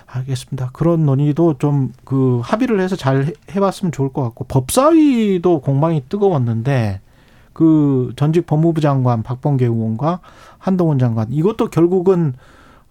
[0.07, 0.70] 알겠습니다.
[0.72, 7.01] 그런 논의도 좀 그 합의를 해서 잘 해- 해봤으면 좋을 것 같고 법사위도 공방이 뜨거웠는데
[7.53, 10.20] 그 전직 법무부 장관 박범계 의원과
[10.59, 12.35] 한동훈 장관 이것도 결국은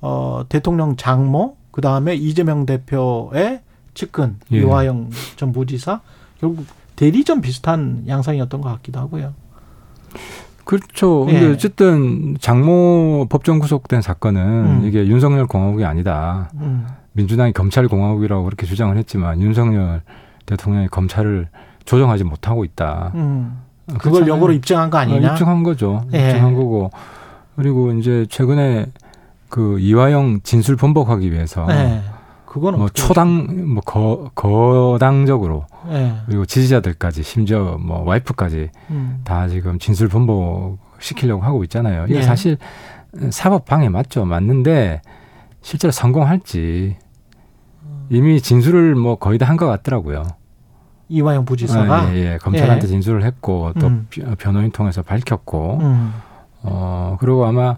[0.01, 3.61] 어 대통령 장모 그 다음에 이재명 대표의
[3.95, 4.57] 측근 예.
[4.57, 6.01] 유화영 전 부지사
[6.39, 6.65] 결국
[6.95, 9.33] 대리점 비슷한 양상이었던 것 같기도 하고요.
[10.63, 11.25] 그렇죠.
[11.25, 11.51] 근데 예.
[11.51, 14.81] 어쨌든 장모 법정 구속된 사건은 음.
[14.85, 16.49] 이게 윤석열 공화국이 아니다.
[16.55, 16.85] 음.
[17.13, 20.01] 민주당이 검찰 공화국이라고 그렇게 주장을 했지만 윤석열
[20.45, 21.47] 대통령이 검찰을
[21.85, 23.11] 조정하지 못하고 있다.
[23.15, 23.61] 음.
[23.87, 24.33] 그걸 그렇잖아요.
[24.35, 25.29] 역으로 입증한 거 아니냐?
[25.29, 26.05] 어, 입증한 거죠.
[26.13, 26.29] 예.
[26.29, 26.91] 입증한 거고.
[27.55, 28.87] 그리고 이제 최근에
[29.49, 32.03] 그 이화영 진술 번복하기 위해서 네.
[32.57, 36.13] 그거는 뭐 초당 뭐 거, 거당적으로 예.
[36.25, 39.21] 그리고 지지자들까지 심지어 뭐 와이프까지 음.
[39.23, 42.05] 다 지금 진술 번복 시키려고 하고 있잖아요.
[42.07, 42.21] 이게 예.
[42.21, 42.57] 사실
[43.29, 44.25] 사법 방해 맞죠.
[44.25, 45.01] 맞는데
[45.61, 46.97] 실제로 성공할지
[48.09, 50.27] 이미 진술을 뭐 거의 다 한 것 같더라고요.
[51.09, 52.37] 이화영 부지사가 아, 예, 예.
[52.37, 52.87] 검찰한테 예.
[52.87, 54.07] 진술을 했고 또 음.
[54.09, 56.13] 비- 변호인 통해서 밝혔고 음.
[56.63, 57.77] 어 그리고 아마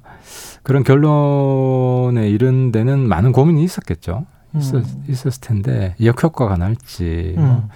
[0.63, 4.25] 그런 결론에 이른 데는 많은 고민이 있었겠죠.
[4.57, 5.03] 있었, 음.
[5.07, 7.69] 있었을 텐데 역효과가 날지 뭐 음.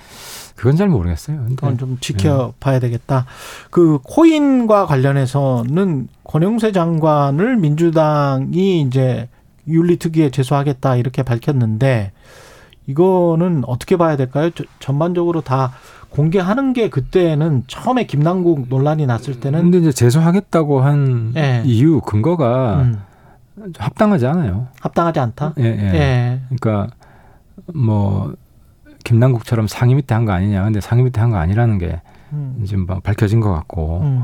[0.55, 1.45] 그건 잘 모르겠어요.
[1.55, 3.26] 그건 좀 지켜봐야 되겠다.
[3.69, 9.28] 그 코인과 관련해서는 권영세 장관을 민주당이 이제
[9.67, 12.11] 윤리특위에 제소하겠다 이렇게 밝혔는데
[12.88, 14.49] 이거는 어떻게 봐야 될까요?
[14.51, 15.71] 저- 전반적으로 다
[16.09, 21.63] 공개하는 게 그때는 처음에 김남국 논란이 났을 때는 근데 이제 제소하겠다고 한 예.
[21.65, 22.99] 이유 근거가 음,
[23.78, 24.68] 합당하지 않아요.
[24.82, 25.54] 합당하지 않다.
[25.60, 25.93] 예, 예.
[25.93, 26.41] 예.
[26.60, 26.93] 그러니까
[27.74, 28.34] 뭐
[29.04, 30.64] 김남국처럼 상위 밑에 한 거 아니냐.
[30.64, 32.01] 근데 상위 밑에 한 거 아니라는 게
[32.32, 34.24] 음, 지금 막 밝혀진 것 같고 음,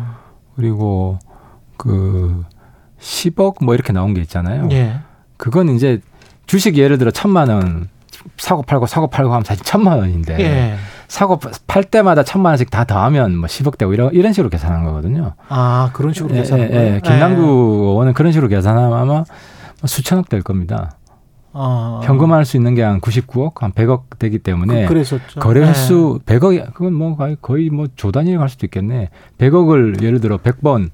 [0.55, 1.19] 그리고
[1.77, 2.43] 그
[2.99, 4.67] 10억 뭐 이렇게 나온 게 있잖아요.
[4.71, 4.95] 예.
[5.37, 6.01] 그건 이제
[6.47, 7.87] 주식 예를 들어 천만 원
[8.37, 10.75] 사고 팔고 사고 팔고 하면 사실 천만 원인데 예.
[11.09, 15.33] 사고 팔 때마다 천만 원씩 다 더하면 뭐 10억 되고 이런 이런 식으로 계산한 거거든요.
[15.49, 16.95] 아 그런 식으로 예, 계산한 예, 거예요.
[16.95, 17.01] 예.
[17.03, 19.25] 김남국 의원은 그런 식으로 계산하면 아마 뭐
[19.85, 20.91] 수천억 될 겁니다.
[21.51, 21.99] 어.
[22.03, 26.73] 현금화할 수 있는 게 한 99억, 한 100억 되기 때문에 그, 랬었죠 거래 횟수 100억
[26.75, 29.09] 그건 뭐 거의, 거의 뭐 조 단위에 갈 수도 있겠네.
[29.39, 30.89] 100억을 예를 들어 100번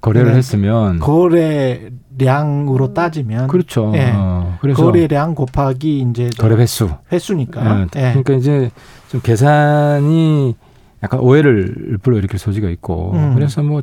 [0.00, 0.38] 거래를 네.
[0.38, 3.92] 했으면 거래량으로 따지면 그렇죠.
[3.94, 4.12] 예.
[4.14, 6.88] 어, 그래서 거래량 곱하기 이제 저 거래 횟수.
[7.12, 7.80] 횟수니까.
[7.80, 8.08] 예, 예.
[8.12, 8.70] 그러니까 이제
[9.14, 10.56] 좀 계산이
[11.02, 13.34] 약간 오해를 불러일으킬 소지가 있고 음.
[13.34, 13.82] 그래서 뭐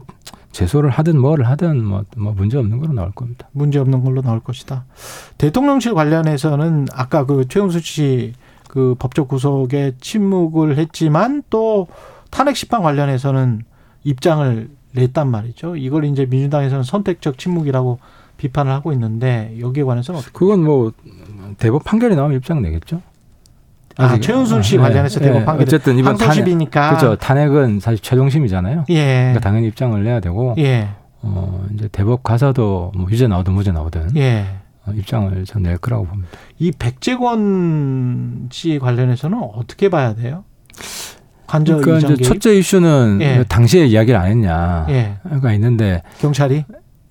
[0.51, 3.47] 제소를 하든 뭐를 하든 뭐, 뭐 문제 없는 걸로 나올 겁니다.
[3.53, 4.83] 문제 없는 걸로 나올 것이다.
[5.37, 8.33] 대통령실 관련해서는 아까 그 최은수 씨
[8.71, 11.87] 그 법적 구속에 침묵을 했지만 또
[12.29, 13.63] 탄핵 심판 관련해서는
[14.05, 15.75] 입장을 냈단 말이죠.
[15.75, 17.99] 이걸 이제 민주당에서는 선택적 침묵이라고
[18.37, 20.31] 비판을 하고 있는데 여기에 관해서는 어떻게?
[20.31, 20.93] 그건 뭐
[21.57, 23.01] 대법 판결이 나오면 입장 내겠죠.
[23.97, 25.45] 아, 최은순 씨 아, 관련해서 예, 대법 예.
[25.45, 27.15] 판결 어쨌든 이번 항소심이니까 그렇죠.
[27.17, 28.85] 탄핵은 사실 최종심이잖아요.
[28.89, 29.05] 예.
[29.17, 30.89] 그러니까 당연히 입장을 내야 되고 예.
[31.21, 34.45] 어 이제 대법 가서도 뭐 유죄 나오든 무죄 나오든 예.
[34.87, 36.29] 어, 입장을 전 낼 거라고 봅니다.
[36.57, 40.43] 이 백재권 씨 관련해서는 어떻게 봐야 돼요?
[41.47, 42.23] 관저 그러니까 이제 개입?
[42.27, 43.43] 첫째 이슈는 예.
[43.47, 45.17] 당시에 이야기를 안 했냐가 예.
[45.55, 46.63] 있는데 경찰이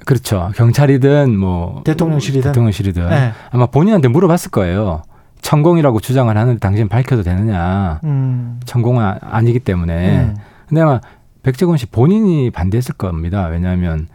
[0.07, 0.51] 그렇죠.
[0.57, 3.33] 경찰이든 뭐 대통령실이든 대통령실이든 예.
[3.51, 5.03] 아마 본인한테 물어봤을 거예요.
[5.43, 8.01] 천공이라고 주장을 하는데 당신 밝혀도 되느냐?
[8.05, 8.61] 음.
[8.65, 10.21] 천공은 아- 아니기 때문에.
[10.21, 10.37] 음.
[10.69, 11.01] 근데 아마
[11.43, 13.47] 백재권 씨 본인이 반대했을 겁니다.
[13.47, 14.09] 왜냐하면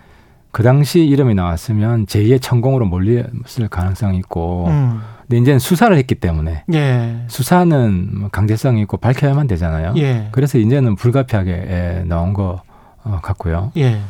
[0.52, 4.68] 그 당시 이름이 나왔으면 제2의 천공으로 몰렸을 가능성이 있고.
[4.68, 5.02] 음.
[5.28, 7.24] 근데 이제는 수사를 했기 때문에 예.
[7.30, 9.96] 수사는 뭐 강제성이 있고 밝혀야만 되잖아요.
[9.98, 10.28] 예.
[10.32, 12.62] 그래서 이제는 불가피하게 예, 나온 것
[13.04, 13.72] 어, 같고요.
[13.78, 14.02] 예.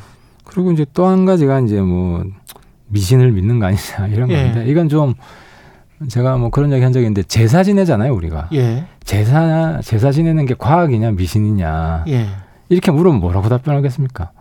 [0.43, 2.25] 그리고 이제 또 한 가지가 이제 뭐
[2.87, 4.43] 미신을 믿는 거 아니냐 이런 예.
[4.43, 5.13] 건데 이건 좀
[6.09, 8.85] 제가 뭐 그런 얘기 한 적이 있는데 제사 지내잖아요 우리가 예.
[9.03, 12.27] 제사 제사 지내는 게 과학이냐 미신이냐 예.
[12.69, 14.31] 이렇게 물으면 뭐라고 답변하겠습니까?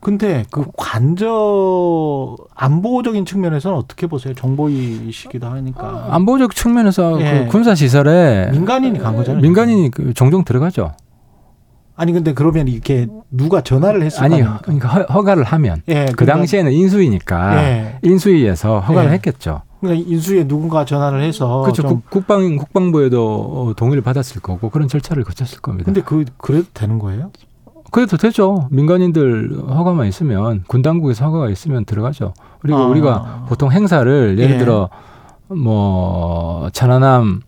[0.00, 4.34] 근데 그 관저 안보적인 측면에서는 어떻게 보세요?
[4.34, 7.44] 정보이시기도 하니까 안보적 측면에서 예.
[7.44, 9.40] 그 군사 시설에 민간인이 간 거잖아요.
[9.42, 10.92] 민간인이 그 종종 들어가죠.
[11.94, 14.42] 아니 근데 그러면 이렇게 누가 전화를 했을 아니?
[14.62, 17.98] 그러니까 허, 허가를 하면 예, 그 그러니까- 당시에는 인수위니까 예.
[18.02, 19.14] 인수위에서 허가를 예.
[19.14, 19.62] 했겠죠.
[19.82, 21.82] 그러니까 인수에 누군가 전화를 해서 그렇죠.
[21.82, 25.84] 국- 국방 국방부에도 어, 동의를 받았을 거고 그런 절차를 거쳤을 겁니다.
[25.86, 27.30] 근데 그 그래도 되는 거예요?
[27.90, 28.68] 그래도 되죠.
[28.70, 32.32] 민간인들 허가만 있으면 군 당국에서 허가가 있으면 들어가죠.
[32.60, 32.86] 그리고 아.
[32.86, 34.58] 우리가 보통 행사를 예를 예.
[34.58, 34.88] 들어
[35.48, 37.40] 뭐 천안함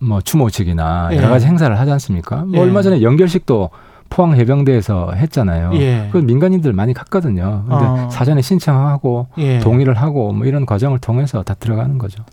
[0.00, 1.16] 뭐 추모식이나 예.
[1.16, 2.44] 여러 가지 행사를 하지 않습니까?
[2.46, 2.60] 뭐 예.
[2.60, 3.70] 얼마 전에 연결식도
[4.16, 5.72] 포항 해병대에서 했잖아요.
[5.74, 6.08] 예.
[6.10, 7.66] 그 민간인들 많이 갔거든요.
[7.68, 8.08] 근데 어.
[8.10, 9.58] 사전에 신청하고 예.
[9.58, 12.24] 동의를 하고 뭐 이런 과정을 통해서 다 들어가는 거죠.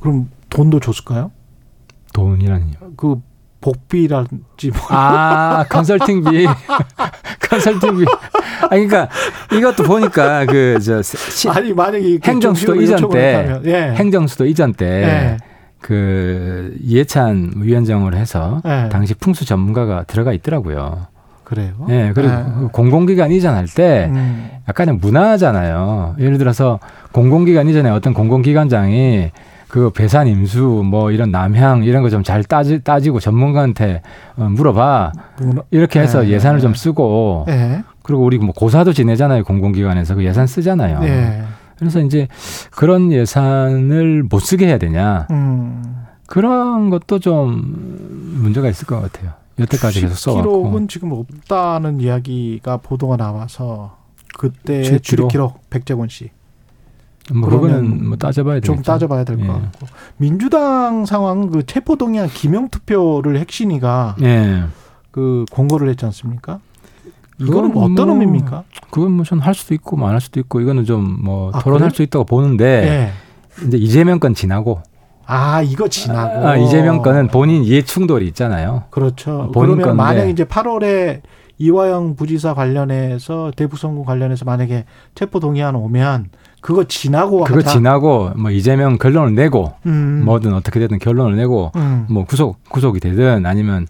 [0.00, 1.30] 그럼 돈도 줬을까요?
[2.14, 2.74] 돈이라니요.
[2.96, 3.20] 그
[3.60, 4.80] 복비랄지 뭐.
[4.88, 6.48] 아, 컨설팅비.
[7.48, 8.04] 컨설팅비.
[8.62, 9.08] 아, 그러니까
[9.56, 13.94] 이것도 보니까 그, 저, 시- 아니 만약에 이렇게 행정수도 좀 이전 때, 예.
[13.94, 15.36] 행정수도 이전 때, 예.
[15.80, 18.88] 그, 이해찬 위원장으로 해서 예.
[18.90, 21.06] 당시 풍수 전문가가 들어가 있더라고요.
[21.44, 21.72] 그래요?
[21.88, 22.44] 예, 그리고 예.
[22.58, 24.50] 그 공공기관 이전 할 때 음.
[24.68, 26.14] 약간의 문화잖아요.
[26.20, 26.78] 예를 들어서
[27.12, 29.30] 공공기관 이전에 어떤 공공기관장이
[29.68, 34.02] 그 배산 임수 뭐 이런 남향 이런 거 좀 잘 따지, 따지고 전문가한테
[34.36, 35.12] 어, 물어봐.
[35.38, 36.30] 문화- 이렇게 해서 예.
[36.32, 37.82] 예산을 좀 쓰고 예.
[38.02, 39.42] 그리고 우리 뭐 고사도 지내잖아요.
[39.44, 41.00] 공공기관에서 그 예산 쓰잖아요.
[41.80, 41.84] 예.
[41.84, 42.28] 그래서 이제
[42.70, 45.26] 그런 예산을 못 쓰게 해야 되냐.
[45.30, 45.82] 음.
[46.26, 49.32] 그런 것도 좀 문제가 있을 것 같아요.
[49.58, 50.42] 여태까지 계속 써왔고.
[50.42, 53.96] 기록은 지금 없다는 이야기가 보도가 나와서
[54.38, 55.28] 그때 제 출입 기록?
[55.28, 56.30] 기록 백재권 씨.
[57.32, 58.74] 뭐 그거는 뭐 따져봐야 되겠죠.
[58.74, 59.50] 좀 따져봐야 될것 예.
[59.50, 64.64] 같고 민주당 상황 그 체포 동의안 기명 투표를 핵심이가 예.
[65.10, 66.60] 그 공고를 했지 않습니까?
[67.40, 68.64] 이거는 그건 어떤 뭐- 의미입니까?
[68.90, 71.96] 그건 뭐전할 수도 있고 뭐 안 할 수도 있고 이거는 좀뭐 아, 토론할 그래요?
[71.96, 72.64] 수 있다고 보는데
[73.62, 73.66] 예.
[73.66, 74.80] 이제 이재명 건 지나고
[75.26, 78.84] 아 이거 지나고 아, 이재명 건은 본인 이해 충돌이 있잖아요.
[78.90, 79.50] 그렇죠.
[79.54, 79.96] 본인 그러면 건데.
[79.96, 81.20] 만약 이제 8월에
[81.58, 86.30] 이화영 부지사 관련해서 대북 선거 관련해서 만약에 체포 동의안 오면
[86.62, 87.70] 그거 지나고 그거 하자.
[87.70, 90.22] 지나고 뭐 이재명 결론을 내고 음.
[90.24, 92.06] 뭐든 어떻게 되든 결론을 내고 음.
[92.10, 93.86] 뭐 구속 구속이 되든 아니면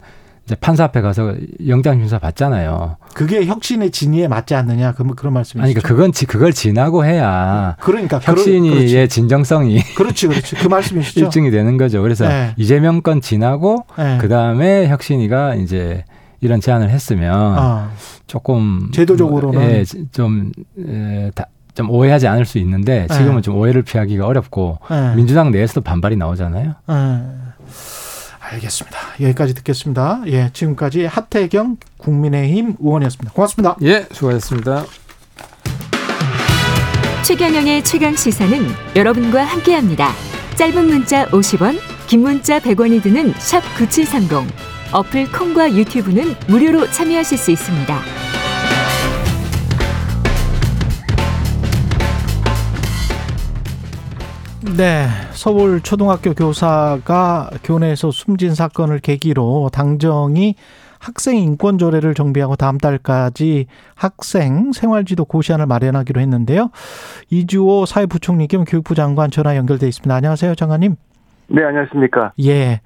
[0.60, 1.34] 판사 앞에 가서
[1.66, 2.96] 영장 심사 받잖아요.
[3.14, 5.62] 그게 혁신의 진위에 맞지 않느냐 그 그런 말씀이시죠?
[5.62, 9.08] 아니 그러니까 그건 지- 그걸 지나고 해야 그러니까 혁신이의 그렇지.
[9.08, 11.26] 진정성이 그렇지 그렇지 그 말씀이시죠?
[11.26, 12.02] 입증이 되는 거죠.
[12.02, 12.54] 그래서 네.
[12.56, 14.18] 이재명 건 지나고 네.
[14.20, 16.04] 그 다음에 혁신이가 이제
[16.40, 17.90] 이런 제안을 했으면 아,
[18.26, 19.60] 조금 제도적으로는.
[19.60, 21.44] 예, 좀, 에, 다,
[21.74, 23.40] 좀 오해하지 않을 수 있는데 지금은 네.
[23.42, 25.14] 좀 오해를 피하기가 어렵고 네.
[25.16, 26.74] 민주당 내에서도 반발이 나오잖아요.
[28.50, 28.54] 예.
[28.54, 28.98] 알겠습니다.
[29.20, 30.22] 여기까지 듣겠습니다.
[30.26, 33.32] 예, 지금까지 하태경 국민의힘 의원이었습니다.
[33.32, 33.76] 고맙습니다.
[33.82, 34.84] 예, 수고하셨습니다.
[37.24, 40.10] 최경영의 최강 시사는 여러분과 함께합니다.
[40.56, 44.52] 짧은 문자 50원, 긴 문자 100원이 드는 샵 9730.
[44.92, 48.00] 어플 콩과 유튜브는 무료로 참여하실 수 있습니다.
[54.62, 60.54] 네, 서울 초등학교 교사가 교내에서 숨진 사건을 계기로 당정이
[60.98, 66.70] 학생 인권 조례를 정비하고 다음 달까지 학생 생활지도 고시안을 마련하기로 했는데요.
[67.30, 70.14] 이주호 사회부총리 겸 교육부 장관 전화 연결돼 있습니다.
[70.14, 70.96] 안녕하세요, 장관님.
[71.46, 72.32] 네, 안녕하십니까.
[72.44, 72.82] 예.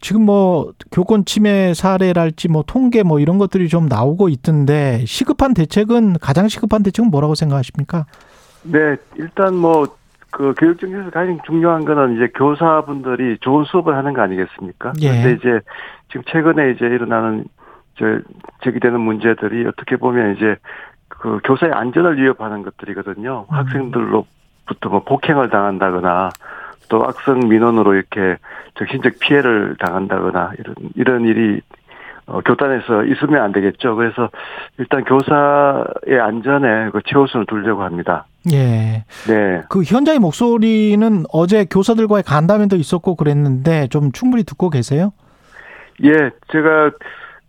[0.00, 6.18] 지금 뭐 교권 침해 사례랄지 뭐 통계 뭐 이런 것들이 좀 나오고 있던데 시급한 대책은
[6.20, 8.06] 가장 시급한 대책은 뭐라고 생각하십니까?
[8.62, 8.78] 네,
[9.16, 9.88] 일단 뭐
[10.36, 14.92] 그 교육 정책에서 가장 중요한 거는 이제 교사분들이 좋은 수업을 하는 거 아니겠습니까?
[15.00, 15.08] 예.
[15.08, 15.60] 그런데 이제
[16.08, 17.46] 지금 최근에 이제 일어나는
[17.98, 18.04] 저
[18.62, 20.56] 제기되는 문제들이 어떻게 보면 이제
[21.08, 23.46] 그 교사의 안전을 위협하는 것들이거든요.
[23.48, 26.28] 학생들로부터 뭐 폭행을 당한다거나
[26.90, 28.36] 또 악성 민원으로 이렇게
[28.74, 31.62] 정신적 피해를 당한다거나 이런 이런 일이
[32.26, 33.94] 어, 교단에서 있으면 안 되겠죠.
[33.94, 34.30] 그래서
[34.78, 38.26] 일단 교사의 안전에 그 최우선을 두려고 합니다.
[38.52, 39.04] 예.
[39.28, 39.62] 네.
[39.68, 45.12] 그 현장의 목소리는 어제 교사들과의 간담회도 있었고 그랬는데 좀 충분히 듣고 계세요?
[46.04, 46.90] 예, 제가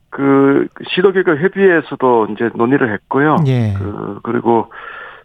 [0.09, 3.37] 그 시도교육 협의회에서도 이제 논의를 했고요.
[3.47, 3.73] 예.
[3.77, 4.71] 그 그리고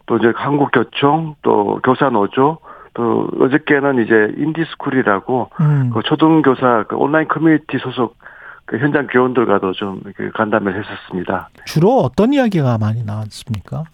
[0.07, 2.59] 또 이제 한국교총 또 교사노조
[2.94, 5.90] 또 어저께는 이제 인디스쿨이라고 음.
[5.94, 8.16] 그 초등교사 그 온라인 커뮤니티 소속
[8.65, 10.03] 그 현장 교원들과도 좀
[10.35, 11.49] 간담회를 했었습니다.
[11.67, 13.85] 주로 어떤 이야기가 많이 나왔습니까?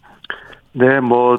[0.73, 1.37] 네, 뭐,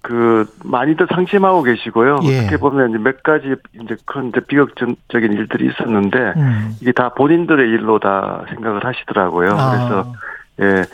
[0.00, 2.20] 그, 많이들 상심하고 계시고요.
[2.24, 2.40] 예.
[2.40, 6.76] 어떻게 보면 이제 몇 가지 이제 큰 이제 비극적인 일들이 있었는데, 음.
[6.80, 9.50] 이게 다 본인들의 일로 다 생각을 하시더라고요.
[9.50, 9.70] 아.
[9.70, 10.12] 그래서,
[10.60, 10.84] 예,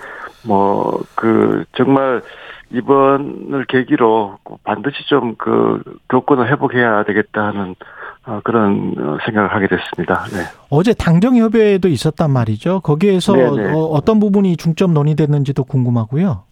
[0.46, 2.22] 뭐, 그, 정말
[2.70, 7.74] 이번을 계기로 반드시 좀 그 교권을 회복해야 되겠다 하는 어,
[8.44, 10.24] 그런 어, 생각을 하게 됐습니다.
[10.26, 10.42] 네.
[10.70, 12.80] 어제 당정협의회도 있었단 말이죠.
[12.80, 13.72] 거기에서 네네.
[13.72, 16.44] 어, 어떤 부분이 중점 논의됐는지도 궁금하고요.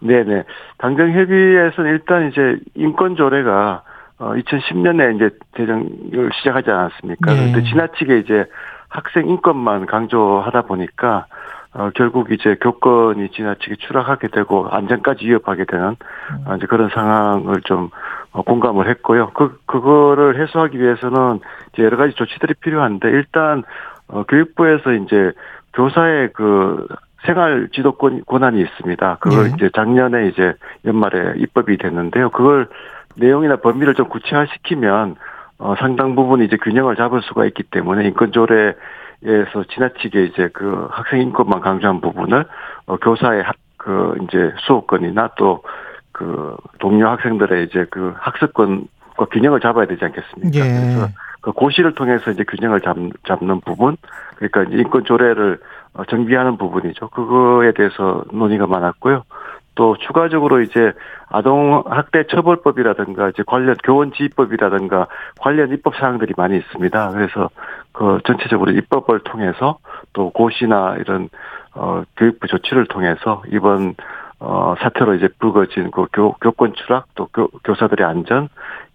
[0.00, 0.44] 네네.
[0.78, 3.82] 당정협의회에서는 일단 이제 인권조례가
[4.18, 7.34] 어 2010년에 이제 대정을 시작하지 않았습니까?
[7.34, 7.50] 네.
[7.50, 8.44] 그런데 지나치게 이제
[8.88, 11.26] 학생 인권만 강조하다 보니까
[11.74, 15.96] 어 결국 이제 교권이 지나치게 추락하게 되고 안전까지 위협하게 되는
[16.46, 17.90] 어, 이제 그런 상황을 좀 어,
[18.42, 19.30] 공감을 했고요.
[19.34, 21.40] 그 그거를 해소하기 위해서는
[21.72, 23.62] 이제 여러 가지 조치들이 필요한데 일단
[24.08, 25.32] 어 교육부에서 이제
[25.74, 26.86] 교사의 그
[27.24, 29.18] 생활 지도권 권한이 있습니다.
[29.20, 29.52] 그걸 네.
[29.56, 32.30] 이제 작년에 이제 연말에 입법이 됐는데요.
[32.30, 32.68] 그걸
[33.16, 35.16] 내용이나 범위를 좀 구체화시키면
[35.58, 41.60] 어 상당 부분 이제 균형을 잡을 수가 있기 때문에 인권조례에서 지나치게 이제 그 학생 인권만
[41.60, 42.44] 강조한 부분을
[42.86, 45.62] 어 교사의 학, 그 이제 수업권이나 또
[46.16, 50.50] 그 동료 학생들의 이제 그 학습권과 균형을 잡아야 되지 않겠습니까?
[50.54, 50.60] 예.
[50.60, 51.08] 그래서
[51.42, 52.96] 그 고시를 통해서 이제 균형을 잡,
[53.28, 53.98] 잡는 부분,
[54.36, 55.60] 그러니까 인권 조례를
[55.92, 57.10] 어, 정비하는 부분이죠.
[57.10, 59.24] 그거에 대해서 논의가 많았고요.
[59.74, 60.92] 또 추가적으로 이제
[61.28, 65.08] 아동 학대 처벌법이라든가 이제 관련 교원 지휘법이라든가
[65.38, 67.10] 관련 입법 사항들이 많이 있습니다.
[67.10, 67.50] 그래서
[67.92, 69.76] 그 전체적으로 입법을 통해서
[70.14, 71.28] 또 고시나 이런
[71.74, 73.96] 어 교육부 조치를 통해서 이번
[74.38, 78.48] 어 사태로 이제 불거진 그 교, 교권 추락 또 교, 교사들의 안전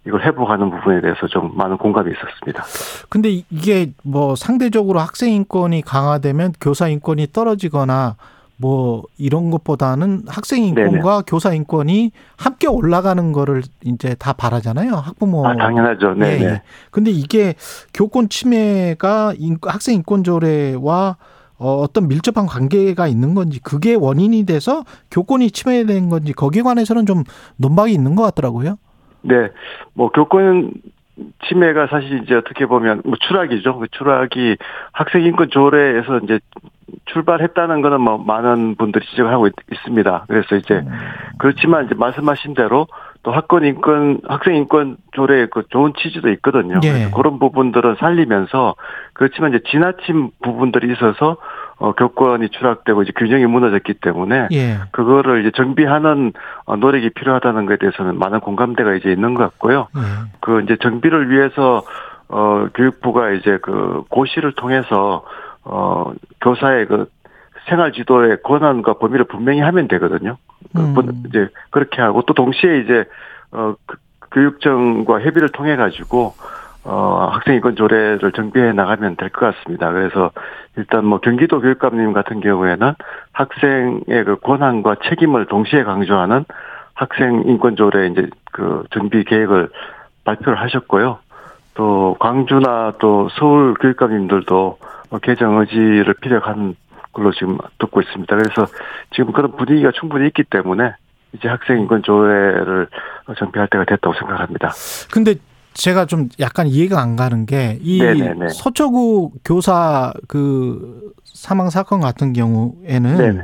[0.06, 2.62] 이걸 회복하는 부분에 대해서 좀 많은 공감이 있었습니다.
[3.08, 8.16] 근데 이- 이게 뭐 상대적으로 학생 인권이 강화되면 교사 인권이 떨어지거나
[8.56, 14.92] 뭐 이런 것보다는 학생 인권과 교사 인권이 함께 올라가는 거를 이제 다 바라잖아요.
[14.94, 15.44] 학부모.
[15.44, 16.14] 아 당연하죠.
[16.14, 16.44] 네, 예, 네.
[16.44, 16.62] 예.
[16.92, 17.54] 근데 이게
[17.92, 21.16] 교권 침해가 인- 학생 인권 조례와
[21.62, 27.22] 어, 어떤 밀접한 관계가 있는 건지 그게 원인이 돼서 교권이 침해된 건지 거기에 관해서는 좀
[27.56, 28.76] 논박이 있는 것 같더라고요.
[29.22, 29.50] 네,
[29.94, 30.72] 뭐 교권
[31.46, 33.78] 침해가 사실 이제 어떻게 보면 뭐 추락이죠.
[33.78, 34.56] 그 추락이
[34.92, 36.40] 학생 인권 조례에서 이제
[37.06, 39.52] 출발했다는 거는 뭐 많은 분들이 지적을 하고 있,
[39.84, 40.84] 습니다 그래서 이제
[41.38, 42.86] 그렇지만 이제 말씀하신 대로
[43.22, 46.80] 또 학권 인권 학생 인권 조례의 그 좋은 취지도 있거든요.
[46.82, 46.92] 예.
[46.92, 48.74] 그래서 그런 부분들은 살리면서
[49.12, 51.36] 그렇지만 이제 지나친 부분들이 있어서
[51.78, 54.78] 어 교권이 추락되고 이제 균형이 무너졌기 때문에 예.
[54.90, 56.32] 그거를 이제 정비하는
[56.64, 59.86] 어, 노력이 필요하다는 것에 대해서는 많은 공감대가 이제 있는 것 같고요.
[59.96, 60.00] 예.
[60.40, 61.82] 그 이제 정비를 위해서
[62.28, 65.22] 어 교육부가 이제 그 고시를 통해서
[65.64, 67.06] 어 교사의 그
[67.68, 70.36] 생활 지도의 권한과 범위를 분명히 하면 되거든요.
[70.74, 70.94] 그 음.
[70.94, 73.04] 분- 이제 그렇게 하고 또 동시에 이제
[73.52, 73.96] 어 그-
[74.32, 76.34] 교육청과 협의를 통해 가지고
[76.84, 79.92] 어 학생 인권 조례를 정비해 나가면 될 것 같습니다.
[79.92, 80.30] 그래서
[80.76, 82.94] 일단 뭐 경기도 교육감님 같은 경우에는
[83.32, 86.44] 학생의 그 권한과 책임을 동시에 강조하는
[86.94, 89.68] 학생 인권 조례 이제 그 정비 계획을
[90.24, 91.18] 발표를 하셨고요.
[91.74, 94.78] 또 광주나 또 서울 교육감님들도
[95.10, 96.74] 어, 개정 의지를 피력한
[97.12, 98.36] 걸로 지금 듣고 있습니다.
[98.36, 98.66] 그래서
[99.14, 100.94] 지금 그런 분위기가 충분히 있기 때문에
[101.34, 102.88] 이제 학생 인권 조례를
[103.38, 104.72] 정비할 때가 됐다고 생각합니다.
[105.10, 105.36] 근데
[105.74, 108.00] 제가 좀 약간 이해가 안 가는 게 이.
[108.50, 113.40] 서초구 교사 그 사망 사건 같은 경우에는 네네.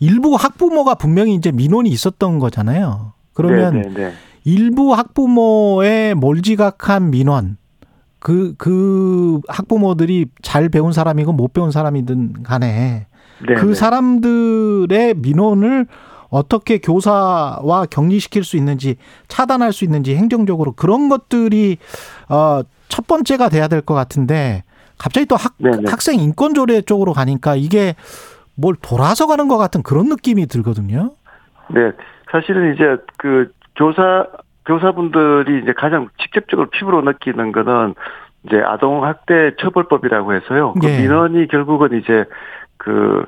[0.00, 3.12] 일부 학부모가 분명히 이제 민원이 있었던 거잖아요.
[3.34, 4.12] 그러면 네네네.
[4.44, 7.56] 일부 학부모의 몰지각한 민원
[8.22, 13.06] 그, 그 학부모들이 잘 배운 사람이고 못 배운 사람이든 간에
[13.46, 13.74] 네, 그 네.
[13.74, 15.86] 사람들의 민원을
[16.30, 18.96] 어떻게 교사와 격리시킬 수 있는지
[19.28, 21.78] 차단할 수 있는지 행정적으로 그런 것들이
[22.28, 24.62] 어, 첫 번째가 돼야 될 것 같은데
[24.98, 25.90] 갑자기 또 학, 네네.
[25.90, 27.96] 학생 인권 조례 쪽으로 가니까 이게
[28.54, 31.10] 뭘 돌아서 가는 것 같은 그런 느낌이 들거든요.
[31.74, 31.90] 네,
[32.30, 32.84] 사실은 이제
[33.18, 34.26] 그 교사
[34.64, 37.94] 교사분들이 이제 가장 직접적으로 피부로 느끼는 거는
[38.44, 40.74] 이제 아동 학대 처벌법이라고 해서요.
[40.80, 41.00] 그 예.
[41.00, 42.24] 민원이 결국은 이제
[42.76, 43.24] 그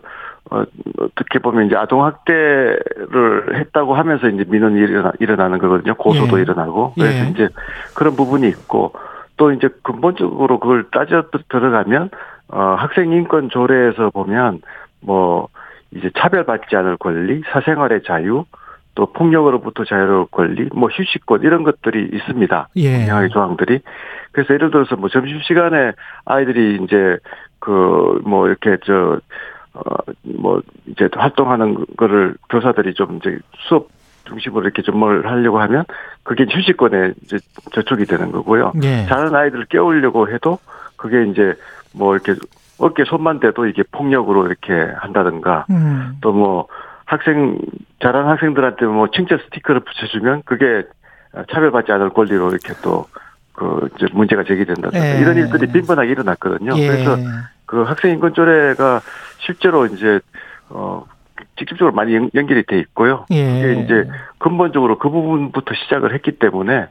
[0.50, 0.62] 어,
[0.98, 5.94] 어떻게 보면 이제 아동 학대를 했다고 하면서 이제 민원이 일어나, 일어나는 거거든요.
[5.94, 6.42] 고소도 예.
[6.42, 6.92] 일어나고.
[6.94, 7.30] 그래서 예.
[7.30, 7.48] 이제
[7.94, 8.92] 그런 부분이 있고
[9.36, 12.10] 또 이제 근본적으로 그걸 따져 들어가면
[12.48, 14.60] 어 학생 인권 조례에서 보면
[15.00, 15.48] 뭐
[15.92, 18.44] 이제 차별받지 않을 권리, 사생활의 자유,
[18.94, 22.68] 또 폭력으로부터 자유로울 권리, 뭐 휴식권 이런 것들이 있습니다.
[22.76, 22.98] 예.
[22.98, 23.80] 분명하게 조항들이.
[24.32, 25.92] 그래서 예를 들어서 뭐 점심 시간에
[26.24, 27.18] 아이들이 이제
[27.58, 29.18] 그 뭐 이렇게 저
[29.74, 33.38] 어 뭐 이제 활동하는 거를 교사들이 좀 이제
[33.68, 33.88] 수업
[34.24, 35.84] 중심으로 이렇게 좀 뭘 하려고 하면
[36.22, 37.38] 그게 휴식권에 이제
[37.72, 38.72] 저촉이 되는 거고요.
[38.84, 39.04] 예.
[39.06, 40.58] 자는 아이들을 깨우려고 해도
[40.96, 41.54] 그게 이제
[41.92, 42.34] 뭐 이렇게
[42.78, 46.18] 어깨 손만 대도 이게 폭력으로 이렇게 한다든가 음.
[46.20, 46.68] 또뭐
[47.14, 47.58] 학생
[48.02, 50.82] 잘하는 학생들한테 뭐 칭찬 스티커를 붙여주면 그게
[51.50, 55.20] 차별받지 않을 권리로 이렇게 또그 이제 문제가 제기된다든가 예.
[55.20, 56.72] 이런 일들이 빈번하게 일어났거든요.
[56.76, 56.86] 예.
[56.88, 57.16] 그래서
[57.66, 59.00] 그 학생 인권 조례가
[59.38, 60.20] 실제로 이제
[60.70, 61.04] 어
[61.58, 63.26] 직접적으로 많이 연- 연결이 돼 있고요.
[63.32, 63.58] 예.
[63.58, 64.08] 이게 이제
[64.38, 66.86] 근본적으로 그 부분부터 시작을 했기 때문에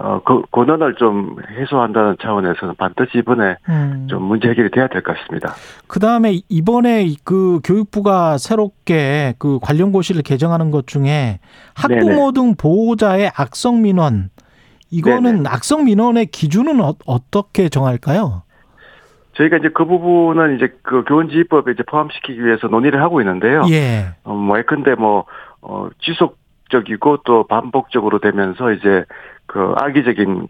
[0.00, 4.06] 어 그 고난을 좀 해소한다는 차원에서는 반드시 이번에 음.
[4.08, 5.54] 좀 문제 해결이 돼야 될 것 같습니다.
[5.88, 11.40] 그 다음에 이번에 그 교육부가 새롭게 그 관련 고시를 개정하는 것 중에
[11.74, 14.30] 학부모 등 보호자의 악성 민원
[14.90, 18.42] 이거는 악성 민원의 기준은 어, 어떻게 정할까요?
[19.34, 23.64] 저희가 이제 그 부분은 이제 그 교원지휘법에 이제 포함시키기 위해서 논의를 하고 있는데요.
[23.70, 24.06] 예.
[24.24, 25.24] 어, 뭐 예컨대 뭐
[25.60, 29.04] 어, 지속적이고 또 반복적으로 되면서 이제
[29.48, 30.46] 그 악의적인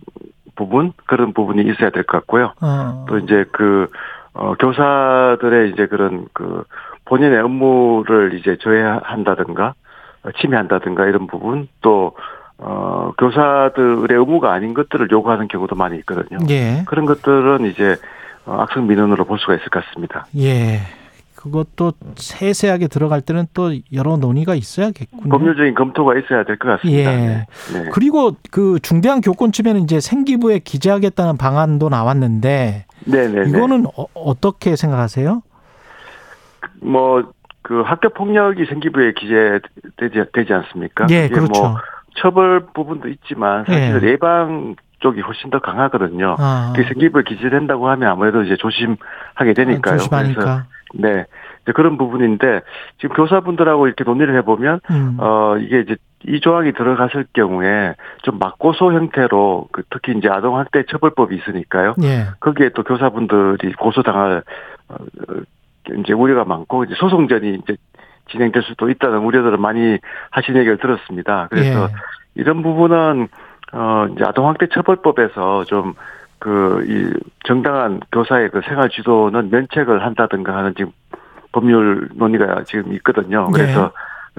[0.55, 2.53] 부분 그런 부분이 있어야 될 것 같고요.
[2.61, 3.07] 어.
[3.09, 3.87] 또 이제 그
[4.35, 6.65] 어, 교사들의 이제 그런 그
[7.07, 9.73] 본인의 업무를 이제 조회한다든가
[10.25, 12.13] 어, 침해한다든가 이런 부분 또
[12.59, 16.39] 어, 교사들의 의무가 아닌 것들을 요구하는 경우도 많이 있거든요.
[16.51, 16.83] 예.
[16.87, 17.97] 그런 것들은 이제
[18.47, 20.27] 어, 악성 민원으로 볼 수가 있을 것 같습니다.
[20.37, 20.81] 예.
[21.39, 25.29] 그것도 세세하게 들어갈 때는 또 여러 논의가 있어야겠군요.
[25.31, 27.13] 법률적인 검토가 있어야 될 것 같습니다.
[27.13, 27.17] 예.
[27.17, 27.47] 네.
[27.73, 27.91] 네.
[27.93, 33.51] 그리고 그 중대한 교권 침해는 이제 생기부에 기재하겠다는 방안도 나왔는데 네네네.
[33.51, 35.43] 이거는 어, 떻게 생각하세요?
[36.83, 41.07] 뭐 그 학교 폭력이 생기부에 기재되지 되지 않습니까?
[41.11, 41.61] 예, 그게 그렇죠.
[41.61, 41.77] 뭐
[42.17, 44.09] 처벌 부분도 있지만 사실 예.
[44.09, 46.37] 예방 쪽이 훨씬 더 강하거든요.
[46.39, 46.73] 아.
[46.75, 49.81] 그게 생기부에 기재된다고 하면 아무래도 이제 조심하게 되니까요.
[49.83, 50.65] 그래서 조심하니까.
[50.95, 51.25] 네.
[51.63, 52.61] 이제 그런 부분인데
[52.99, 55.17] 지금 교사분들하고 이렇게 논의를 해보면 음.
[55.19, 60.85] 어 이게 이제 이 조항이 들어갔을 경우에 좀 맞고소 형태로 그 특히 이제 아동 학대
[60.85, 61.95] 처벌법이 있으니까요.
[62.03, 62.27] 예.
[62.41, 64.43] 거기에 또 교사분들이 고소당할
[64.89, 64.97] 어,
[65.99, 67.77] 이제 우려가 많고 이제 소송전이 이제
[68.31, 69.99] 진행될 수도 있다는 우려들을 많이
[70.31, 71.47] 하신 얘기를 들었습니다.
[71.51, 71.89] 그래서 예.
[72.35, 73.29] 이런 부분은
[73.73, 75.95] 어 이제 아동학대 처벌법에서 좀
[76.39, 77.11] 그 이
[77.47, 80.93] 정당한 교사의 그 생활 지도는 면책을 한다든가 하는 지금
[81.53, 83.47] 법률 논의가 지금 있거든요.
[83.47, 83.53] 네.
[83.53, 83.93] 그래서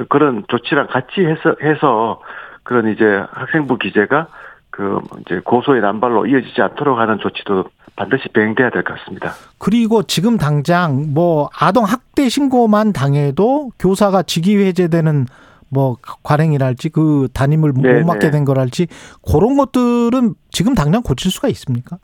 [0.07, 2.21] 그런 조치랑 같이 해서 해서
[2.63, 4.27] 그런 이제 학생부 기재가
[4.69, 9.31] 그 이제 고소의 남발로 이어지지 않도록 하는 조치도 반드시 병행돼야 될 것 같습니다.
[9.57, 15.25] 그리고 지금 당장 뭐 아동 학대 신고만 당해도 교사가 직위 해제되는
[15.69, 18.31] 뭐 관행이랄지 그 담임을 네, 못 맡게 네.
[18.31, 18.87] 된 거랄지
[19.25, 21.97] 그런 것들은 지금 당장 고칠 수가 있습니까?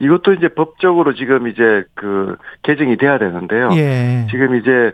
[0.00, 3.70] 이것도 이제 법적으로 지금 이제 그 개정이 돼야 되는데요.
[3.72, 4.26] 예.
[4.30, 4.92] 지금 이제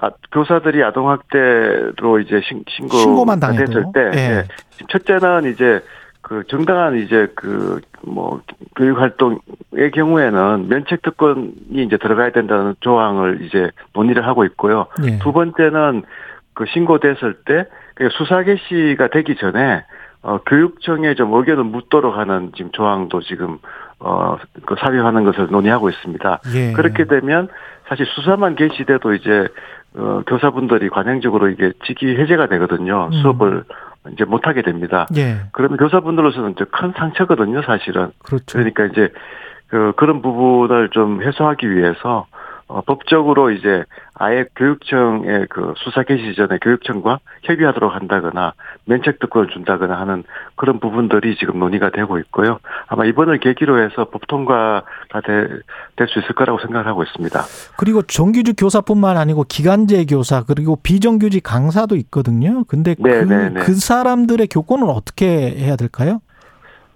[0.00, 3.38] 아- 교사들이 아동학대로 이제 신, 신고 신고만.
[3.40, 4.18] 됐을 때 예.
[4.18, 4.44] 예.
[4.88, 5.80] 첫째는 이제
[6.22, 8.40] 그 정당한 이제 그 뭐
[8.76, 14.86] 교육 활동의 경우에는 면책 특권이 이제 들어가야 된다는 조항을 이제 논의를 하고 있고요.
[15.04, 15.18] 예.
[15.18, 16.02] 두 번째는
[16.60, 19.82] 그 신고됐을 때그 수사 개시가 되기 전에
[20.22, 23.56] 어 교육청에 좀 의견을 묻도록 하는 지금 조항도 지금
[23.98, 24.36] 어
[24.66, 26.40] 그 삽입하는 것을 논의하고 있습니다.
[26.54, 26.72] 예.
[26.72, 27.48] 그렇게 되면
[27.88, 29.48] 사실 수사만 개시돼도 이제
[29.94, 33.06] 어 교사분들이 관행적으로 이게 직위 해제가 되거든요.
[33.06, 33.12] 음.
[33.22, 33.64] 수업을
[34.12, 35.06] 이제 못 하게 됩니다.
[35.16, 35.40] 예.
[35.52, 38.10] 그러면 교사분들로서는 이제 큰 상처거든요, 사실은.
[38.22, 38.44] 그렇죠.
[38.52, 39.08] 그러니까 이제
[39.68, 42.26] 그 그런 부분을 좀 해소하기 위해서
[42.70, 48.52] 어 법적으로 이제 아예 교육청의 그 수사 개시 전에 교육청과 협의하도록 한다거나
[48.84, 50.22] 면책 특권을 준다거나 하는
[50.54, 52.60] 그런 부분들이 지금 논의가 되고 있고요.
[52.86, 54.82] 아마 이번을 계기로 해서 법 통과가
[55.22, 55.62] 될
[56.08, 57.40] 수 있을 거라고 생각하고 있습니다.
[57.76, 62.64] 그리고 정규직 교사뿐만 아니고 기간제 교사 그리고 비정규직 강사도 있거든요.
[62.64, 63.60] 근데 그, 네, 네, 네.
[63.60, 66.20] 그 사람들의 교권은 어떻게 해야 될까요?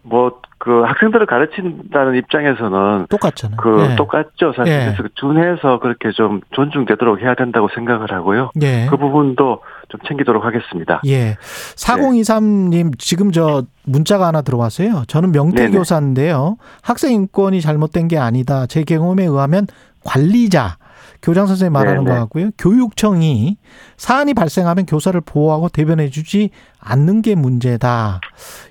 [0.02, 3.58] 뭐 그 학생들을 가르친다는 입장에서는 똑같잖아요.
[3.58, 3.96] 그 예.
[3.96, 4.54] 똑같죠.
[4.56, 4.92] 사실 예.
[4.96, 8.50] 그래서 준해서 그렇게 좀 존중되도록 해야 된다고 생각을 하고요.
[8.62, 8.86] 예.
[8.88, 9.60] 그 부분도
[9.90, 11.02] 좀 챙기도록 하겠습니다.
[11.06, 11.36] 예.
[11.76, 15.02] 4023님 지금 저 문자가 하나 들어왔어요.
[15.06, 15.68] 저는 명태.
[15.68, 16.56] 교사인데요.
[16.82, 18.64] 학생 인권이 잘못된 게 아니다.
[18.64, 19.66] 제 경험에 의하면
[20.02, 20.78] 관리자
[21.24, 22.14] 교장 선생님 말하는 네네.
[22.14, 22.50] 거 같고요.
[22.58, 23.56] 교육청이
[23.96, 28.20] 사안이 발생하면 교사를 보호하고 대변해 주지 않는 게 문제다.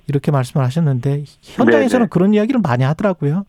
[0.07, 2.09] 이렇게 말씀을 하셨는데 현장에서는 네네.
[2.11, 3.45] 그런 이야기를 많이 하더라고요.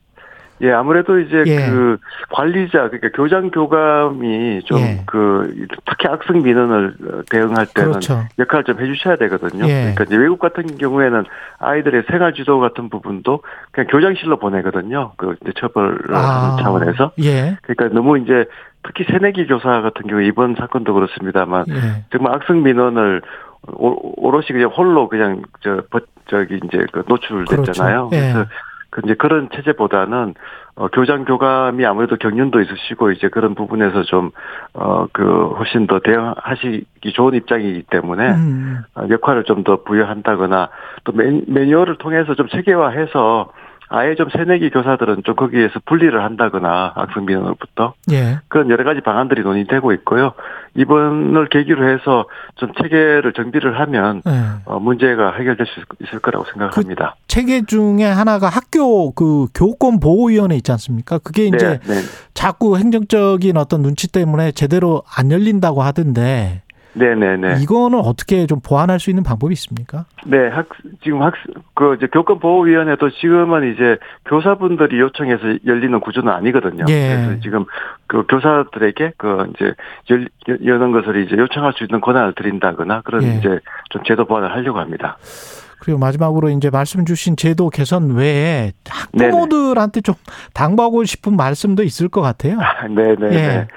[0.63, 1.69] 예, 아무래도 이제 예.
[1.69, 1.99] 그
[2.31, 5.03] 관리자 그러니까 교장 교감이 좀 예.
[5.05, 8.25] 그 특히 학생 민원을 어, 대응할 때는 그렇죠.
[8.39, 9.67] 역할을 좀 해주셔야 되거든요.
[9.67, 9.81] 예.
[9.81, 11.25] 그러니까 이제 외국 같은 경우에는
[11.59, 13.43] 아이들의 생활 지도 같은 부분도
[13.73, 15.13] 그냥 교장실로 보내거든요.
[15.17, 16.53] 그 이제 처벌을 아.
[16.53, 17.13] 하는 차원에서.
[17.23, 17.59] 예.
[17.63, 18.47] 그러니까 너무 이제
[18.87, 22.05] 특히 새내기 교사 같은 경우 이번 사건도 그렇습니다만 예.
[22.13, 23.23] 정말 학생 민원을
[23.73, 28.09] 오- 오롯이 그냥 홀로 그냥 저 버- 저기 이제 그 노출됐잖아요.
[28.11, 28.17] 그렇죠.
[28.17, 28.33] 예.
[28.33, 28.49] 그래서
[28.91, 30.35] 그 이제 그런 체제보다는
[30.77, 37.85] 어 교장 교감이 아무래도 경륜도 있으시고 이제 그런 부분에서 좀어그 훨씬 더 대응하시기 좋은 입장이기
[37.91, 38.79] 때문에 음.
[38.97, 40.69] 어, 역할을 좀 더 부여한다거나
[41.05, 43.51] 또 매, 매뉴얼을 통해서 좀 체계화해서
[43.95, 48.41] 아예 좀 새내기 교사들은 좀 거기에서 분리를 한다거나 학생 민원으로부터 예.
[48.49, 50.33] 그런 여러 가지 방안들이 논의되고 있고요.
[50.75, 52.27] 이번을 계기로 해서
[52.57, 54.31] 좀 체계를 정비를 하면 예.
[54.65, 57.15] 어, 문제가 해결될 수 있을 거라고 생각합니다.
[57.29, 61.19] 체계 중에 하나가 학교 그 교권 보호위원회 있지 않습니까?
[61.19, 62.01] 그게 이제 네, 네,
[62.35, 66.64] 자꾸 행정적인 어떤 눈치 때문에 제대로 안 열린다고 하던데
[66.95, 67.57] 네, 네, 네.
[67.61, 70.07] 이거는 어떻게 좀 보완할 수 있는 방법이 있습니까?
[70.27, 70.69] 네, 학
[71.03, 71.35] 지금 학
[71.75, 76.85] 그 이제 교권 보호위원회도 지금은 이제 교사분들이 요청해서 열리는 구조는 아니거든요.
[76.89, 77.17] 예.
[77.17, 77.65] 그래서 지금
[78.07, 79.75] 그 교사들에게 그 이제
[80.11, 80.29] 열,
[80.65, 83.37] 여는 것을 이제 요청할 수 있는 권한을 드린다거나 그런 예.
[83.37, 83.59] 이제
[83.91, 85.19] 좀 제도 보완을 하려고 합니다.
[85.81, 90.15] 그리고 마지막으로 이제 말씀 주신 제도 개선 외에 학부모들한테 좀
[90.55, 92.59] 당부하고 싶은 말씀도 있을 것 같아요.
[92.89, 93.69] 네, 네, 예.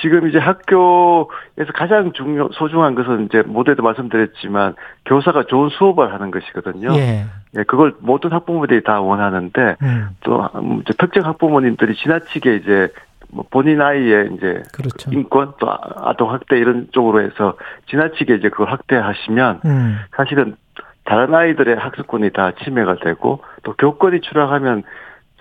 [0.00, 0.02] 네.
[0.02, 4.74] 지금 이제 학교에서 가장 중요 소중한 것은 이제 모두에도 말씀드렸지만
[5.06, 6.94] 교사가 좋은 수업을 하는 것이거든요.
[6.94, 7.24] 예.
[7.56, 12.88] 예, 그걸 모든 학부모들이 다 원하는데 음, 또 음, 이제 특정 학부모님들이 지나치게 이제
[13.32, 15.10] 뭐 본인 아이의 이제 그렇죠.
[15.12, 17.56] 인권 또 아- 아동 학대 이런 쪽으로 해서
[17.88, 20.56] 지나치게 이제 그걸 확대하시면 음, 사실은
[21.04, 24.84] 다른 아이들의 학습권이 다 침해가 되고 또 교권이 추락하면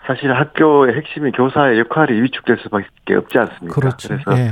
[0.10, 3.80] 사실 학교의 핵심인 교사의 역할이 위축될 수밖에 없지 않습니까?
[3.80, 4.12] 그렇죠.
[4.12, 4.49] 래서 예.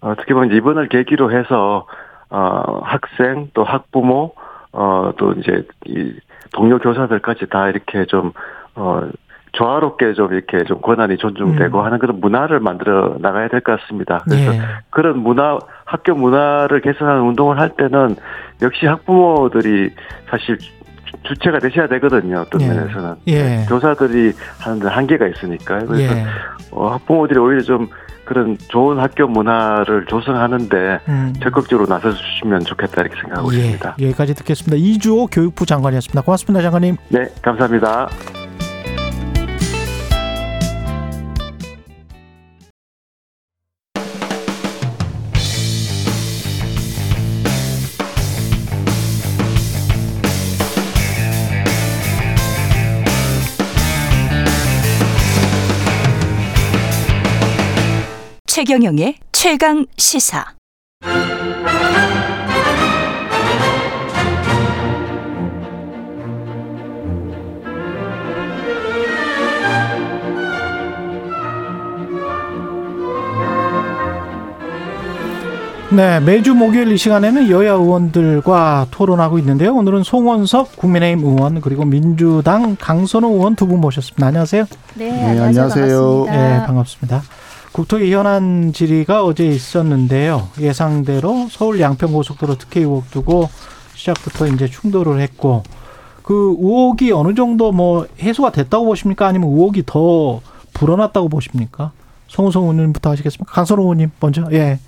[0.00, 1.84] 어떻게 보면 이번을 계기로 해서
[2.30, 4.34] 어 학생 또 학부모
[4.70, 6.14] 어또 이제 이
[6.52, 9.08] 동료 교사들까지 다 이렇게 좀어
[9.52, 11.84] 조화롭게 좀 이렇게 좀 권한이 존중되고 음.
[11.84, 14.18] 하는 그런 문화를 만들어 나가야 될 것 같습니다.
[14.28, 14.60] 그래서 예.
[14.90, 18.14] 그런 문화 학교 문화를 개선하는 운동을 할 때는
[18.62, 19.90] 역시 학부모들이
[20.30, 20.56] 사실
[21.10, 22.40] 주- 주체가 되셔야 되거든요.
[22.40, 22.68] 어떤 예.
[22.68, 23.64] 면에서는 예.
[23.68, 25.86] 교사들이 하는 데 한계가 있으니까요.
[25.86, 26.24] 그래서 예.
[26.70, 27.88] 어, 학부모들이 오히려 좀
[28.24, 31.32] 그런 좋은 학교 문화를 조성하는데 음.
[31.42, 33.96] 적극적으로 나서주시면 좋겠다 이렇게 생각하고 예, 있습니다.
[34.00, 34.76] 여기까지 듣겠습니다.
[34.76, 36.22] 이주호 교육부 장관이었습니다.
[36.22, 36.96] 고맙습니다, 장관님.
[37.08, 38.08] 네, 감사합니다.
[58.60, 60.44] 최경영의 최강 시사.
[75.92, 79.74] 네, 매주 목요일 이 시간에는 여야 의원들과 토론하고 있는데요.
[79.74, 84.26] 오늘은 송원석 국민의힘 의원 그리고 민주당 강선호 의원 두 분 모셨습니다.
[84.26, 84.66] 안녕하세요.
[84.94, 85.64] 네, 네, 안녕하세요.
[85.64, 86.26] 안녕하세요.
[86.26, 86.58] 반갑습니다.
[86.60, 87.22] 네, 반갑습니다.
[87.72, 90.48] 국토위 현안 질의가 어제 있었는데요.
[90.60, 93.48] 예상대로 서울 양평고속도로 특혜 의혹 두고
[93.94, 95.62] 시작부터 이제 충돌을 했고
[96.22, 99.26] 그 의혹이 어느 정도 뭐 해소가 됐다고 보십니까?
[99.26, 100.40] 아니면 의혹이 더
[100.72, 101.92] 불어났다고 보십니까?
[102.28, 103.52] 송우성 의원님부터 하시겠습니까?
[103.52, 104.46] 강선호 의원님 먼저.
[104.52, 104.78] 예.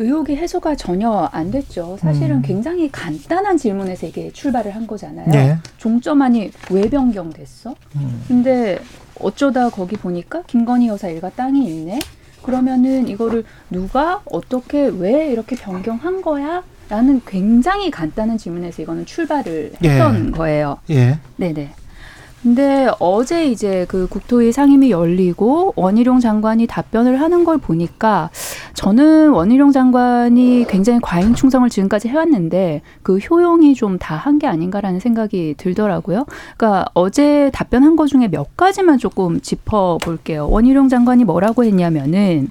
[0.00, 1.96] 의혹이 해소가 전혀 안 됐죠.
[2.00, 2.42] 사실은 음.
[2.42, 5.28] 굉장히 간단한 질문에서 이게 출발을 한 거잖아요.
[5.34, 5.58] 예.
[5.78, 7.74] 종점안이 왜 변경됐어?
[7.96, 8.24] 음.
[8.28, 8.78] 근데
[9.20, 11.98] 어쩌다 거기 보니까 김건희 여사 일가 땅이 있네.
[12.42, 16.62] 그러면은 이거를 누가 어떻게 왜 이렇게 변경한 거야?
[16.88, 19.88] 라는 굉장히 간단한 질문에서 이거는 출발을 예.
[19.88, 20.78] 했던 거예요.
[20.90, 21.18] 예.
[21.36, 21.74] 네네.
[22.42, 28.30] 근데 어제 이제 그 국토위 상임위 열리고 원희룡 장관이 답변을 하는 걸 보니까
[28.74, 35.00] 저는 원희룡 장관이 굉장히 과잉 충성을 지금까지 해왔는데 그 효용이 좀 다 한 게 아닌가라는
[35.00, 36.26] 생각이 들더라고요.
[36.56, 40.48] 그러니까 어제 답변한 것 중에 몇 가지만 조금 짚어볼게요.
[40.48, 42.48] 원희룡 장관이 뭐라고 했냐면은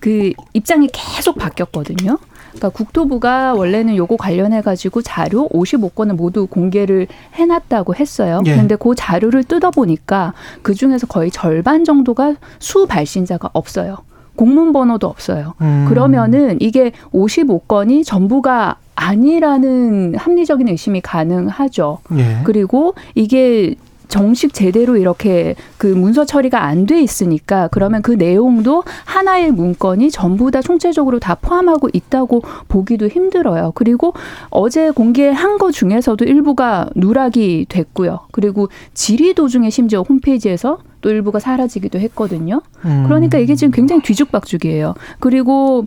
[0.00, 2.18] 그 입장이 계속 바뀌었거든요.
[2.54, 8.42] 그러니까 국토부가 원래는 요거 관련해 가지고 자료 55건을 모두 공개를 해놨다고 했어요.
[8.46, 8.56] 예.
[8.56, 10.32] 근데 그 자료를 뜯어 보니까
[10.62, 13.98] 그 중에서 거의 절반 정도가 수 발신자가 없어요.
[14.36, 15.54] 공문 번호도 없어요.
[15.60, 15.86] 음.
[15.88, 21.98] 그러면은 이게 55건이 전부가 아니라는 합리적인 의심이 가능하죠.
[22.16, 22.40] 예.
[22.44, 23.74] 그리고 이게
[24.08, 30.50] 정식 제대로 이렇게 그 문서 처리가 안 돼 있으니까 그러면 그 내용도 하나의 문건이 전부
[30.50, 33.72] 다 총체적으로 다 포함하고 있다고 보기도 힘들어요.
[33.74, 34.12] 그리고
[34.50, 38.20] 어제 공개한 것 중에서도 일부가 누락이 됐고요.
[38.32, 42.60] 그리고 질의 도중에 심지어 홈페이지에서 또 일부가 사라지기도 했거든요.
[42.84, 43.04] 음.
[43.06, 44.94] 그러니까 이게 지금 굉장히 뒤죽박죽이에요.
[45.20, 45.86] 그리고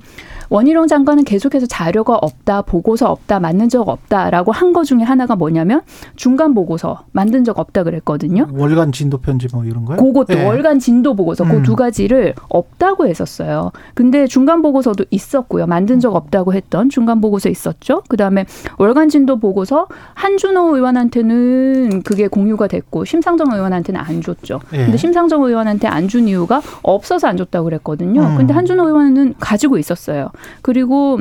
[0.50, 5.82] 원희룡 장관은 계속해서 자료가 없다, 보고서 없다, 만든 적 없다라고 한 거 중에 하나가 뭐냐면
[6.18, 8.48] 중간 보고서 만든 적 없다 그랬거든요.
[8.52, 9.98] 월간 진도 편지 뭐 이런 거요?
[9.98, 10.44] 그것도 예.
[10.46, 11.64] 월간 진도 보고서 그 음.
[11.64, 13.72] 두 가지를 없다고 했었어요.
[13.94, 15.68] 근데 중간 보고서도 있었고요.
[15.68, 18.04] 만든 적 없다고 했던 중간 보고서 있었죠.
[18.10, 18.46] 그다음에
[18.78, 24.60] 월간 진도 보고서 한준호 의원한테는 그게 공유가 됐고 심상정 의원한테는 안 줬죠.
[24.74, 24.78] 예.
[24.78, 28.22] 근데 심상정 의원한테 안 준 이유가 없어서 안 줬다고 그랬거든요.
[28.22, 28.38] 음.
[28.38, 30.30] 근데 한준호 의원은 가지고 있었어요.
[30.62, 31.20] 그리고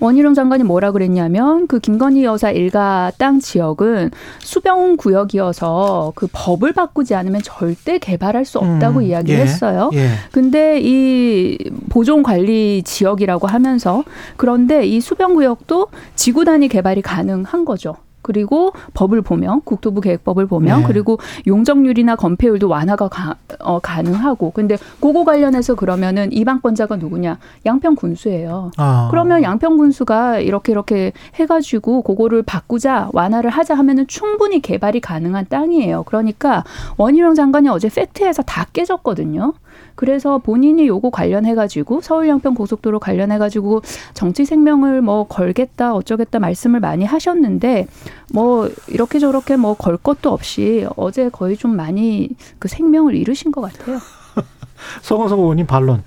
[0.00, 7.14] 원희룡 장관이 뭐라 그랬냐면 그 김건희 여사 일가 땅 지역은 수병 구역이어서 그 법을 바꾸지
[7.14, 9.90] 않으면 절대 개발할 수 없다고 음, 이야기를 예, 했어요.
[9.92, 10.08] 예.
[10.32, 11.58] 근데 이
[11.90, 14.02] 보존 관리 지역이라고 하면서
[14.36, 17.96] 그런데 이 수병 구역도 지구 단위 개발이 가능한 거죠.
[18.22, 20.86] 그리고 법을 보면 국토부 계획법을 보면 네.
[20.86, 28.70] 그리고 용적률이나 건폐율도 완화가 가, 어, 가능하고 근데 그거 관련해서 그러면은 이방권자가 누구냐 양평 군수예요.
[28.76, 29.08] 아.
[29.10, 36.04] 그러면 양평 군수가 이렇게 이렇게 해가지고 그거를 바꾸자 완화를 하자 하면은 충분히 개발이 가능한 땅이에요.
[36.04, 36.64] 그러니까
[36.96, 39.54] 원희룡 장관이 어제 팩트에서 다 깨졌거든요.
[40.00, 43.82] 그래서 본인이 요거 관련해가지고 서울 양평 고속도로 관련해가지고
[44.14, 47.86] 정치 생명을 뭐 걸겠다 어쩌겠다 말씀을 많이 하셨는데
[48.32, 52.28] 뭐 이렇게 저렇게 뭐 걸 것도 없이 어제 거의 좀 많이
[52.58, 53.98] 그 생명을 잃으신 것 같아요.
[55.02, 56.02] 성원석 의원님 반론.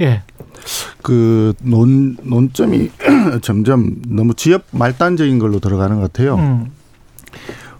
[0.00, 0.22] 예.
[1.02, 2.90] 그 논, 논점이
[3.42, 6.36] 점점 너무 지역 말단적인 걸로 들어가는 것 같아요.
[6.36, 6.70] 음.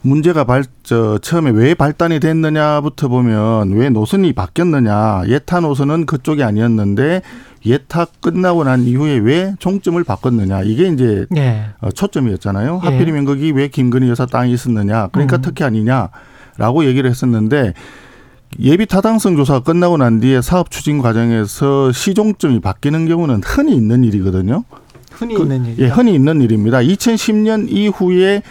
[0.03, 5.23] 문제가 발, 저, 처음에 왜 발단이 됐느냐부터 보면 왜 노선이 바뀌었느냐.
[5.29, 7.23] 예타 노선은 그쪽이 아니었는데
[7.65, 10.63] 예타 끝나고 난 이후에 왜 종점을 바꿨느냐.
[10.63, 11.67] 이게 이제 예.
[11.81, 12.81] 어, 초점이었잖아요.
[12.83, 12.87] 예.
[12.89, 15.09] 하필이면 거기 왜 김건희 여사 땅이 있었느냐.
[15.13, 15.43] 그러니까 음.
[15.43, 17.75] 특혜 아니냐라고 얘기를 했었는데
[18.59, 24.65] 예비 타당성 조사가 끝나고 난 뒤에 사업 추진 과정에서 시종점이 바뀌는 경우는 흔히 있는 일이거든요.
[25.13, 25.79] 흔히 그- 있는 일.
[25.79, 26.79] 예, 흔히 있는 일입니다.
[26.79, 28.43] 2010년 이후에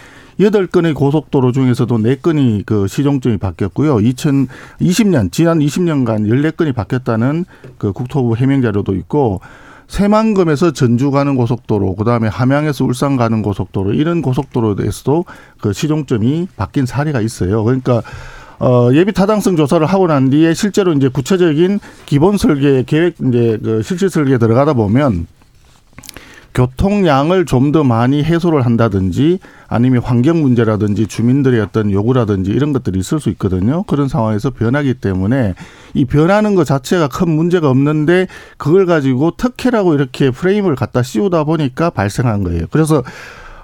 [0.42, 3.96] 여덟 건의 고속도로 중에서도 네 건이 그 시종점이 바뀌었고요.
[3.96, 7.44] 2020년 지난 20년간 14건이 바뀌었다는
[7.78, 9.40] 그 국토부 해명 자료도 있고
[9.88, 15.24] 새만금에서 전주 가는 고속도로, 그 다음에 함양에서 울산 가는 고속도로 이런 고속도로에서도
[15.60, 17.62] 그 시종점이 바뀐 사례가 있어요.
[17.62, 18.02] 그러니까
[18.58, 23.82] 어, 예비 타당성 조사를 하고 난 뒤에 실제로 이제 구체적인 기본 설계 계획 이제 그
[23.82, 25.26] 실질 설계에 들어가다 보면
[26.54, 33.18] 교통량을 좀 더 많이 해소를 한다든지 아니면 환경 문제라든지 주민들의 어떤 요구라든지 이런 것들이 있을
[33.18, 33.84] 수 있거든요.
[33.84, 35.54] 그런 상황에서 변하기 때문에
[35.94, 38.26] 이 변하는 것 자체가 큰 문제가 없는데
[38.58, 42.66] 그걸 가지고 특혜라고 이렇게 프레임을 갖다 씌우다 보니까 발생한 거예요.
[42.70, 43.02] 그래서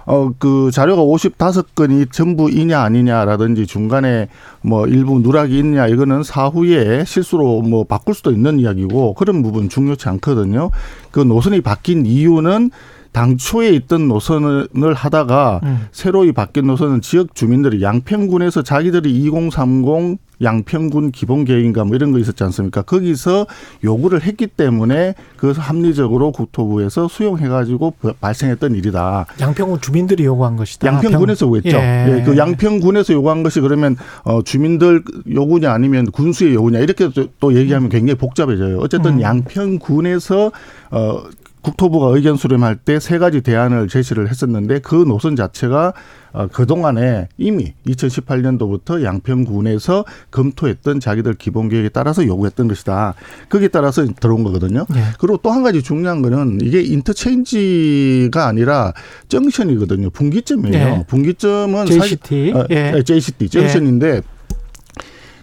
[0.09, 4.28] 어, 그 자료가 55건이 전부이냐 아니냐라든지 중간에
[4.62, 10.09] 뭐 일부 누락이 있냐 이거는 사후에 실수로 뭐 바꿀 수도 있는 이야기고 그런 부분 중요치
[10.09, 10.70] 않거든요.
[11.10, 12.70] 그 노선이 바뀐 이유는
[13.12, 15.86] 당초에 있던 노선을 하다가 음.
[15.93, 22.44] 새로이 바뀐 노선은 지역 주민들이 양평군에서 자기들이 2030 양평군 기본 계획인가 뭐 이런 거 있었지
[22.44, 22.82] 않습니까?
[22.82, 23.47] 거기서
[23.82, 29.26] 요구를 했기 때문에 그것을 합리적으로 국토부에서 수용해가지고 발생했던 일이다.
[29.40, 30.86] 양평군 주민들이 요구한 것이다.
[30.86, 31.76] 양평군에서 평- 요구했죠.
[31.78, 32.18] 예.
[32.18, 37.56] 예, 그 양평군에서 요구한 것이 그러면 어 주민들 요구냐 아니면 군수의 요구냐 이렇게 또- 또
[37.56, 38.78] 얘기하면 굉장히 복잡해져요.
[38.78, 39.20] 어쨌든 음.
[39.22, 40.52] 양평군에서
[40.93, 41.22] 어
[41.68, 45.92] 국토부가 의견 수렴할 때 세 가지 대안을 제시를 했었는데 그 노선 자체가
[46.32, 53.14] 어, 그동안에 이미 2018년도부터 양평군에서 검토했던 자기들 기본 계획에 따라서 요구했던 것이다.
[53.48, 54.84] 거기에 따라서 들어온 거거든요.
[54.94, 55.00] 예.
[55.18, 58.92] 그리고 또 한 가지 중요한 거는 이게 인터체인지가 아니라
[59.28, 60.10] 정션이거든요.
[60.10, 60.76] 분기점이에요.
[60.76, 61.04] 예.
[61.06, 62.50] 분기점은 JCT.
[62.50, 62.90] 사실 어, 예.
[62.92, 64.22] 네, JCT 정션인데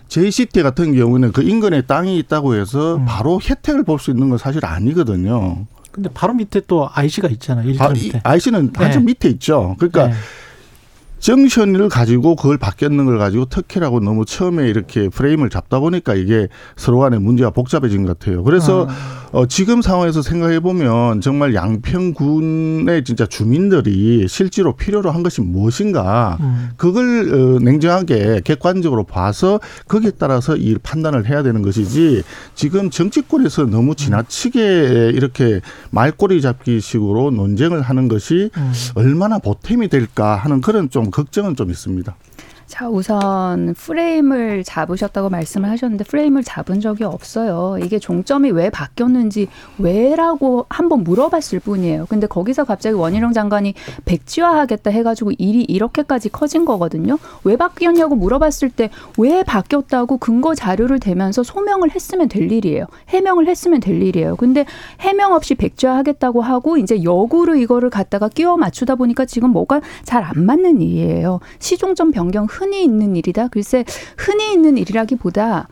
[0.07, 3.05] JCT 같은 경우는 그 인근에 땅이 있다고 해서 음.
[3.05, 5.65] 바로 혜택을 볼 수 있는 건 사실 아니거든요.
[5.95, 7.73] 근데 바로 밑에 또 IC가 있잖아요.
[7.79, 8.19] 아, 이 밑에.
[8.21, 9.05] IC는 한참 네.
[9.05, 9.77] 밑에 있죠.
[9.79, 10.13] 그러니까 네.
[11.19, 16.99] 정션을 가지고 그걸 바뀌었는 걸 가지고 특혜라고 너무 처음에 이렇게 프레임을 잡다 보니까 이게 서로
[16.99, 18.43] 간에 문제가 복잡해진 것 같아요.
[18.43, 18.89] 그래서
[19.35, 26.69] 어, 지금 상황에서 생각해 보면 정말 양평군의 진짜 주민들이 실제로 필요로 한 것이 무엇인가 음.
[26.77, 29.59] 그걸 어, 냉정하게 객관적으로 봐서
[29.89, 32.23] 거기에 따라서 이 판단을 해야 되는 것이지
[32.55, 35.59] 지금 정치권에서 너무 지나치게 이렇게
[35.89, 38.71] 말꼬리 잡기식으로 논쟁을 하는 것이 음.
[38.93, 42.15] 얼마나 보탬이 될까 하는 그런 좀 걱정은 좀 있습니다.
[42.75, 47.77] 자, 우선 프레임을 잡으셨다고 말씀을 하셨는데 프레임을 잡은 적이 없어요.
[47.81, 49.47] 이게 종점이 왜 바뀌었는지
[49.77, 52.05] 왜라고 한번 물어봤을 뿐이에요.
[52.09, 57.17] 근데 거기서 갑자기 원희룡 장관이 백지화하겠다 해가지고 일이 이렇게까지 커진 거거든요.
[57.45, 62.87] 왜 바뀌었냐고 물어봤을 때 왜 바뀌었다고 근거 자료를 대면서 소명을 했으면 될 일이에요.
[63.07, 64.35] 해명을 했으면 될 일이에요.
[64.35, 64.65] 근데
[64.99, 70.45] 해명 없이 백지화하겠다고 하고 이제 역으로 이거를 갖다가 끼워 맞추다 보니까 지금 뭐가 잘 안
[70.45, 71.39] 맞는 일이에요.
[71.59, 73.47] 시종점 변경 흔히 있는 일이다.
[73.49, 73.85] 글쎄
[74.17, 75.67] 흔히 있는 일이라기보다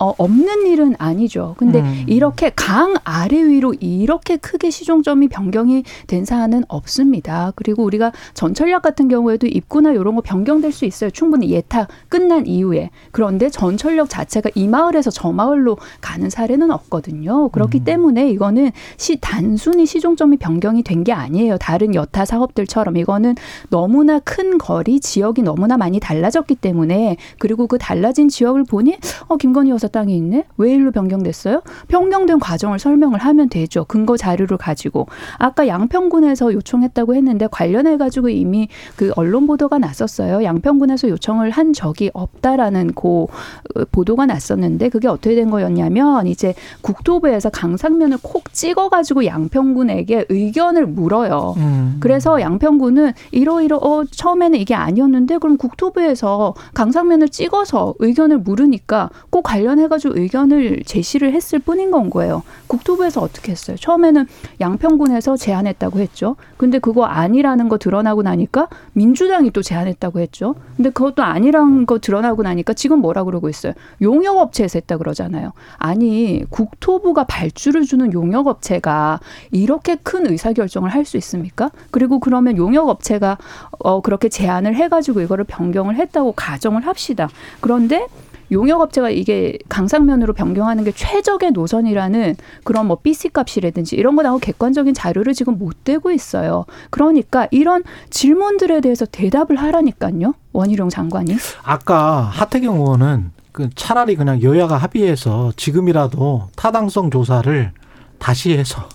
[0.00, 1.54] 어, 없는 일은 아니죠.
[1.58, 2.04] 근데 음.
[2.06, 7.52] 이렇게 강 아래 위로 이렇게 크게 시종점이 변경이 된 사안은 없습니다.
[7.54, 11.10] 그리고 우리가 전철역 같은 경우에도 입구나 이런 거 변경될 수 있어요.
[11.10, 12.90] 충분히 예탁 끝난 이후에.
[13.10, 17.48] 그런데 전철역 자체가 이 마을에서 저 마을로 가는 사례는 없거든요.
[17.50, 21.56] 그렇기 때문에 이거는 시 단순히 시종점이 변경이 된 게 아니에요.
[21.56, 23.34] 다른 여타 사업들처럼 이거는
[23.70, 28.98] 너무나 큰 거리 지역이 너무나 많이 달라졌기 때문에 그리고 그 달라진 지역을 보니
[29.28, 31.62] 어 김건희 여사 땅이 있네 왜 일로 변경됐어요?
[31.88, 33.84] 변경된 과정을 설명을 하면 되죠.
[33.84, 35.06] 근거 자료를 가지고
[35.38, 40.42] 아까 양평군에서 요청했다고 했는데 관련해 가지고 이미 그 언론 보도가 났었어요.
[40.44, 43.28] 양평군에서 요청을 한 적이 없다라는 고
[43.74, 50.86] 어, 보도가 났었는데 그게 어떻게 된 거였냐면 이제 국토부에서 강상면을 콕 찍어 가지고 양평군에게 의견을
[50.86, 51.54] 물어요.
[51.56, 51.96] 음.
[52.00, 59.79] 그래서 양평군은 이러이러 어 처음에는 이게 아니었는데 그럼 국토부에서 강상면을 찍어서 의견을 물으니까 꼭 관련해
[59.88, 62.42] 가지고 의견을 제시를 했을 뿐인 건 거예요.
[62.68, 63.76] 국토부에서 어떻게 했어요?
[63.76, 64.26] 처음에는
[64.60, 66.36] 양평군에서 제안했다고 했죠.
[66.56, 70.54] 근데 그거 아니라는 거 드러나고 나니까 민주당이 또 제안했다고 했죠.
[70.76, 73.72] 근데 그것도 아니라는 거 드러나고 나니까 지금 뭐라 그러고 있어요?
[74.00, 75.52] 용역업체에서 했다 그러잖아요.
[75.76, 79.20] 아니 국토부가 발주를 주는 용역업체가
[79.50, 81.70] 이렇게 큰 의사결정을 할 수 있습니까?
[81.90, 83.38] 그리고 그러면 용역업체가
[83.78, 87.28] 어 그렇게 제안을 해가지고 이거를 변경을 했다고 가정을 합시다.
[87.60, 88.06] 그런데
[88.52, 94.94] 용역업체가 이게 강상면으로 변경하는 게 최적의 노선이라는 그런 뭐 BC 값이라든지 이런 거 나오고 객관적인
[94.94, 96.64] 자료를 지금 못 대고 있어요.
[96.90, 100.34] 그러니까 이런 질문들에 대해서 대답을 하라니까요.
[100.52, 101.36] 원희룡 장관이.
[101.62, 107.72] 아까 하태경 의원은 그 차라리 그냥 여야가 합의해서 지금이라도 타당성 조사를
[108.18, 108.88] 다시 해서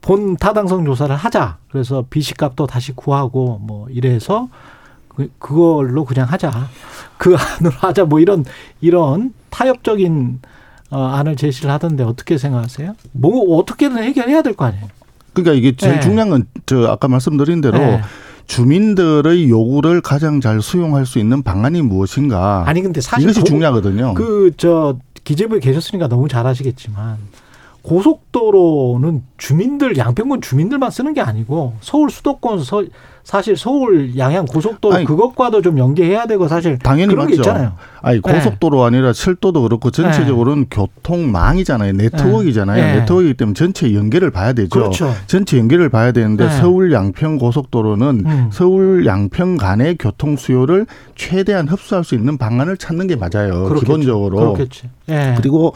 [0.00, 1.58] 본 타당성 조사를 하자.
[1.70, 4.48] 그래서 비시값도 다시 구하고 뭐 이래서
[5.18, 6.68] 그- 그걸로 그냥 하자.
[7.16, 8.04] 그 안으로 하자.
[8.04, 8.44] 뭐 이런
[8.80, 10.38] 이런 타협적인
[10.90, 12.94] 어, 안을 제시를 하던데 어떻게 생각하세요?
[13.12, 14.86] 뭐 어떻게든 해결해야 될 거 아니에요.
[15.34, 16.00] 그러니까 이게 제일 네.
[16.00, 18.00] 중요한 건 저 아까 말씀드린 대로 네.
[18.46, 22.62] 주민들의 요구를 가장 잘 수용할 수 있는 방안이 무엇인가.
[22.66, 24.14] 아니 근데 사실 이것이 고- 중요하거든요.
[24.14, 27.18] 그 저 기재부에 계셨으니까 너무 잘 아시겠지만
[27.88, 32.84] 고속도로는 주민들 양평군 주민들만 쓰는 게 아니고 서울 수도권 서,
[33.24, 37.28] 사실 서울 양양 고속도로 아니, 그것과도 좀 연계해야 되고 사실 당연히 그런 맞죠.
[37.28, 37.72] 게 있잖아요.
[38.02, 38.32] 아니 네.
[38.32, 41.94] 고속도로 아니라 철도도 그렇고 전체적으로는 교통망이잖아요.
[41.94, 42.82] 네트워크이잖아요.
[42.84, 43.00] 네.
[43.00, 44.68] 네트워크이기 때문에 전체 연계를 봐야 되죠.
[44.68, 45.14] 그렇죠.
[45.26, 46.60] 전체 연계를 봐야 되는데 네.
[46.60, 48.50] 서울 양평 고속도로는 음.
[48.52, 50.84] 서울 양평 간의 교통 수요를
[51.16, 53.64] 최대한 흡수할 수 있는 방안을 찾는 게 맞아요.
[53.64, 53.80] 그렇겠죠.
[53.80, 54.52] 기본적으로.
[54.52, 54.90] 그렇겠지.
[55.08, 55.34] 예.
[55.38, 55.72] 그리고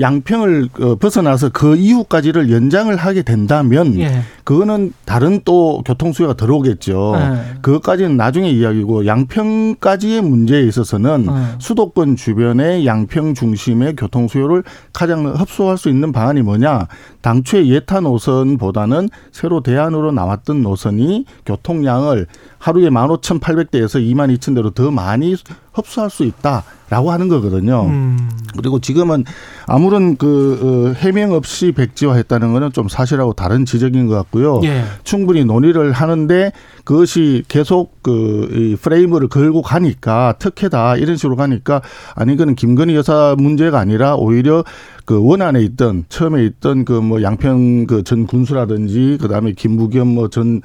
[0.00, 4.22] 양평을 어, 벗어나서 그 이후까지를 연장을 하게 된다면 예.
[4.44, 7.16] 그거는 다른 또 교통 수요가 들어오겠죠.
[7.18, 7.58] 네.
[7.62, 11.32] 그것까지는 나중에 이야기고 양평까지의 문제에 있어서는 네.
[11.58, 14.62] 수도권 주변의 양평 중심의 교통 수요를
[14.92, 16.86] 가장 흡수할 수 있는 방안이 뭐냐?
[17.20, 22.26] 당초에 예타 노선보다는 새로 대안으로 나왔던 노선이 교통량을
[22.58, 25.36] 하루에 15,800대에서 22,000대로 더 많이
[25.72, 27.84] 흡수할 수 있다 라고 하는 거거든요.
[27.86, 28.30] 음.
[28.56, 29.24] 그리고 지금은
[29.66, 34.60] 아무런 그 어, 해명 없이 백지화했다는 거는 좀 사실하고 다른 지적인 것 같고요.
[34.64, 34.84] 예.
[35.04, 36.50] 충분히 논의를 하는데
[36.84, 41.82] 그것이 계속 그이 프레임을 걸고 가니까 특혜다 이런 식으로 가니까
[42.14, 44.64] 아니 그는 김건희 여사 문제가 아니라 오히려
[45.04, 50.60] 그 원안에 있던 처음에 있던 그 뭐 양평 그 전 군수라든지 그다음에 김부겸 뭐 전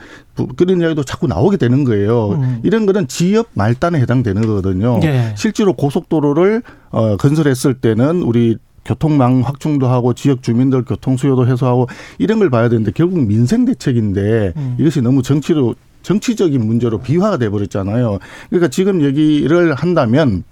[0.58, 2.32] 그런 이야기도 자꾸 나오게 되는 거예요.
[2.32, 2.60] 음.
[2.64, 5.00] 이런 거는 지역 말단에 해당되는 거거든요.
[5.04, 5.34] 예.
[5.38, 6.62] 실제로 고속 도로를
[6.92, 11.88] 어 건설했을 때는 우리 교통망 확충도 하고 지역 주민들 교통 수요도 해소하고
[12.20, 14.76] 이런 걸 봐야 되는데 결국 민생 대책인데 음.
[14.80, 18.20] 이것이 너무 정치로 정치적인 문제로 비화가 돼 버렸잖아요.
[18.50, 20.44] 그러니까 지금 얘기를 한다면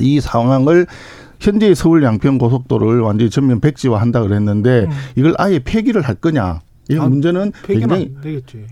[0.00, 0.86] 이 상황을
[1.40, 4.90] 현재의 서울 양평 고속도로를 완전히 전면 백지화 한다 그랬는데 음.
[5.14, 6.60] 이걸 아예 폐기를 할 거냐?
[6.90, 8.14] 이 아, 문제는 굉장히.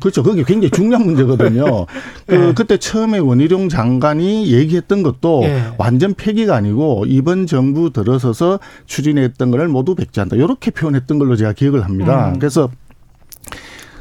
[0.01, 0.23] 그렇죠.
[0.23, 1.87] 그게 굉장히 중요한 문제거든요.
[2.27, 2.53] 그 네.
[2.55, 5.63] 그때 처음에 원희룡 장관이 얘기했던 것도 예.
[5.77, 10.37] 완전 폐기가 아니고 이번 정부 들어서서 추진했던 것을 모두 백지한다.
[10.37, 12.31] 이렇게 표현했던 걸로 제가 기억을 합니다.
[12.31, 12.39] 음.
[12.39, 12.71] 그래서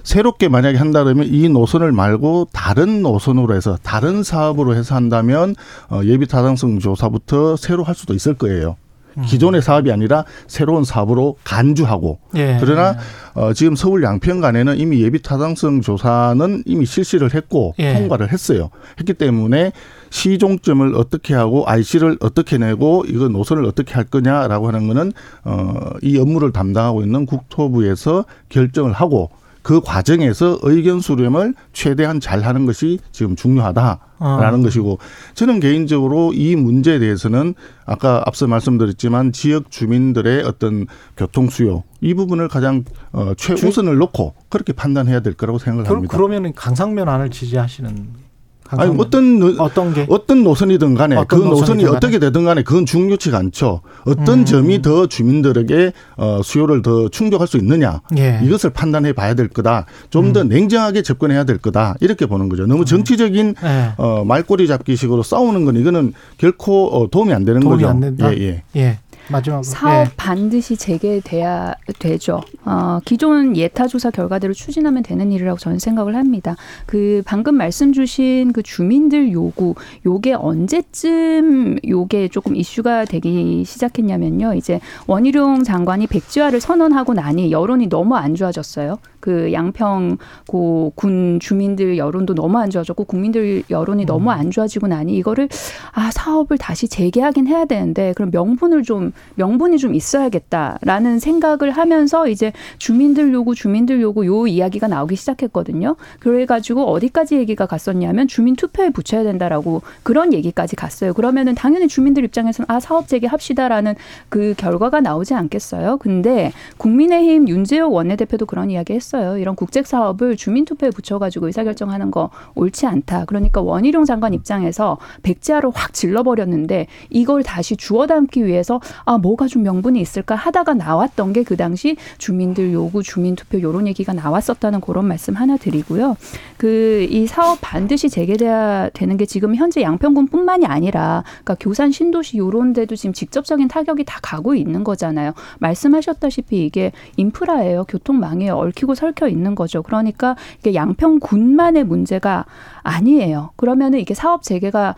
[0.04, 5.56] 새롭게 만약에 한다 그러면 이 노선을 말고 다른 노선으로 해서 다른 사업으로 해서 한다면
[5.90, 8.78] 어, 예비 타당성 조사부터 새로 할 수도 있을 거예요.
[9.18, 9.24] 음.
[9.24, 12.58] 기존의 사업이 아니라 새로운 사업으로 간주하고 예.
[12.60, 12.98] 그러나
[13.34, 17.94] 어, 지금 서울 양평간에는 이미 예비 타당성 조사는 이미 실시를 했고 예.
[17.94, 18.70] 통과를 했어요.
[19.00, 19.72] 했기 때문에
[20.10, 25.12] 시종점을 어떻게 하고 IC를 어떻게 내고 이거 노선을 어떻게 할 거냐라고 하는 거는
[25.44, 29.30] 어, 이 업무를 담당하고 있는 국토부에서 결정을 하고
[29.62, 34.64] 그 과정에서 의견 수렴을 최대한 잘 하는 것이 지금 중요하다 라는 아.
[34.64, 34.98] 것이고
[35.34, 37.54] 저는 개인적으로 이 문제에 대해서는
[37.86, 40.88] 아까 앞서 말씀드렸지만 지역 주민들의 어떤
[41.18, 46.16] 교통 수요 이 부분을 가장 어, 최우선을 놓고 그렇게 판단해야 될 거라고 생각을 합니다.
[46.16, 48.25] 그러면은 강상면 안을 지지하시는
[48.70, 48.96] 아니.
[48.98, 51.98] 어떤 노- 어떤 게 어떤 노선이든 간에 어떤 그 노선이 노선이든 간에?
[51.98, 53.82] 어떻게 되든 간에 그건 중요치가 않죠.
[54.06, 54.46] 어떤 음.
[54.46, 58.40] 점이 더 주민들에게 어, 수요를 더 충족할 수 있느냐 예.
[58.44, 59.86] 이것을 판단해 봐야 될 거다.
[60.10, 60.50] 좀더 음.
[60.50, 61.96] 냉정하게 접근해야 될 거다.
[62.02, 62.66] 이렇게 보는 거죠.
[62.66, 63.94] 너무 정치적인 예.
[63.98, 67.90] 어, 말꼬리 잡기식으로 싸우는 건 이거는 결코 어, 도움이 안 되는 도움이 거죠.
[67.90, 68.34] 안 된다.
[68.36, 68.64] 예, 예.
[68.76, 69.00] 예.
[69.30, 70.12] 마지막으로 사업 예.
[70.16, 72.42] 반드시 재개돼야 되죠.
[72.64, 76.56] 어, 기존 예타 조사 결과대로 추진하면 되는 일이라고 저는 생각을 합니다.
[76.86, 79.76] 그 방금 말씀 주신 그 주민들 요구,
[80.06, 84.54] 요게 언제쯤 요게 조금 이슈가 되기 시작했냐면요.
[84.56, 88.98] 이제 원희룡 장관이 백지화를 선언하고 나니 여론이 너무 안 좋아졌어요.
[89.26, 95.16] 그 양평 고 군 주민들 여론도 너무 안 좋아졌고 국민들 여론이 너무 안 좋아지고 나니
[95.16, 95.50] 이거를
[95.94, 102.52] 아 사업을 다시 재개하긴 해야 되는데 그럼 명분을 좀 명분이 좀 있어야겠다라는 생각을 하면서 이제
[102.78, 105.96] 주민들 요구 주민들 요구 요 이야기가 나오기 시작했거든요.
[106.20, 111.14] 그래가지고 어디까지 얘기가 갔었냐면 주민 투표에 붙여야 된다라고 그런 얘기까지 갔어요.
[111.14, 113.96] 그러면은 당연히 주민들 입장에서는 아 사업 재개합시다라는
[114.30, 115.98] 그 결과가 나오지 않겠어요.
[115.98, 119.15] 근데 국민의힘 윤재호 원내대표도 그런 이야기 했어요.
[119.40, 123.26] 이런 국책 사업을 주민 투표에 붙여가지고 의사결정하는 거 옳지 않다.
[123.26, 129.64] 그러니까 원희룡 장관 입장에서 백지화를 확 질러버렸는데 이걸 다시 주워 담기 위해서 아 뭐가 좀
[129.64, 135.06] 명분이 있을까 하다가 나왔던 게 그 당시 주민들 요구 주민 투표 요런 얘기가 나왔었다는 그런
[135.06, 136.18] 말씀 하나 드리고요.
[136.58, 142.74] 그 이 사업 반드시 재개돼야 되는 게 지금 현재 양평군뿐만이 아니라 그러니까 교산 신도시 요런
[142.74, 145.34] 데도 지금 직접적인 타격이 다 가고 있는 거잖아요.
[145.60, 147.86] 말씀하셨다시피 이게 인프라예요.
[147.86, 149.84] 교통망에 얽히고 설켜 있는 거죠.
[149.84, 152.45] 그러니까 이게 양평군만의 문제가
[152.82, 153.52] 아니에요.
[153.56, 154.95] 그러면은 이게 사업 재개가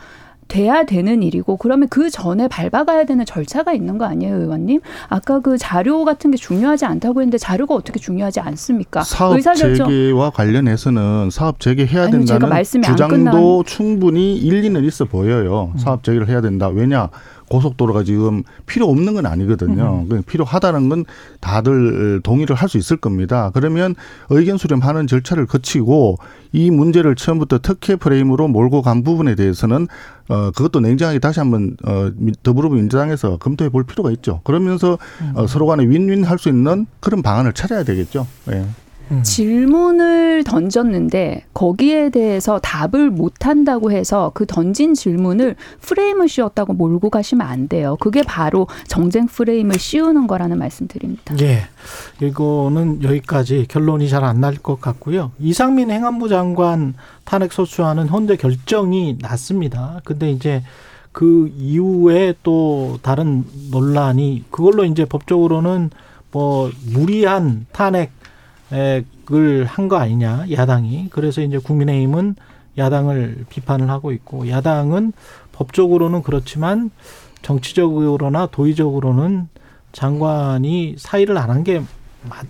[0.48, 4.80] 돼야 되는 일이고 그러면 그 전에 밟아가야 되는 절차가 있는 거 아니에요, 의원님?
[5.10, 9.04] 아까 그 자료 같은 게 중요하지 않다고 했는데 자료가 어떻게 중요하지 않습니까?
[9.04, 15.72] 사업 의사결정 재개와 관련해서는 사업 재개해야 아니요, 된다는 주장도 충분히 일리는 있어 보여요.
[15.74, 15.78] 음.
[15.78, 16.70] 사업 재개를 해야 된다.
[16.70, 17.10] 왜냐?
[17.50, 20.02] 고속도로가 지금 필요 없는 건 아니거든요.
[20.04, 20.10] 음.
[20.10, 21.06] 그냥 필요하다는 건
[21.40, 23.50] 다들 동의를 할 수 있을 겁니다.
[23.54, 23.96] 그러면
[24.30, 26.18] 의견 수렴하는 절차를 거치고
[26.52, 29.88] 이 문제를 처음부터 특혜 프레임으로 몰고 간 부분에 대해서는
[30.28, 34.42] 어 그것도 냉정하게 다시 한번 어 미- 더불어민주당에서 검토해 볼 필요가 있죠.
[34.44, 35.32] 그러면서 음.
[35.36, 38.28] 어, 서로 간에 윈윈 할 수 있는 그런 방안을 찾아야 되겠죠.
[38.52, 38.66] 예.
[39.12, 39.24] 음.
[39.24, 47.48] 질문을 던졌는데 거기에 대해서 답을 못 한다고 해서 그 던진 질문을 프레임을 씌웠다고 몰고 가시면
[47.48, 47.98] 안 돼요.
[48.00, 51.36] 그게 바로 정쟁 프레임을 씌우는 거라는 말씀드립니다.
[51.42, 51.64] 예.
[52.22, 55.32] 이거는 여기까지 결론이 잘 안 날 것 같고요.
[55.40, 56.94] 이상민 행안부 장관
[57.26, 60.02] 탄핵 소추하는 헌재 결정이 났습니다.
[60.04, 60.64] 근데 이제
[61.12, 65.90] 그 이후에 또 다른 논란이 그걸로 이제 법적으로는
[66.32, 68.12] 뭐 무리한 탄핵
[68.72, 72.36] 을 한 거 아니냐 야당이 그래서 이제 국민의힘은
[72.78, 75.14] 야당을 비판을 하고 있고 야당은
[75.54, 76.92] 법적으로는 그렇지만
[77.42, 79.48] 정치적으로나 도의적으로는
[79.92, 81.82] 장관이 사의를 안 한 게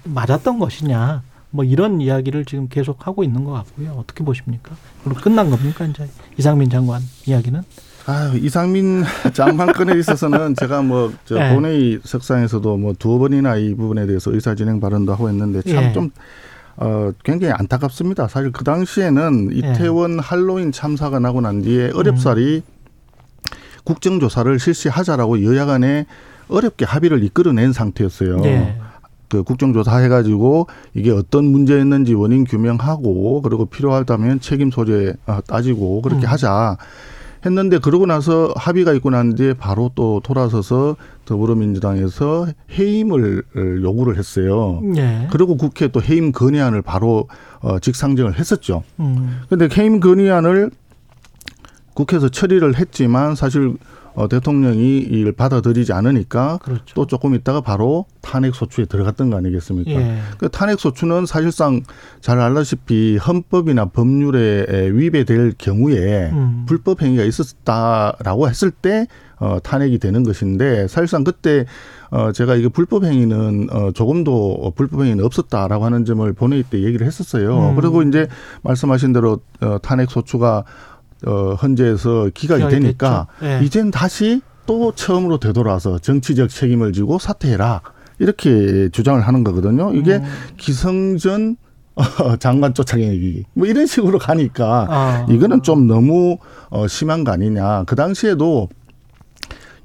[0.04, 1.22] 맞았던 것이냐.
[1.50, 3.92] 뭐 이런 이야기를 지금 계속 하고 있는 것 같고요.
[3.98, 4.76] 어떻게 보십니까?
[5.04, 6.08] 그럼 끝난 겁니까 이제
[6.38, 7.62] 이상민 장관 이야기는?
[8.08, 9.04] 아 이상민
[9.34, 11.54] 장관 건에 있어서는 제가 뭐저 네.
[11.54, 15.74] 본회의 석상에서도 뭐두 번이나 이 부분에 대해서 의사진행 발언도 하고 했는데 예.
[15.74, 16.12] 참좀
[16.78, 18.30] 어, 굉장히 안타깝습니다.
[18.30, 22.64] 사실 그 당시에는 이태원 할로윈 참사가 나고 난 뒤에 어렵사리
[23.84, 26.06] 국정조사를 실시하자라고 여야 간에
[26.48, 28.42] 어렵게 합의를 이끌어낸 상태였어요.
[28.46, 28.78] 예.
[29.28, 36.26] 그 국정조사 해가지고 이게 어떤 문제였는지 원인 규명하고 그리고 필요하다면 책임 소재 어, 따지고 그렇게
[36.26, 36.32] 음.
[36.32, 36.78] 하자
[37.46, 40.96] 했는데 그러고 나서 합의가 있고 난 뒤에 바로 또 돌아서서
[41.26, 43.44] 더불어민주당에서 해임을
[43.84, 44.82] 요구를 했어요.
[44.96, 45.28] 예.
[45.32, 47.28] 그리고 국회 또 해임 건의안을 바로
[47.60, 48.84] 어, 직상정을 했었죠.
[49.00, 49.42] 음.
[49.50, 50.72] 근데 해임 건의안을
[51.94, 53.76] 국회에서 처리를 했지만 사실
[54.18, 56.96] 어, 대통령이 이를 받아들이지 않으니까 그렇죠.
[56.96, 59.92] 또 조금 있다가 바로 탄핵 소추에 들어갔던 거 아니겠습니까?
[59.92, 60.18] 예.
[60.40, 61.84] 그 탄핵 소추는 사실상
[62.20, 66.66] 잘 알다시피 헌법이나 법률에 위배될 경우에 음.
[66.68, 69.06] 불법 행위가 있었다라고 했을 때
[69.38, 71.66] 어, 탄핵이 되는 것인데 사실상 그때
[72.10, 77.06] 어, 제가 이게 불법 행위는 어, 조금도 불법 행위는 없었다라고 하는 점을 본회의 때 얘기를
[77.06, 77.70] 했었어요.
[77.70, 77.76] 음.
[77.76, 78.28] 그리고 이제
[78.64, 80.64] 말씀하신 대로 어, 탄핵 소추가
[81.26, 83.28] 어, 헌재에서 기각이 기각이 되니까.
[83.44, 83.60] 예.
[83.64, 87.82] 이젠 다시 또 처음으로 되돌아서 정치적 책임을 지고 사퇴해라
[88.20, 89.94] 이렇게 주장을 하는 거거든요.
[89.94, 90.24] 이게 음.
[90.58, 91.56] 기성전
[91.98, 95.26] 어, 장관 쫓아내기 뭐 이런 식으로 가니까 아.
[95.30, 96.38] 이거는 좀 너무
[96.70, 97.86] 어, 심한 거 아니냐.
[97.86, 98.70] 그 당시에도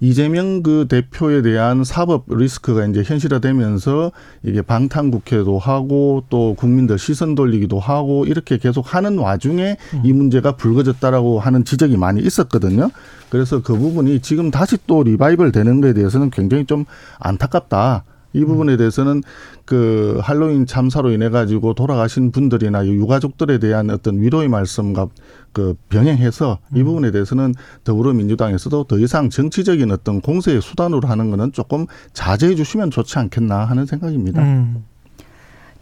[0.02, 4.10] 이재명 그 대표에 대한 사법 리스크가 이제 현실화되면서
[4.42, 10.56] 이게 방탄 국회도 하고 또 국민들 시선 돌리기도 하고 이렇게 계속 하는 와중에 이 문제가
[10.56, 12.90] 불거졌다라고 하는 지적이 많이 있었거든요.
[13.30, 16.84] 그래서 그 부분이 지금 다시 또 리바이벌 되는 거에 대해서는 굉장히 좀
[17.20, 18.02] 안타깝다.
[18.32, 19.22] 이 부분에 대해서는
[19.64, 25.08] 그 할로윈 참사로 인해 가지고 돌아가신 분들이나 유가족들에 대한 어떤 위로의 말씀과
[25.52, 27.54] 그 병행해서 이 부분에 대해서는
[27.84, 33.86] 더불어민주당에서도 더 이상 정치적인 어떤 공세의 수단으로 하는 거는 조금 자제해 주시면 좋지 않겠나 하는
[33.86, 34.42] 생각입니다.
[34.42, 34.84] 음.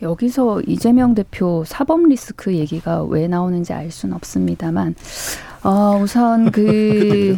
[0.02, 4.94] 여기서 이재명 대표 사법 리스크 얘기가 왜 나오는지 알 수는 없습니다만,
[5.62, 7.36] 어, 우선 그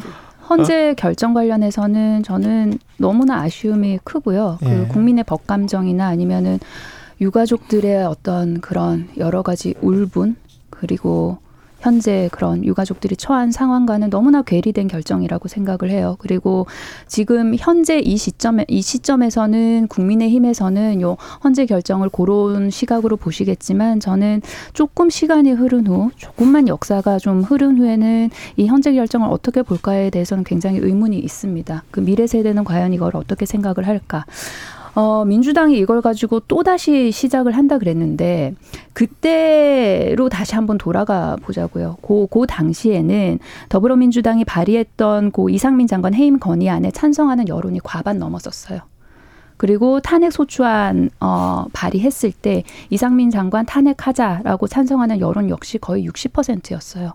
[0.58, 4.58] 헌재 결정 관련해서는 저는 너무나 아쉬움이 크고요.
[4.62, 4.66] 예.
[4.66, 6.58] 그 국민의 법 감정이나 아니면은
[7.20, 10.36] 유가족들의 어떤 그런 여러 가지 울분
[10.70, 11.38] 그리고
[11.82, 16.16] 현재 그런 유가족들이 처한 상황과는 너무나 괴리된 결정이라고 생각을 해요.
[16.20, 16.66] 그리고
[17.08, 24.42] 지금 현재 이 시점에 이 시점에서는 국민의힘에서는 요 헌재 결정을 그런 시각으로 보시겠지만 저는
[24.74, 30.44] 조금 시간이 흐른 후 조금만 역사가 좀 흐른 후에는 이 헌재 결정을 어떻게 볼까에 대해서는
[30.44, 31.82] 굉장히 의문이 있습니다.
[31.90, 34.24] 그 미래 세대는 과연 이걸 어떻게 생각을 할까?
[34.94, 38.54] 어, 민주당이 이걸 가지고 또 다시 시작을 한다 그랬는데
[38.92, 41.96] 그때로 다시 한번 돌아가 보자고요.
[42.02, 43.38] 그, 그 당시에는
[43.70, 48.80] 더불어민주당이 발의했던 고 이상민 장관 해임 건의안에 찬성하는 여론이 과반 넘었었어요.
[49.56, 57.14] 그리고 탄핵 소추안 어, 발의했을 때 이상민 장관 탄핵하자라고 찬성하는 여론 역시 거의 60%였어요.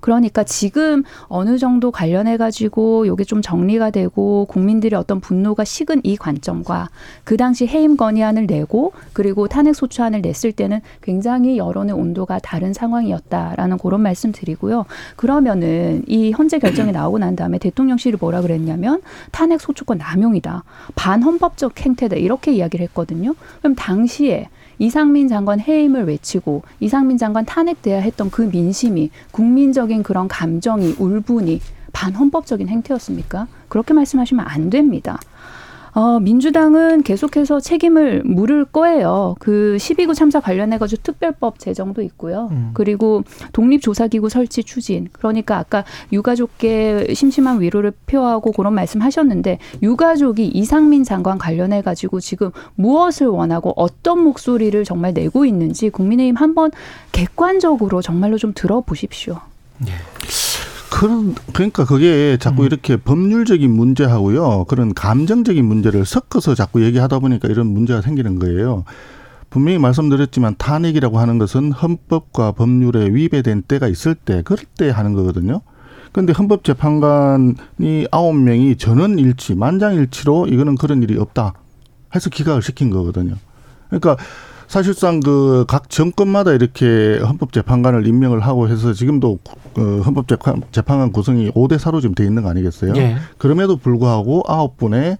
[0.00, 6.16] 그러니까 지금 어느 정도 관련해 가지고 요게 좀 정리가 되고 국민들의 어떤 분노가 식은 이
[6.16, 6.88] 관점과
[7.24, 13.78] 그 당시 해임 건의안을 내고 그리고 탄핵 소추안을 냈을 때는 굉장히 여론의 온도가 다른 상황이었다라는
[13.78, 14.84] 그런 말씀 드리고요.
[15.16, 19.00] 그러면은 이 헌재 결정이 나오고 난 다음에 대통령실이 뭐라 그랬냐면
[19.32, 20.64] 탄핵 소추권 남용이다.
[20.94, 22.16] 반헌법적 행태다.
[22.16, 23.34] 이렇게 이야기를 했거든요.
[23.60, 30.96] 그럼 당시에 이상민 장관 해임을 외치고 이상민 장관 탄핵돼야 했던 그 민심이 국민적인 그런 감정이
[30.98, 31.60] 울분이
[31.92, 33.46] 반헌법적인 행태였습니까?
[33.68, 35.18] 그렇게 말씀하시면 안 됩니다.
[35.96, 39.34] 어, 민주당은 계속해서 책임을 물을 거예요.
[39.38, 42.48] 그 12구 참사 관련해가지고 특별법 제정도 있고요.
[42.50, 42.72] 음.
[42.74, 43.24] 그리고
[43.54, 45.08] 독립조사기구 설치 추진.
[45.10, 53.28] 그러니까 아까 유가족께 심심한 위로를 표하고 그런 말씀 하셨는데 유가족이 이상민 장관 관련해가지고 지금 무엇을
[53.28, 56.72] 원하고 어떤 목소리를 정말 내고 있는지 국민의힘 한번
[57.12, 59.40] 객관적으로 정말로 좀 들어보십시오.
[60.90, 62.66] 그런 그러니까 그게 자꾸 음.
[62.66, 68.84] 이렇게 법률적인 문제하고요 그런 감정적인 문제를 섞어서 자꾸 얘기하다 보니까 이런 문제가 생기는 거예요.
[69.50, 75.62] 분명히 말씀드렸지만 탄핵이라고 하는 것은 헌법과 법률에 위배된 때가 있을 때 그럴 때 하는 거거든요.
[76.12, 81.54] 근데 헌법재판관이 아홉 명이 전원 일치, 만장일치로 이거는 그런 일이 없다
[82.14, 83.36] 해서 기각을 시킨 거거든요.
[83.88, 84.16] 그러니까
[84.68, 89.38] 사실상 그 각 정권마다 이렇게 헌법재판관을 임명을 하고 해서 지금도
[89.74, 92.92] 그 헌법재판관 구성이 5대 4로 지금 돼 있는 거 아니겠어요?
[92.96, 93.16] 예.
[93.38, 95.18] 그럼에도 불구하고 아홉 분의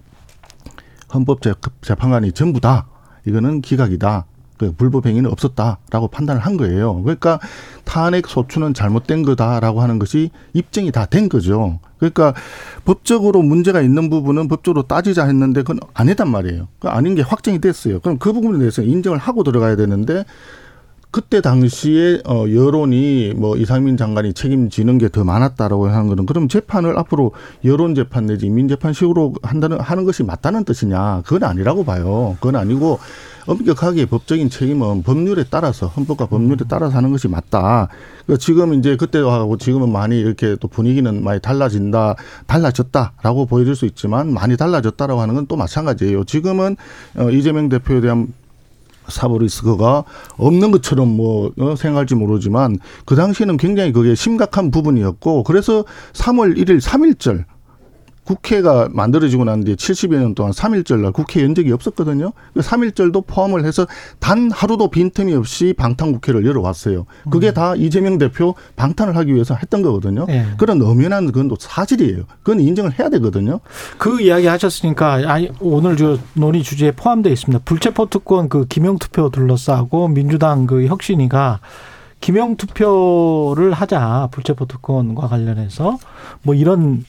[1.13, 2.87] 헌법재판관이 전부 다
[3.25, 4.25] 이거는 기각이다.
[4.57, 7.01] 그 불법 행위는 없었다라고 판단을 한 거예요.
[7.03, 7.39] 그러니까
[7.83, 11.79] 탄핵 소추는 잘못된 거다라고 하는 것이 입증이 다 된 거죠.
[11.99, 12.33] 그러니까
[12.85, 16.67] 법적으로 문제가 있는 부분은 법적으로 따지자 했는데 그건 아니단 말이에요.
[16.79, 17.99] 그 아닌 게 확정이 됐어요.
[18.01, 20.25] 그럼 그 부분에 대해서 인정을 하고 들어가야 되는데
[21.09, 26.99] 그때 당시에 어 여론이 뭐 이상민 장관이 책임지는 게 더 많았다라고 하는 거는 그럼 재판을
[26.99, 27.31] 앞으로
[27.63, 31.21] 여론 재판 내지 인민 재판식으로 한다는 하는 것이 맞다는 뜻이냐?
[31.25, 32.35] 그건 아니라고 봐요.
[32.41, 32.99] 그건 아니고
[33.47, 37.87] 엄격하게 법적인 책임은 법률에 따라서 헌법과 법률에 따라서 하는 것이 맞다.
[38.25, 42.15] 그러니까 지금 이제 그때하고 지금은 많이 이렇게 또 분위기는 많이 달라진다,
[42.45, 46.25] 달라졌다라고 보여질 수 있지만 많이 달라졌다라고 하는 건 또 마찬가지예요.
[46.25, 46.75] 지금은
[47.15, 48.33] 어 이재명 대표에 대한
[49.07, 50.03] 사법 리스크가
[50.35, 56.81] 없는 것처럼 뭐 어, 생각할지 모르지만 그 당시에는 굉장히 그게 심각한 부분이었고 그래서 3월 1일
[56.81, 57.45] 3일절
[58.27, 62.33] 국회가 만들어지고 난 뒤에 70여 년 동안 3일절 날 국회 연 적이 없었거든요.
[62.53, 63.87] 그 3일절도 포함을 해서
[64.19, 67.05] 단 하루도 빈틈이 없이 방탄국회를 열어왔어요.
[67.31, 70.25] 그게 다 이재명 대표 방탄을 하기 위해서 했던 거거든요.
[70.25, 70.45] 네.
[70.57, 72.23] 그런 엄연한 그건 또 사실이에요.
[72.43, 73.61] 그건 인정을 해야 되거든요.
[73.97, 77.63] 그 이야기 하셨으니까 아니 오늘 저 논의 주제에 포함되어 있습니다.
[77.63, 81.61] 불체포 특권 그 기명 투표 둘러싸고 민주당 그 혁신이가
[82.19, 85.97] 기명 투표를 하자 불체포 특권과 관련해서
[86.41, 87.05] 뭐 이런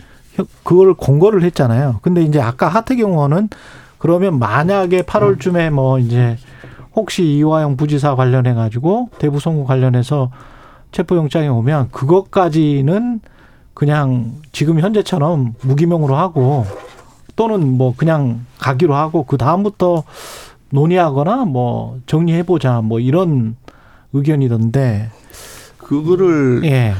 [0.63, 2.01] 그걸 공고를 했잖아요.
[2.03, 3.49] 근데 이제 아까 하태경 의원은
[3.99, 6.37] 그러면 만약에 8월쯤에 뭐 이제
[6.95, 10.31] 혹시 이화영 부지사 관련해 가지고 대부 선거 관련해서
[10.93, 13.21] 체포영장이 오면 그것까지는
[13.75, 16.67] 그냥 지금 현재처럼 무기명으로 하고
[17.37, 20.03] 또는 뭐 그냥 가기로 하고 그 다음부터
[20.71, 23.57] 논의하거나 뭐 정리해 보자 뭐 이런
[24.13, 25.11] 의견이던데
[25.79, 26.95] 그거를 예.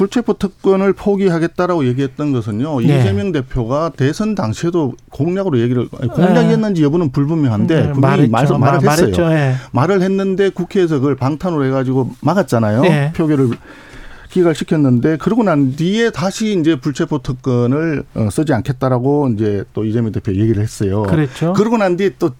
[0.00, 2.80] 불체포 특권을 포기하겠다라고 얘기했던 것은요.
[2.80, 3.00] 네.
[3.00, 8.56] 이재명 대표가 대선 당시에도 공약으로 얘기를 공약이었는지 여부는 불분명한데 네, 분명히 말했죠.
[8.56, 9.30] 말, 말- 했어요.
[9.30, 9.56] 예.
[9.72, 12.80] 말을 했는데 국회에서 그걸 방탄으로 해가지고 막았잖아요.
[12.80, 13.12] 네.
[13.14, 13.50] 표결을
[14.30, 20.32] 기각시켰는데 그러고 난 뒤에 다시 이제 불체포 특권을 어, 쓰지 않겠다라고 이제 또 이재명 대표
[20.32, 21.02] 얘기를 했어요.
[21.02, 21.52] 그랬죠.
[21.52, 22.30] 그러고 난 뒤에 또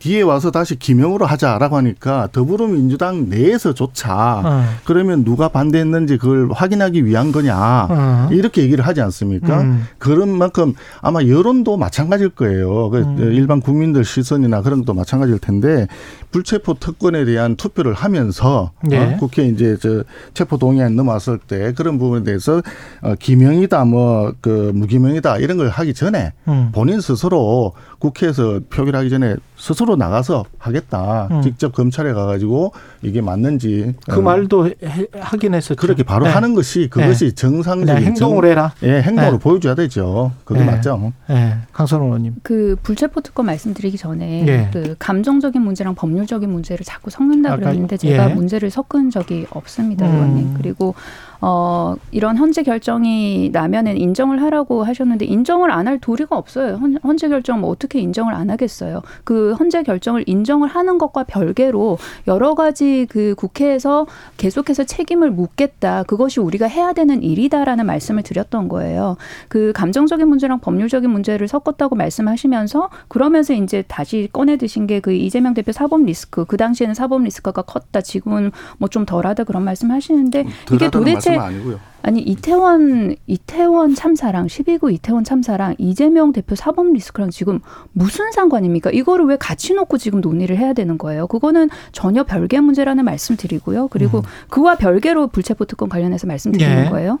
[0.00, 4.64] 뒤에 와서 다시 기명으로 하자라고 하니까 더불어민주당 내에서조차 어.
[4.84, 8.28] 그러면 누가 반대했는지 그걸 확인하기 위한 거냐 어.
[8.32, 9.60] 이렇게 얘기를 하지 않습니까?
[9.60, 9.86] 음.
[9.98, 12.90] 그런 만큼 아마 여론도 마찬가지일 거예요.
[12.90, 13.32] 그 음.
[13.32, 15.86] 일반 국민들 시선이나 그런 것도 마찬가지일 텐데
[16.32, 18.98] 불체포 특권에 대한 투표를 하면서 네.
[18.98, 20.02] 어, 국회 이제 저
[20.34, 22.62] 체포 동의안 넘어왔을 때 그런 부분에 대해서
[23.02, 26.70] 어, 기명이다 뭐 그 무기명이다 이런 걸 하기 전에 음.
[26.72, 31.28] 본인 스스로 국회에서 표결하기 전에 스스로 나가서 하겠다.
[31.30, 31.42] 음.
[31.42, 32.72] 직접 검찰에 가가지고
[33.02, 35.76] 이게 맞는지 그 어, 말도 해- 하긴 했었죠.
[35.80, 36.32] 그렇게 바로 네.
[36.32, 37.34] 하는 것이 그것이 네.
[37.34, 38.72] 정상적인 그냥 행동을 정- 해라.
[38.82, 39.38] 예, 행동으로 네.
[39.38, 40.32] 보여줘야 되죠.
[40.44, 40.66] 그게 네.
[40.66, 41.12] 맞죠.
[41.30, 41.54] 예.
[41.72, 42.34] 강선호 의원님.
[42.42, 44.68] 그 불체포 특권 말씀드리기 전에 예.
[44.72, 48.34] 그 감정적인 문제랑 법률적인 문제를 자꾸 섞는다 그랬는데 제가 예.
[48.34, 50.12] 문제를 섞은 적이 없습니다, 음.
[50.14, 50.54] 의원님.
[50.54, 50.94] 그리고
[51.42, 56.74] 어 이런 헌재 결정이 나면은 인정을 하라고 하셨는데 인정을 안 할 도리가 없어요.
[56.76, 59.00] 헌, 헌재 결정 뭐 어떻게 인정을 안 하겠어요.
[59.24, 61.96] 그 헌재 결정을 인정을 하는 것과 별개로
[62.28, 64.06] 여러 가지 그 국회에서
[64.36, 66.02] 계속해서 책임을 묻겠다.
[66.04, 69.16] 그것이 우리가 해야 되는 일이다라는 말씀을 드렸던 거예요.
[69.48, 75.54] 그 감정적인 문제랑 법률적인 문제를 섞었다고 말씀하시면서 그러면서 이제 다시 꺼내 드신 게 그 이재명
[75.54, 80.90] 대표 사법 리스크 그 당시에는 사법 리스크가 컸다 지금은 뭐 좀 덜하다 그런 말씀하시는데 이게
[80.90, 81.80] 도대체 말씀은 아니고요.
[82.02, 87.60] 아니 이태원 이태원 참사랑 12구 이태원 참사랑 이재명 대표 사법 리스크랑 지금
[87.92, 88.90] 무슨 상관입니까?
[88.90, 91.26] 이거를 왜 같이 놓고 지금 논의를 해야 되는 거예요?
[91.26, 93.88] 그거는 전혀 별개 문제라는 말씀드리고요.
[93.88, 96.88] 그리고 그와 별개로 불체포 특권 관련해서 말씀드리는 예.
[96.88, 97.18] 거예요.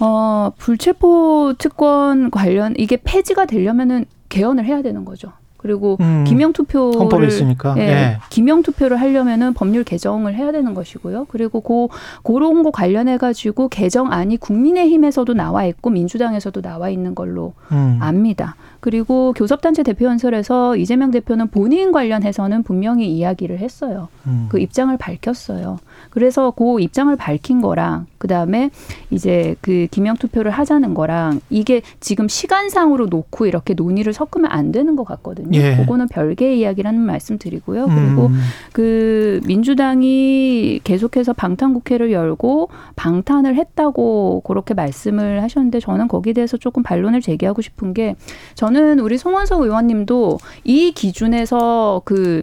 [0.00, 5.32] 어, 불체포 특권 관련 이게 폐지가 되려면은 개헌을 해야 되는 거죠.
[5.64, 6.24] 그리고 음.
[6.26, 7.74] 기명 투표를 헌법에 있으니까.
[7.78, 8.18] 예, 예.
[8.28, 11.24] 기명 투표를 하려면은 법률 개정을 해야 되는 것이고요.
[11.30, 11.88] 그리고 고
[12.22, 17.96] 그런 거 관련해 가지고 개정안이 국민의힘에서도 나와 있고 민주당에서도 나와 있는 걸로 음.
[18.02, 18.56] 압니다.
[18.84, 24.08] 그리고 교섭단체 대표 연설에서 이재명 대표는 본인 관련해서는 분명히 이야기를 했어요.
[24.26, 24.44] 음.
[24.50, 25.78] 그 입장을 밝혔어요.
[26.10, 28.68] 그래서 그 입장을 밝힌 거랑 그다음에
[29.10, 34.96] 이제 그 기명 투표를 하자는 거랑 이게 지금 시간상으로 놓고 이렇게 논의를 섞으면 안 되는
[34.96, 35.58] 것 같거든요.
[35.58, 35.76] 예.
[35.76, 37.86] 그거는 별개의 이야기라는 말씀 드리고요.
[37.86, 38.38] 그리고 음.
[38.74, 46.82] 그 민주당이 계속해서 방탄 국회를 열고 방탄을 했다고 그렇게 말씀을 하셨는데 저는 거기에 대해서 조금
[46.82, 48.14] 반론을 제기하고 싶은 게
[48.54, 52.42] 저는 우리 송원석 의원님도 이 기준에서 그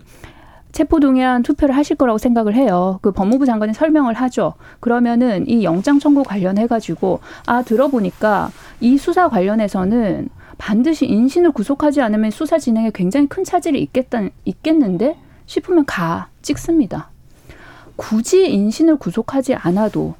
[0.71, 2.99] 체포동의안 투표를 하실 거라고 생각을 해요.
[3.01, 4.53] 그 법무부 장관이 설명을 하죠.
[4.79, 12.31] 그러면은 이 영장 청구 관련해 가지고 아 들어보니까 이 수사 관련해서는 반드시 인신을 구속하지 않으면
[12.31, 17.09] 수사 진행에 굉장히 큰 차질이 있겠다 있겠는데 싶으면 가 찍습니다.
[17.95, 20.15] 굳이 인신을 구속하지 않아도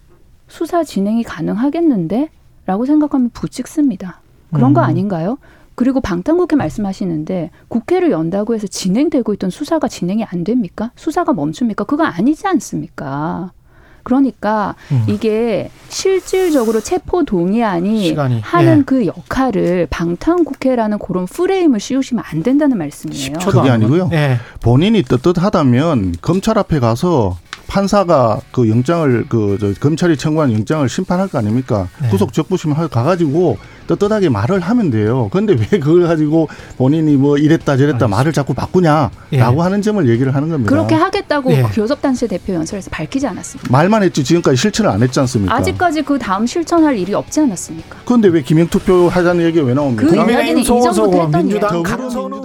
[0.48, 2.30] 수사 진행이 가능하겠는데?
[2.66, 4.20] 라고 생각하면 부찍습니다.
[4.54, 4.86] 그런 거 음.
[4.86, 5.38] 아닌가요?
[5.82, 10.92] 그리고 방탄국회 말씀하시는데 국회를 연다고 해서 진행되고 있던 수사가 진행이 안 됩니까?
[10.96, 11.86] 수사가 멈춥니까?
[11.86, 13.52] 그거 아니지 않습니까?
[14.04, 15.06] 그러니까 음.
[15.08, 18.84] 이게 실질적으로 체포 동의안이 시간이, 하는 예.
[18.84, 23.40] 그 역할을 방탄국회라는 그런 프레임을 씌우시면 안 된다는 말씀이에요.
[23.40, 24.12] 그게 아니고요.
[24.14, 24.38] 예.
[24.60, 27.40] 본인이 떳떳하다면 검찰 앞에 가서
[27.72, 31.88] 판사가 그 영장을 그저 검찰이 청구한 영장을 심판할 거 아닙니까?
[32.02, 32.10] 네.
[32.10, 33.58] 구속 적부심 하 가가지고
[33.88, 35.30] 떳떳하게 말을 하면 돼요.
[35.32, 39.40] 그런데 왜 그걸 가지고 본인이 뭐 이랬다 저랬다 말을 자꾸 바꾸냐라고 예.
[39.40, 40.70] 하는 점을 얘기를 하는 겁니다.
[40.70, 41.62] 그렇게 하겠다고 예.
[41.64, 43.72] 교섭단체 대표 연설에서 밝히지 않았습니까?
[43.72, 45.56] 말만 했지 지금까지 실천을 안 했지 않습니까?
[45.56, 48.00] 아직까지 그 다음 실천할 일이 없지 않았습니까?
[48.04, 50.08] 그런데 왜 기명 투표 하자는 얘기가 왜 나옵니까?
[50.08, 52.42] 그 이야기는 이전부터 했던 민주당 강선우